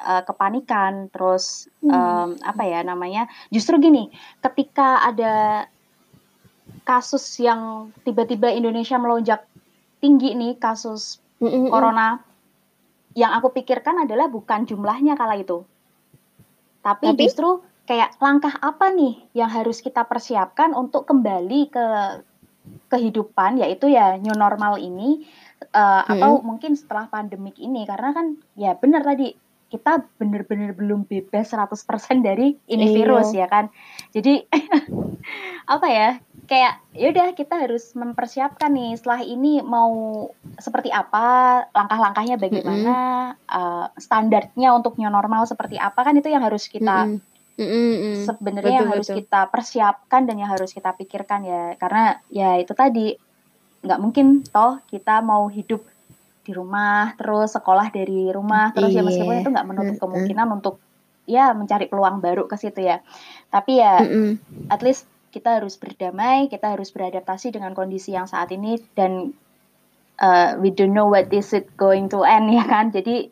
eh, 0.00 0.22
kepanikan, 0.28 1.08
terus 1.08 1.64
Hmm. 1.80 1.96
em, 1.96 2.30
apa 2.44 2.62
ya 2.68 2.84
namanya, 2.84 3.24
justru 3.48 3.80
gini, 3.80 4.12
ketika 4.44 5.00
ada 5.00 5.64
kasus 6.84 7.24
yang 7.40 7.88
tiba-tiba 8.04 8.52
Indonesia 8.52 9.00
melonjak 9.00 9.48
tinggi 10.04 10.36
nih 10.36 10.60
kasus 10.60 11.24
Mm-mm. 11.40 11.72
corona, 11.72 12.20
yang 13.14 13.34
aku 13.34 13.50
pikirkan 13.54 14.06
adalah 14.06 14.30
bukan 14.30 14.66
jumlahnya 14.66 15.18
kala 15.18 15.38
itu. 15.38 15.66
Tapi, 16.80 17.12
Tapi? 17.12 17.22
justru 17.26 17.60
kayak 17.84 18.16
langkah 18.22 18.54
apa 18.62 18.94
nih 18.94 19.18
yang 19.34 19.50
harus 19.50 19.82
kita 19.82 20.06
persiapkan 20.06 20.72
untuk 20.78 21.10
kembali 21.10 21.60
ke 21.74 21.86
kehidupan 22.86 23.58
yaitu 23.58 23.90
ya 23.90 24.14
new 24.14 24.34
normal 24.36 24.78
ini 24.78 25.26
eh, 25.74 26.02
atau 26.06 26.38
mungkin 26.38 26.78
setelah 26.78 27.10
pandemik 27.10 27.58
ini 27.58 27.82
karena 27.82 28.14
kan 28.14 28.38
ya 28.54 28.78
benar 28.78 29.02
tadi 29.02 29.34
kita 29.70 30.02
benar-benar 30.18 30.74
belum 30.74 31.06
bebas 31.06 31.54
100% 31.54 32.26
dari 32.26 32.58
ini 32.66 32.90
Iya. 32.90 32.94
virus 32.94 33.30
ya 33.30 33.46
kan. 33.46 33.70
Jadi 34.10 34.46
apa 35.74 35.86
ya? 35.88 36.10
Kayak 36.50 36.82
yaudah 36.98 37.30
kita 37.38 37.62
harus 37.62 37.94
mempersiapkan 37.94 38.74
nih 38.74 38.98
setelah 38.98 39.22
ini 39.22 39.62
mau 39.62 40.26
seperti 40.58 40.90
apa, 40.90 41.62
langkah-langkahnya 41.70 42.42
bagaimana, 42.42 42.96
eh, 43.38 43.86
standarnya 43.94 44.74
untuk 44.74 44.98
new 44.98 45.06
normal 45.06 45.46
seperti 45.46 45.78
apa 45.78 46.02
kan 46.02 46.18
itu 46.18 46.26
yang 46.26 46.42
harus 46.42 46.66
kita 46.66 47.06
Mm-mm. 47.06 47.22
Mm-mm. 47.60 48.14
sebenarnya 48.26 48.82
yang 48.82 48.90
harus 48.90 49.06
betul. 49.06 49.22
kita 49.22 49.40
persiapkan 49.52 50.26
dan 50.26 50.36
yang 50.42 50.50
harus 50.50 50.74
kita 50.74 50.90
pikirkan 50.96 51.44
ya 51.44 51.62
karena 51.78 52.18
ya 52.32 52.56
itu 52.56 52.72
tadi 52.72 53.14
nggak 53.84 54.00
mungkin 54.00 54.42
toh 54.48 54.80
kita 54.88 55.20
mau 55.20 55.46
hidup 55.46 55.84
di 56.40 56.52
rumah 56.56 57.12
terus 57.20 57.52
sekolah 57.52 57.92
dari 57.92 58.32
rumah 58.32 58.72
terus 58.72 58.90
ya 58.90 59.00
Iya. 59.00 59.06
meskipun 59.06 59.34
itu 59.44 59.50
nggak 59.52 59.68
menutup 59.68 59.96
kemungkinan 60.02 60.48
untuk 60.56 60.80
ya 61.28 61.52
mencari 61.52 61.88
peluang 61.90 62.22
baru 62.22 62.46
ke 62.46 62.56
situ 62.56 62.84
ya. 62.84 63.02
Tapi 63.52 63.80
ya 63.80 64.00
Mm-mm. 64.04 64.40
at 64.72 64.80
least 64.80 65.08
kita 65.30 65.62
harus 65.62 65.78
berdamai 65.78 66.50
kita 66.50 66.74
harus 66.74 66.90
beradaptasi 66.90 67.54
dengan 67.54 67.72
kondisi 67.72 68.14
yang 68.14 68.26
saat 68.26 68.50
ini 68.50 68.82
dan 68.98 69.30
uh, 70.18 70.58
we 70.58 70.74
don't 70.74 70.92
know 70.94 71.06
what 71.06 71.30
is 71.30 71.54
it 71.54 71.70
going 71.78 72.10
to 72.10 72.26
end 72.26 72.50
ya 72.50 72.64
kan? 72.66 72.90
Jadi 72.90 73.30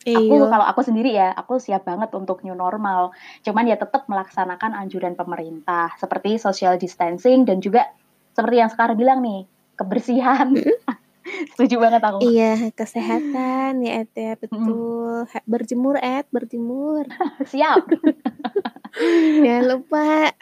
aku 0.00 0.32
Iya. 0.32 0.48
kalau 0.48 0.64
aku 0.64 0.80
sendiri 0.80 1.12
ya 1.12 1.28
aku 1.36 1.60
siap 1.60 1.84
banget 1.84 2.08
untuk 2.16 2.40
new 2.40 2.56
normal. 2.56 3.12
Cuman 3.44 3.68
ya 3.68 3.76
tetap 3.76 4.08
melaksanakan 4.08 4.72
anjuran 4.72 5.12
pemerintah 5.12 5.92
seperti 6.00 6.40
social 6.40 6.80
distancing 6.80 7.44
dan 7.44 7.60
juga 7.60 7.84
seperti 8.32 8.56
yang 8.64 8.70
sekarang 8.72 8.96
bilang 8.96 9.20
nih 9.20 9.44
kebersihan 9.76 10.56
setuju 11.54 11.76
banget 11.80 12.02
aku 12.02 12.18
Iya, 12.22 12.70
kesehatan 12.72 13.80
ya 13.80 14.04
Ed 14.04 14.12
ya, 14.12 14.34
betul. 14.36 15.24
Ha- 15.26 15.46
Berjemur 15.46 15.96
Ed, 15.98 16.26
berjemur. 16.30 17.04
siap 17.52 17.86
Jangan 19.46 19.64
lupa. 19.70 20.34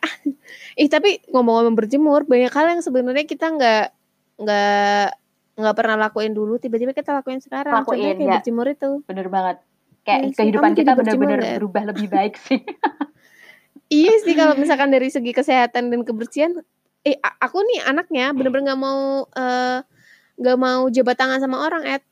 Ih, 0.74 0.88
tapi 0.88 1.20
ngomong-ngomong 1.28 1.76
berjemur, 1.76 2.24
banyak 2.24 2.48
hal 2.48 2.66
yang 2.72 2.80
sebenarnya 2.80 3.28
kita 3.28 3.52
nggak 3.52 3.84
nggak 4.40 5.06
nggak 5.58 5.74
pernah 5.76 5.96
lakuin 6.08 6.32
dulu, 6.32 6.56
tiba-tiba 6.56 6.96
kita 6.96 7.12
lakuin 7.12 7.44
sekarang. 7.44 7.76
Lakuin, 7.76 7.98
Contohnya 8.00 8.16
kayak 8.16 8.24
ya. 8.24 8.34
berjemur 8.40 8.66
itu. 8.72 8.90
bener 9.04 9.28
banget 9.28 9.56
kayak 10.08 10.32
sih, 10.32 10.36
kehidupan 10.40 10.72
kita 10.72 10.96
bener-bener 10.96 11.38
nggak? 11.44 11.56
berubah 11.60 11.82
lebih 11.92 12.08
baik 12.08 12.40
sih 12.40 12.64
Iya 13.92 14.20
sih 14.20 14.36
kalau 14.36 14.56
misalkan 14.56 14.92
dari 14.92 15.08
segi 15.08 15.32
kesehatan 15.32 15.88
dan 15.88 16.00
kebersihan, 16.04 16.52
eh 17.04 17.16
aku 17.20 17.64
nih 17.64 17.88
anaknya 17.88 18.36
bener-bener 18.36 18.72
nggak 18.72 18.80
mau 18.80 19.24
eh, 19.32 19.80
nggak 20.38 20.58
mau 20.58 20.86
jabat 20.88 21.16
tangan 21.18 21.42
sama 21.42 21.66
orang, 21.66 21.82
Ed. 21.84 22.02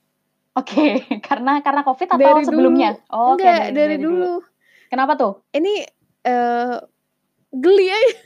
oke 0.59 0.87
karena 1.29 1.63
karena 1.63 1.81
covid 1.87 2.09
atau 2.11 2.21
Dari 2.21 2.43
sebelumnya 2.43 2.91
oh, 3.15 3.39
oke 3.39 3.45
Enggak, 3.45 3.73
dari, 3.77 3.97
dulu. 4.03 4.43
kenapa 4.91 5.15
tuh 5.15 5.47
Ini 5.55 5.85
eh 6.27 6.77
geli 7.59 7.87
aja. 7.89 8.11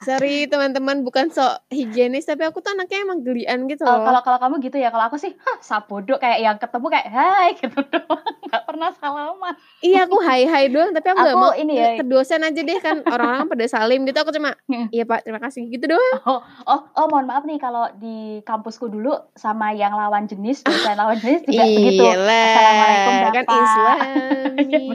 Sorry 0.00 0.48
teman-teman 0.48 1.04
bukan 1.04 1.28
sok 1.28 1.68
higienis 1.68 2.24
tapi 2.24 2.40
aku 2.42 2.58
tuh 2.58 2.72
anaknya 2.72 3.04
emang 3.04 3.20
gelian 3.20 3.68
gitu 3.68 3.84
Oh, 3.84 4.00
loh. 4.00 4.08
kalau 4.08 4.20
kalau 4.22 4.38
kamu 4.38 4.56
gitu 4.62 4.76
ya, 4.76 4.88
kalau 4.88 5.04
aku 5.04 5.16
sih, 5.16 5.36
hah, 5.36 5.60
sabodo 5.60 6.16
kayak 6.16 6.40
yang 6.40 6.56
ketemu 6.56 6.86
kayak 6.88 7.08
hai 7.10 7.52
gitu 7.60 7.76
doang, 7.84 8.16
nggak 8.42 8.62
pernah 8.64 8.88
salaman. 8.94 9.52
Iya 9.78 10.08
aku 10.08 10.16
hai 10.18 10.48
hai 10.48 10.64
doang 10.66 10.90
tapi 10.90 11.04
aku 11.06 11.20
Aku 11.20 11.36
mau 11.36 11.52
ini 11.52 11.76
ya. 11.76 11.88
ke 11.94 12.04
dosen 12.04 12.40
aja 12.40 12.56
deh 12.58 12.78
kan 12.78 13.04
orang-orang 13.04 13.44
pada 13.46 13.64
salim 13.66 14.00
gitu 14.02 14.16
aku 14.18 14.32
cuma 14.32 14.56
Hmm. 14.64 14.88
iya 14.88 15.04
pak 15.04 15.20
terima 15.20 15.36
kasih 15.38 15.68
gitu 15.68 15.84
doang. 15.86 16.16
Oh, 16.24 16.40
oh, 16.64 16.80
oh, 16.90 17.06
mohon 17.06 17.26
maaf 17.26 17.44
nih 17.44 17.58
kalau 17.58 17.92
di 17.94 18.16
kampusku 18.40 18.88
dulu 18.88 19.12
sama 19.34 19.70
yang 19.70 19.92
lawan 19.92 20.24
jenis, 20.24 20.64
dosen 20.64 20.96
lawan 20.96 21.18
jenis 21.18 21.44
juga 21.44 21.60
begitu. 21.62 22.00
Iyalah, 22.00 22.48
Assalamualaikum 22.48 23.12
kan 23.12 23.44
Bapak. 23.44 23.60
Islami. 23.60 24.88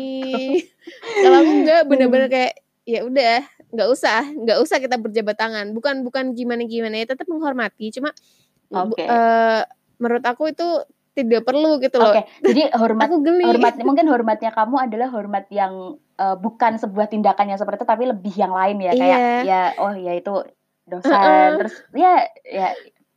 Kalau 1.22 1.40
enggak 1.42 1.82
bener-bener 1.86 2.28
kayak 2.28 2.54
ya 2.84 3.02
udah 3.02 3.42
nggak 3.76 3.90
usah 3.92 4.24
nggak 4.26 4.58
usah 4.58 4.78
kita 4.80 4.96
berjabat 4.96 5.36
tangan. 5.36 5.70
Bukan 5.72 6.02
bukan 6.02 6.32
gimana 6.32 6.64
gimana 6.64 6.96
ya 6.96 7.06
tetap 7.06 7.28
menghormati. 7.28 7.92
Cuma 7.92 8.16
bu- 8.72 8.96
Oke. 8.96 9.04
eh, 9.04 9.62
menurut 10.00 10.24
aku 10.24 10.50
itu 10.50 10.68
tidak 11.12 11.44
perlu 11.44 11.80
gitu 11.80 11.96
loh. 11.96 12.12
Oke, 12.12 12.24
jadi 12.42 12.72
hormat 12.82 13.08
aku 13.08 13.20
geli. 13.22 13.44
hormat 13.46 13.76
mungkin 13.88 14.08
hormatnya 14.08 14.52
kamu 14.52 14.76
adalah 14.82 15.08
hormat 15.08 15.46
yang 15.50 15.96
eh, 16.16 16.36
bukan 16.36 16.76
sebuah 16.76 17.08
tindakan 17.08 17.52
yang 17.52 17.60
seperti 17.60 17.84
itu 17.84 17.88
tapi 17.88 18.04
lebih 18.08 18.34
yang 18.34 18.52
lain 18.52 18.80
ya. 18.80 18.92
Kayak 18.92 19.20
Iya. 19.20 19.44
ya 19.44 19.62
oh 19.80 19.94
ya 19.94 20.14
itu 20.16 20.34
dosen. 20.86 21.12
Heeh. 21.12 21.48
terus 21.58 21.76
ya 21.92 22.14
ya 22.44 22.68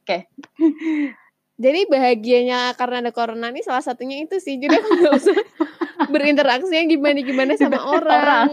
jadi 1.58 1.90
bahagianya 1.90 2.78
karena 2.78 3.02
ada 3.02 3.10
corona 3.10 3.50
ini 3.50 3.66
salah 3.66 3.82
satunya 3.82 4.22
itu 4.22 4.38
sih. 4.38 4.62
Jadi 4.62 4.78
aku 4.78 4.90
nggak 4.94 5.14
usah 5.18 5.34
berinteraksinya 6.14 6.86
gimana 6.86 7.18
gimana 7.26 7.52
sama 7.58 7.82
Dengan 7.82 7.90
orang, 7.90 8.46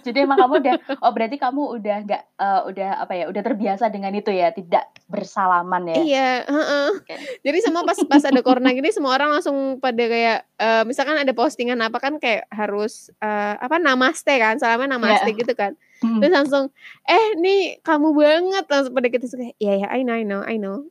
jadi 0.00 0.24
emang 0.24 0.40
kamu 0.40 0.54
udah 0.64 0.74
oh 1.04 1.12
berarti 1.12 1.36
kamu 1.36 1.62
udah 1.76 1.96
nggak 2.08 2.22
eh, 2.40 2.60
udah 2.72 2.90
apa 3.04 3.12
ya 3.12 3.24
udah 3.28 3.42
terbiasa 3.44 3.92
dengan 3.92 4.16
itu 4.16 4.32
ya 4.32 4.56
tidak 4.56 4.88
bersalaman 5.04 5.92
ya? 5.92 5.96
Iya 6.00 6.30
heeh. 6.48 6.88
Oke. 6.96 7.14
jadi 7.44 7.58
semua 7.60 7.84
pas 7.84 8.00
pas 8.08 8.24
ada 8.24 8.40
corona 8.40 8.72
gini 8.72 8.88
semua 8.88 9.12
orang 9.12 9.36
langsung 9.36 9.76
pada 9.76 10.00
kayak 10.08 10.48
eh, 10.56 10.82
misalkan 10.88 11.20
ada 11.20 11.32
postingan 11.36 11.76
apa 11.84 12.00
kan 12.00 12.16
kayak 12.16 12.48
harus 12.48 13.12
eh, 13.20 13.54
apa 13.60 13.76
namaste 13.76 14.32
kan 14.40 14.56
salamnya 14.56 14.96
namaste 14.96 15.28
gitu 15.36 15.52
kan. 15.52 15.76
Hmm. 16.00 16.20
terus 16.20 16.32
langsung 16.32 16.64
eh 17.04 17.36
nih 17.36 17.84
kamu 17.84 18.16
banget. 18.16 18.64
Langsung 18.64 18.96
pada 18.96 19.08
kita 19.12 19.28
suka 19.28 19.52
iya 19.60 19.84
ya 19.84 19.88
I 19.92 20.00
know 20.00 20.16
I 20.16 20.24
know 20.24 20.40
I 20.40 20.56
know. 20.56 20.88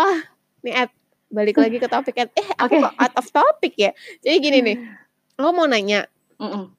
oh 0.00 0.18
nih 0.62 0.86
Ed 0.86 0.90
balik 1.30 1.56
lagi 1.56 1.78
ke 1.78 1.86
topik 1.86 2.16
Ed. 2.16 2.30
Eh 2.34 2.48
aku 2.58 2.74
kok 2.76 2.94
out 2.96 3.14
of 3.14 3.26
topic 3.30 3.78
ya? 3.78 3.90
Jadi 4.20 4.36
gini 4.38 4.58
nih 4.62 4.76
lo 5.38 5.52
mau 5.52 5.64
nanya 5.64 6.04
Mm-mm. 6.36 6.72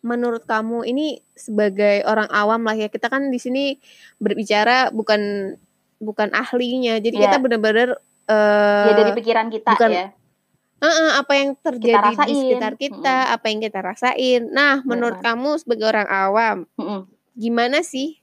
menurut 0.00 0.42
kamu 0.42 0.86
ini 0.86 1.18
sebagai 1.34 2.02
orang 2.02 2.30
awam 2.30 2.62
lah 2.62 2.74
ya 2.74 2.86
kita 2.86 3.06
kan 3.06 3.28
di 3.28 3.36
sini 3.36 3.76
berbicara 4.16 4.88
bukan 4.90 5.54
bukan 5.98 6.30
ahlinya. 6.32 6.96
Jadi 6.98 7.18
Iya. 7.18 7.24
kita 7.28 7.36
benar-benar 7.38 7.88
eh 8.28 8.86
ya 8.86 8.92
dari 8.94 9.12
pikiran 9.12 9.50
kita 9.50 9.74
bukan 9.74 9.90
ya. 9.90 10.06
"Eh, 10.78 11.10
apa 11.18 11.32
yang 11.34 11.58
terjadi 11.58 12.14
di 12.22 12.34
sekitar 12.38 12.72
kita 12.78 13.34
apa 13.34 13.50
yang 13.50 13.58
kita 13.58 13.82
rasain. 13.82 14.46
Nah 14.48 14.78
menurut 14.86 15.18
kamu 15.18 15.58
sebagai 15.58 15.90
orang 15.90 16.06
awam 16.06 16.56
Mm-mm. 16.78 17.10
gimana 17.34 17.82
sih 17.82 18.22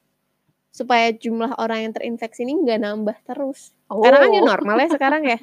supaya 0.72 1.11
jumlah 1.11 1.55
orang 1.55 1.88
yang 1.88 1.93
terinfeksi 1.93 2.43
ini 2.43 2.55
nggak 2.63 2.80
nambah 2.80 3.16
terus 3.24 3.74
oh. 3.89 4.01
karena 4.01 4.17
kan 4.23 4.29
new 4.31 4.45
normal 4.45 4.75
ya 4.81 4.89
sekarang 4.91 5.23
ya 5.25 5.39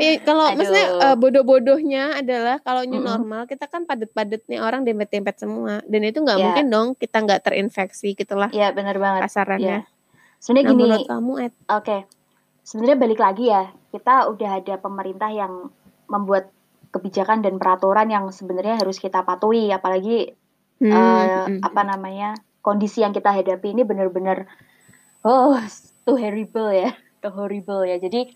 Eh, 0.00 0.24
kalau 0.24 0.48
maksudnya 0.56 1.12
eh, 1.12 1.16
bodoh-bodohnya 1.20 2.24
adalah 2.24 2.56
kalau 2.64 2.88
new 2.88 3.04
Mm-mm. 3.04 3.12
normal 3.12 3.44
kita 3.44 3.68
kan 3.68 3.84
padet-padetnya 3.84 4.64
orang 4.64 4.80
dempet-dempet 4.80 5.36
semua 5.36 5.84
dan 5.84 6.00
itu 6.08 6.24
nggak 6.24 6.40
Ya. 6.40 6.44
mungkin 6.48 6.66
dong 6.72 6.88
kita 6.96 7.20
nggak 7.20 7.44
terinfeksi 7.44 8.16
gitulah 8.16 8.48
ya 8.48 8.72
benar 8.72 8.96
banget 8.96 9.28
kasarannya. 9.28 9.84
sebenarnya 10.40 10.64
Nah, 10.64 10.72
gini 10.72 10.82
menurut 10.88 11.04
kamu 11.04 11.32
Ed? 11.44 11.52
Oke, 11.68 11.98
sebenarnya 12.64 12.96
balik 12.96 13.20
lagi 13.20 13.44
ya, 13.52 13.68
kita 13.92 14.32
udah 14.32 14.50
ada 14.58 14.74
pemerintah 14.80 15.30
yang 15.30 15.68
membuat 16.08 16.48
kebijakan 16.88 17.44
dan 17.44 17.60
peraturan 17.60 18.08
yang 18.08 18.24
sebenarnya 18.32 18.80
harus 18.80 18.96
kita 18.96 19.20
patuhi, 19.20 19.68
apalagi 19.68 20.32
Hmm, 20.82 20.90
eh, 20.90 21.46
hmm. 21.46 21.60
apa 21.62 21.82
namanya 21.86 22.34
kondisi 22.58 23.06
yang 23.06 23.14
kita 23.14 23.30
hadapi 23.30 23.70
ini 23.70 23.86
benar-benar 23.86 24.50
oh 25.22 25.54
too 26.02 26.18
horrible 26.18 26.74
ya, 26.74 26.90
too 27.22 27.30
horrible 27.30 27.86
ya. 27.86 27.96
Jadi 28.02 28.26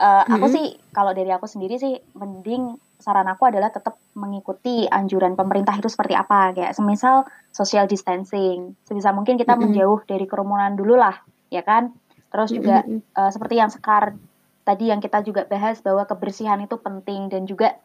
eh, 0.00 0.24
aku 0.26 0.46
Mm-mm. 0.46 0.54
sih 0.56 0.66
kalau 0.90 1.12
dari 1.12 1.30
aku 1.30 1.46
sendiri 1.46 1.76
sih 1.78 1.94
mending 2.16 2.74
saran 2.98 3.28
aku 3.28 3.50
adalah 3.50 3.68
tetap 3.68 4.00
mengikuti 4.16 4.88
anjuran 4.88 5.36
pemerintah 5.36 5.76
itu 5.76 5.90
seperti 5.92 6.14
apa 6.16 6.54
kayak 6.56 6.72
semisal 6.72 7.26
social 7.52 7.84
distancing 7.84 8.78
sebisa 8.86 9.12
mungkin 9.12 9.36
kita 9.36 9.58
Mm-mm. 9.58 9.60
menjauh 9.60 10.00
dari 10.08 10.24
kerumunan 10.24 10.72
dulu 10.72 10.96
lah 10.96 11.12
ya 11.52 11.60
kan 11.60 11.92
terus 12.32 12.54
juga 12.54 12.86
Mm, 12.86 12.90
mm, 12.90 12.96
mm. 12.96 13.00
eh, 13.18 13.30
seperti 13.34 13.54
yang 13.60 13.70
sekar 13.70 14.16
tadi 14.64 14.88
yang 14.88 15.02
kita 15.02 15.20
juga 15.20 15.44
bahas 15.44 15.84
bahwa 15.84 16.08
kebersihan 16.08 16.56
itu 16.64 16.80
penting 16.80 17.28
dan 17.28 17.44
juga 17.44 17.76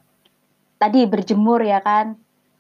tadi 0.80 1.04
berjemur 1.10 1.60
ya 1.66 1.84
kan 1.84 2.16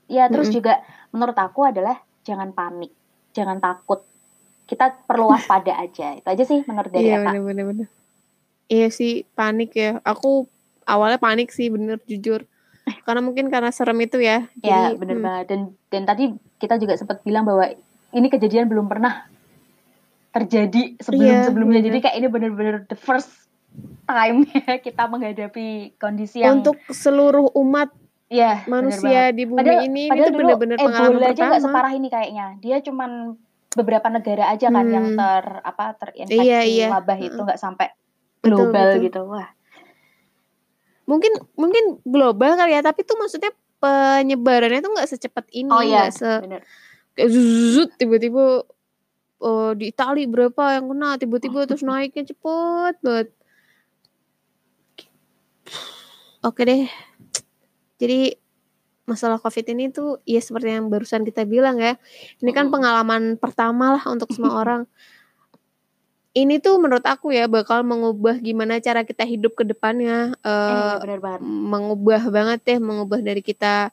ya 0.09 0.27
terus 0.27 0.49
Mm-mm. 0.49 0.57
juga 0.59 0.83
menurut 1.15 1.37
aku 1.37 1.69
adalah 1.69 1.95
jangan 2.27 2.51
panik 2.51 2.91
jangan 3.31 3.61
takut 3.61 4.03
kita 4.69 5.01
perlu 5.09 5.33
waspada 5.33 5.73
aja 5.81 6.13
itu 6.13 6.27
aja 6.29 6.43
sih 6.45 6.61
menurut 6.69 6.93
dari 6.93 7.09
Iya 7.09 7.25
Eka 7.25 7.33
bener-bener 7.33 7.65
bener. 7.65 7.87
Iya 8.69 8.87
sih 8.93 9.25
panik 9.33 9.73
ya. 9.73 9.97
Aku 10.05 10.45
awalnya 10.85 11.17
panik 11.17 11.49
sih 11.49 11.73
bener 11.73 11.97
jujur. 12.05 12.45
Karena 13.01 13.25
mungkin 13.25 13.49
karena 13.49 13.73
serem 13.73 13.97
itu 14.05 14.21
ya. 14.21 14.45
ya 14.61 14.93
Jadi, 14.93 15.01
bener 15.01 15.17
hmm, 15.17 15.25
banget 15.25 15.45
dan 15.49 15.61
dan 15.89 16.01
tadi 16.05 16.23
kita 16.61 16.77
juga 16.77 16.93
sempat 17.01 17.25
bilang 17.25 17.49
bahwa 17.49 17.65
ini 18.13 18.27
kejadian 18.29 18.69
belum 18.69 18.85
pernah 18.85 19.25
terjadi 20.29 21.01
sebelum 21.01 21.25
Iya, 21.25 21.37
sebelumnya 21.49 21.81
bener. 21.81 21.89
jadi 21.89 21.97
kayak 22.05 22.15
ini 22.21 22.27
bener-bener 22.29 22.75
the 22.85 22.97
first 22.97 23.49
time 24.05 24.45
kita 24.85 25.03
menghadapi 25.09 25.97
kondisi 25.97 26.45
yang 26.45 26.61
untuk 26.61 26.77
seluruh 26.93 27.49
umat 27.57 27.89
ya 28.29 28.61
bener 28.69 28.93
manusia 28.93 29.33
di 29.33 29.49
bumi 29.49 29.65
Padahal, 29.65 29.81
ini 29.89 30.03
padahal 30.05 30.29
dulu 30.29 30.37
bener-bener 30.37 30.77
pengalaman 30.77 31.17
Ebola 31.17 31.33
aja 31.33 31.43
pertama. 31.49 31.65
separah 31.65 31.93
ini 31.97 32.07
kayaknya. 32.13 32.45
Dia 32.61 32.77
cuman 32.85 33.11
beberapa 33.69 34.07
negara 34.09 34.49
aja 34.49 34.67
kan 34.67 34.81
Hmm. 34.81 34.93
yang 34.93 35.07
ter 35.13 35.43
apa 35.61 35.93
terinfeksi 35.93 36.41
Iya, 36.41 36.59
iya. 36.65 36.87
wabah 36.89 37.17
itu 37.17 37.37
nggak 37.37 37.59
sampai 37.59 37.93
Betul, 38.39 38.71
global 38.71 38.87
betul. 38.89 39.03
gitu. 39.05 39.21
Wah, 39.29 39.49
Mungkin 41.05 41.33
mungkin 41.57 41.83
global 42.05 42.53
kali 42.53 42.77
ya, 42.77 42.85
tapi 42.85 43.01
tuh 43.01 43.17
maksudnya 43.17 43.49
penyebarannya 43.81 44.77
tuh 44.79 44.93
nggak 44.93 45.09
secepat 45.09 45.45
ini, 45.49 45.73
oh 45.73 45.81
iya, 45.81 46.13
se 46.13 46.21
bener. 46.21 46.61
kayak 47.17 47.29
zuzut 47.33 47.89
tiba-tiba 47.97 48.61
eh, 49.41 49.71
di 49.73 49.89
Itali 49.89 50.29
berapa 50.29 50.77
yang 50.77 50.85
kena 50.93 51.17
tiba-tiba 51.17 51.65
terus 51.65 51.81
naiknya 51.81 52.29
cepet 52.29 52.95
banget. 53.01 53.27
Oke 56.39 56.61
deh. 56.63 56.85
Jadi 57.97 58.31
masalah 59.09 59.41
COVID 59.41 59.65
ini 59.73 59.89
tuh 59.89 60.21
ya 60.29 60.37
seperti 60.37 60.77
yang 60.77 60.93
barusan 60.93 61.25
kita 61.25 61.49
bilang 61.49 61.81
ya. 61.81 61.97
Ini 62.37 62.53
kan 62.53 62.69
pengalaman 62.69 63.41
pertama 63.41 63.97
lah 63.97 64.03
untuk 64.05 64.29
semua 64.29 64.53
orang. 64.61 64.85
Ini 66.37 66.61
tuh 66.61 66.77
menurut 66.77 67.01
aku 67.09 67.33
ya 67.33 67.49
bakal 67.49 67.81
mengubah 67.81 68.37
gimana 68.37 68.77
cara 68.77 69.01
kita 69.01 69.25
hidup 69.25 69.57
ke 69.57 69.65
depannya. 69.65 70.37
Eh, 70.45 70.53
eh 70.53 70.95
bener 71.01 71.19
banget. 71.19 71.41
mengubah 71.41 72.21
banget 72.29 72.59
deh, 72.69 72.77
mengubah 72.77 73.19
dari 73.25 73.41
kita 73.41 73.89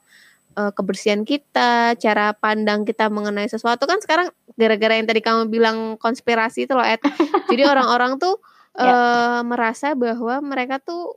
eh, 0.52 0.72
kebersihan 0.76 1.24
kita, 1.24 1.96
cara 1.96 2.36
pandang 2.36 2.84
kita 2.84 3.08
mengenai 3.08 3.48
sesuatu 3.48 3.88
kan 3.88 4.04
sekarang 4.04 4.28
gara-gara 4.60 5.00
yang 5.00 5.08
tadi 5.08 5.24
kamu 5.24 5.48
bilang 5.48 5.96
konspirasi 5.96 6.68
itu 6.68 6.76
loh 6.76 6.84
Ed. 6.84 7.00
Jadi 7.50 7.64
orang-orang 7.64 8.20
tuh 8.20 8.36
eh 8.76 9.40
merasa 9.40 9.96
bahwa 9.96 10.36
mereka 10.44 10.76
tuh 10.76 11.16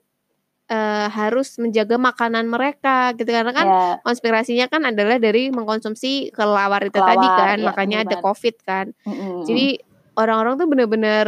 eh, 0.69 1.07
harus 1.09 1.57
menjaga 1.57 1.97
makanan 1.97 2.45
mereka 2.45 3.11
gitu 3.17 3.27
karena 3.27 3.51
kan 3.51 3.65
ya, 3.67 3.83
konspirasinya 4.05 4.69
kan 4.69 4.85
adalah 4.85 5.17
dari 5.17 5.49
mengkonsumsi 5.49 6.29
kelawar 6.29 6.85
itu 6.85 6.93
Kelawar, 6.95 7.17
tadi 7.17 7.27
kan, 7.27 7.57
iya, 7.57 7.65
makanya 7.65 7.97
bener 8.05 8.13
ada. 8.13 8.23
COVID 8.23 8.55
kan. 8.61 8.85
mm-mm. 9.03 9.43
Jadi 9.49 9.67
orang-orang 10.13 10.53
tuh 10.61 10.67
bener-bener 10.69 11.25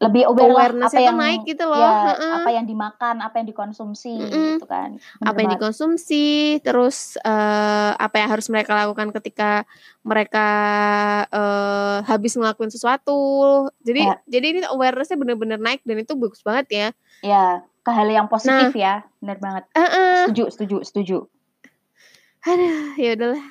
lebih 0.00 0.24
aware 0.32 0.48
lah 0.48 0.52
awareness-nya 0.72 0.96
apa 0.96 1.08
yang 1.12 1.18
naik 1.20 1.40
gitu 1.44 1.64
loh. 1.68 1.76
ya, 1.76 1.92
heeh. 2.08 2.34
apa 2.40 2.50
yang 2.56 2.64
dimakan, 2.64 3.16
apa 3.20 3.34
yang 3.36 3.46
dikonsumsi 3.52 4.16
Mm-mm. 4.16 4.56
gitu 4.56 4.64
kan. 4.64 4.96
Bener 4.96 5.28
apa 5.28 5.36
yang 5.44 5.50
dikonsumsi, 5.60 6.24
terus 6.64 7.20
eh, 7.20 7.92
apa 7.92 8.16
yang 8.16 8.32
harus 8.32 8.48
mereka 8.48 8.72
lakukan 8.80 9.12
ketika 9.20 9.68
mereka 10.00 10.48
eh, 11.28 11.96
habis 12.08 12.32
ngelakuin 12.32 12.72
sesuatu. 12.72 13.20
Jadi 13.84 14.00
Ya. 14.08 14.16
jadi 14.24 14.46
ini 14.56 14.60
awarenessnya 14.72 15.20
bener-bener 15.20 15.60
naik 15.60 15.84
dan 15.84 16.00
itu 16.00 16.16
bagus 16.16 16.40
banget 16.40 16.66
ya. 16.72 16.88
Ya, 17.20 17.60
ke 17.80 17.90
hal 17.90 18.06
yang 18.06 18.26
Nah. 18.26 18.32
positif 18.32 18.72
ya. 18.74 19.02
Bener 19.18 19.38
banget. 19.38 19.64
Eh, 19.72 19.80
eh. 19.80 20.16
Setuju, 20.24 20.44
setuju, 20.50 20.76
setuju. 20.82 21.18
Aduh, 22.42 22.96
ya 22.96 23.12
udahlah. 23.14 23.44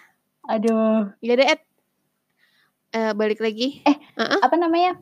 Aduh, 0.47 1.13
Ya 1.19 1.33
udah 1.35 1.47
Ed. 1.47 1.61
Eh, 2.89 3.11
balik 3.13 3.37
lagi. 3.37 3.85
Eh, 3.85 3.97
Heeh. 4.15 4.39
apa 4.39 4.55
namanya? 4.55 4.97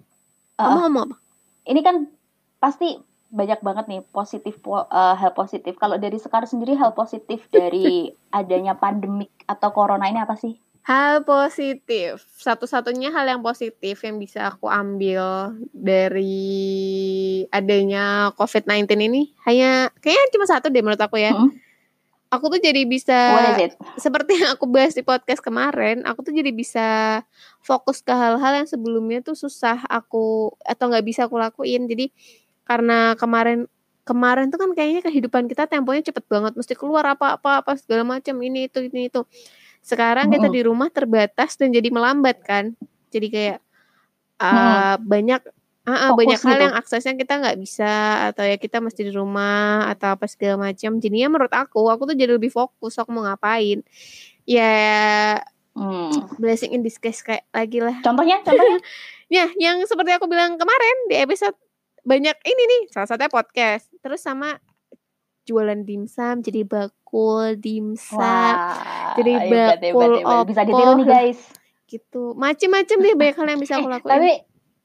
Uh, 0.58 0.84
ngomong 0.84 1.14
apa? 1.14 1.16
ini 1.64 1.80
kan 1.82 2.10
pasti 2.58 2.98
banyak 3.28 3.60
banget 3.60 3.86
nih 3.86 4.02
positif 4.08 4.58
po- 4.58 4.88
eh, 4.88 5.16
hal 5.16 5.32
positif. 5.32 5.76
Kalau 5.76 5.96
dari 5.96 6.16
Sekar 6.16 6.44
sendiri 6.44 6.74
hal 6.74 6.92
positif 6.92 7.48
dari 7.48 8.10
adanya 8.34 8.74
pandemik 8.74 9.32
atau 9.46 9.70
corona 9.70 10.08
ini 10.08 10.18
apa 10.18 10.34
sih? 10.34 10.56
Hal 10.88 11.28
positif, 11.28 12.24
satu-satunya 12.40 13.12
hal 13.12 13.28
yang 13.28 13.44
positif 13.44 14.00
yang 14.08 14.16
bisa 14.16 14.48
aku 14.48 14.72
ambil 14.72 15.52
dari 15.76 17.44
adanya 17.52 18.32
COVID-19 18.40 18.88
ini 18.96 19.36
hanya 19.44 19.92
kayaknya 20.00 20.32
cuma 20.32 20.48
satu 20.48 20.72
deh 20.72 20.80
menurut 20.80 21.04
aku 21.04 21.20
ya. 21.20 21.36
Hmm. 21.36 21.52
Aku 22.32 22.48
tuh 22.48 22.64
jadi 22.64 22.88
bisa 22.88 23.36
seperti 24.00 24.40
yang 24.40 24.56
aku 24.56 24.64
bahas 24.64 24.96
di 24.96 25.04
podcast 25.04 25.44
kemarin, 25.44 26.08
aku 26.08 26.24
tuh 26.24 26.32
jadi 26.32 26.56
bisa 26.56 26.88
fokus 27.60 28.00
ke 28.00 28.16
hal-hal 28.16 28.64
yang 28.64 28.68
sebelumnya 28.72 29.20
tuh 29.20 29.36
susah 29.36 29.84
aku 29.92 30.56
atau 30.64 30.88
nggak 30.88 31.04
bisa 31.04 31.28
aku 31.28 31.36
lakuin. 31.36 31.84
Jadi 31.92 32.16
karena 32.64 33.12
kemarin 33.20 33.68
kemarin 34.08 34.48
tuh 34.48 34.60
kan 34.64 34.72
kayaknya 34.72 35.04
kehidupan 35.04 35.52
kita 35.52 35.68
temponya 35.68 36.00
cepet 36.00 36.24
banget, 36.32 36.56
mesti 36.56 36.80
keluar 36.80 37.04
apa-apa 37.12 37.60
apa 37.60 37.76
segala 37.76 38.08
macam 38.08 38.40
ini 38.40 38.72
itu 38.72 38.88
ini 38.88 39.12
itu. 39.12 39.28
Sekarang 39.88 40.28
kita 40.28 40.52
di 40.52 40.62
rumah 40.68 40.92
terbatas 40.92 41.56
dan 41.56 41.72
jadi 41.72 41.88
melambat 41.88 42.44
kan. 42.44 42.76
Jadi 43.08 43.28
kayak 43.32 43.60
uh, 44.44 45.00
banyak 45.00 45.40
ah, 45.88 46.12
Fokus 46.12 46.20
banyak 46.20 46.40
hal 46.44 46.58
gitu. 46.60 46.66
yang 46.68 46.76
aksesnya 46.76 47.14
kita 47.16 47.34
nggak 47.40 47.58
bisa 47.64 47.92
atau 48.36 48.44
ya 48.44 48.60
kita 48.60 48.84
mesti 48.84 49.08
di 49.08 49.14
rumah 49.16 49.88
atau 49.88 50.20
apa 50.20 50.28
segala 50.28 50.68
macam. 50.68 51.00
Jadinya 51.00 51.32
menurut 51.32 51.56
aku, 51.56 51.88
aku 51.88 52.04
tuh 52.12 52.16
jadi 52.20 52.36
lebih 52.36 52.52
fokus 52.52 53.00
aku 53.00 53.16
mau 53.16 53.24
ngapain. 53.24 53.80
Ya 54.44 54.76
Hmm. 55.78 56.10
blessing 56.42 56.74
in 56.74 56.82
disguise 56.82 57.22
kayak 57.22 57.46
lagi 57.54 57.78
lah. 57.86 58.02
Contohnya, 58.02 58.42
contohnya. 58.42 58.82
Ya, 59.28 59.52
yang 59.60 59.84
seperti 59.84 60.16
aku 60.16 60.24
bilang 60.32 60.56
kemarin 60.56 60.98
di 61.12 61.20
episode 61.20 61.52
banyak 62.08 62.40
ini 62.48 62.64
nih, 62.64 62.82
salah 62.96 63.12
satunya 63.12 63.28
podcast. 63.28 63.92
Terus 64.00 64.24
sama 64.24 64.56
jualan 65.44 65.84
dimsum, 65.84 66.40
jadi 66.40 66.64
bakul 67.08 67.56
dimsum 67.56 68.20
Jadi 69.16 69.32
hebat, 69.32 69.80
bakul. 69.80 70.44
Bisa 70.46 70.62
ditiru 70.62 70.92
nih 70.94 71.08
guys. 71.08 71.40
gitu. 71.88 72.36
Macem-macem 72.36 73.00
deh 73.00 73.16
banyak 73.16 73.32
hal 73.34 73.48
yang 73.48 73.62
bisa 73.64 73.80
aku 73.80 73.88
Eh, 73.88 73.94
lakuin. 73.94 74.12
tapi 74.12 74.32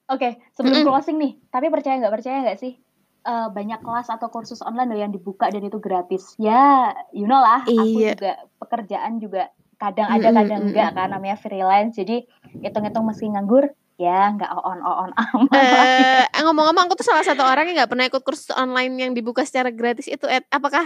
oke 0.05 0.29
sebelum 0.51 0.83
closing 0.83 1.17
nih 1.17 1.35
tapi 1.47 1.67
percaya 1.67 1.95
nggak 1.97 2.13
percaya 2.13 2.37
nggak 2.41 2.55
sih 2.57 2.79
Eh, 3.23 3.47
banyak 3.49 3.79
kelas 3.79 4.07
atau 4.09 4.27
kursus 4.27 4.59
online 4.59 4.87
loh 4.87 4.99
yang 4.99 5.07
dibuka 5.09 5.47
dan 5.47 5.63
itu 5.63 5.79
gratis 5.79 6.35
ya 6.35 6.91
you 7.09 7.23
know 7.23 7.39
lah 7.39 7.63
aku 7.63 7.71
Iya. 7.71 8.11
juga 8.13 8.31
pekerjaan 8.59 9.11
juga 9.17 9.47
kadang 9.77 10.11
ada 10.11 10.27
Mm-mm, 10.27 10.37
kadang 10.37 10.61
enggak 10.67 10.89
kan 10.91 11.07
namanya 11.07 11.35
freelance 11.35 11.95
jadi 11.95 12.27
hitung-hitung 12.57 13.03
meski 13.03 13.27
nganggur 13.27 13.71
ya 13.95 14.27
nggak 14.29 14.51
on 14.53 14.79
on 14.79 15.11
amat 15.23 15.55
Eh, 15.55 16.41
ngomong-ngomong 16.41 16.83
aku 16.85 16.99
tuh 16.99 17.07
salah 17.07 17.23
satu 17.23 17.43
orang 17.43 17.67
yang 17.67 17.79
nggak 17.79 17.91
pernah 17.91 18.05
ikut 18.05 18.19
kursus 18.21 18.51
online 18.51 18.91
yang 18.97 19.11
dibuka 19.11 19.43
secara 19.43 19.71
gratis 19.71 20.07
itu 20.07 20.23
Ed. 20.25 20.43
Apakah 20.49 20.83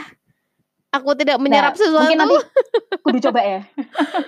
aku 0.90 1.10
tidak 1.14 1.38
menyerap 1.38 1.72
Nah, 1.72 1.80
sesuatu? 1.80 2.02
mungkin 2.04 2.20
nanti 2.20 2.38
kudu 3.04 3.18
coba 3.24 3.42
ya 3.42 3.60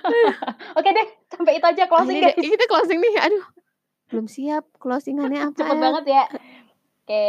oke 0.78 0.89
deh 0.89 1.07
sampai 1.28 1.51
itu 1.53 1.66
aja 1.66 1.84
closing 1.86 2.16
ini 2.16 2.26
guys 2.26 2.36
kita 2.38 2.66
closing 2.66 2.99
nih. 2.99 3.14
Aduh. 3.20 3.43
Belum 4.07 4.26
siap 4.26 4.66
closingannya 4.76 5.39
apa? 5.45 5.55
cepet 5.55 5.78
banget 5.78 6.05
ya 6.07 6.24
oke 6.99 7.26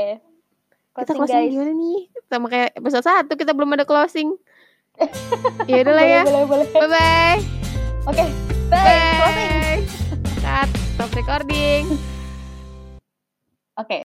Kita 0.91 1.13
closing 1.13 1.17
closing 1.17 1.39
guys 1.39 1.53
gimana 1.53 1.73
nih? 1.73 1.99
Sama 2.27 2.47
kayak 2.47 2.71
episode 2.75 3.07
1 3.07 3.31
kita 3.33 3.53
belum 3.53 3.71
ada 3.73 3.85
closing. 3.85 4.35
ya 5.65 5.77
udah 5.81 5.95
lah 5.95 6.03
boleh 6.03 6.13
ya. 6.13 6.23
boleh 6.27 6.45
boleh 6.45 6.67
Bye 6.71 6.89
bye. 6.89 7.39
oke 8.07 8.25
bye 8.69 9.15
closing 9.17 9.51
Bye. 9.51 9.81
Cut. 10.41 10.69
Stop 10.93 11.11
recording. 11.15 11.85
oke 13.75 14.10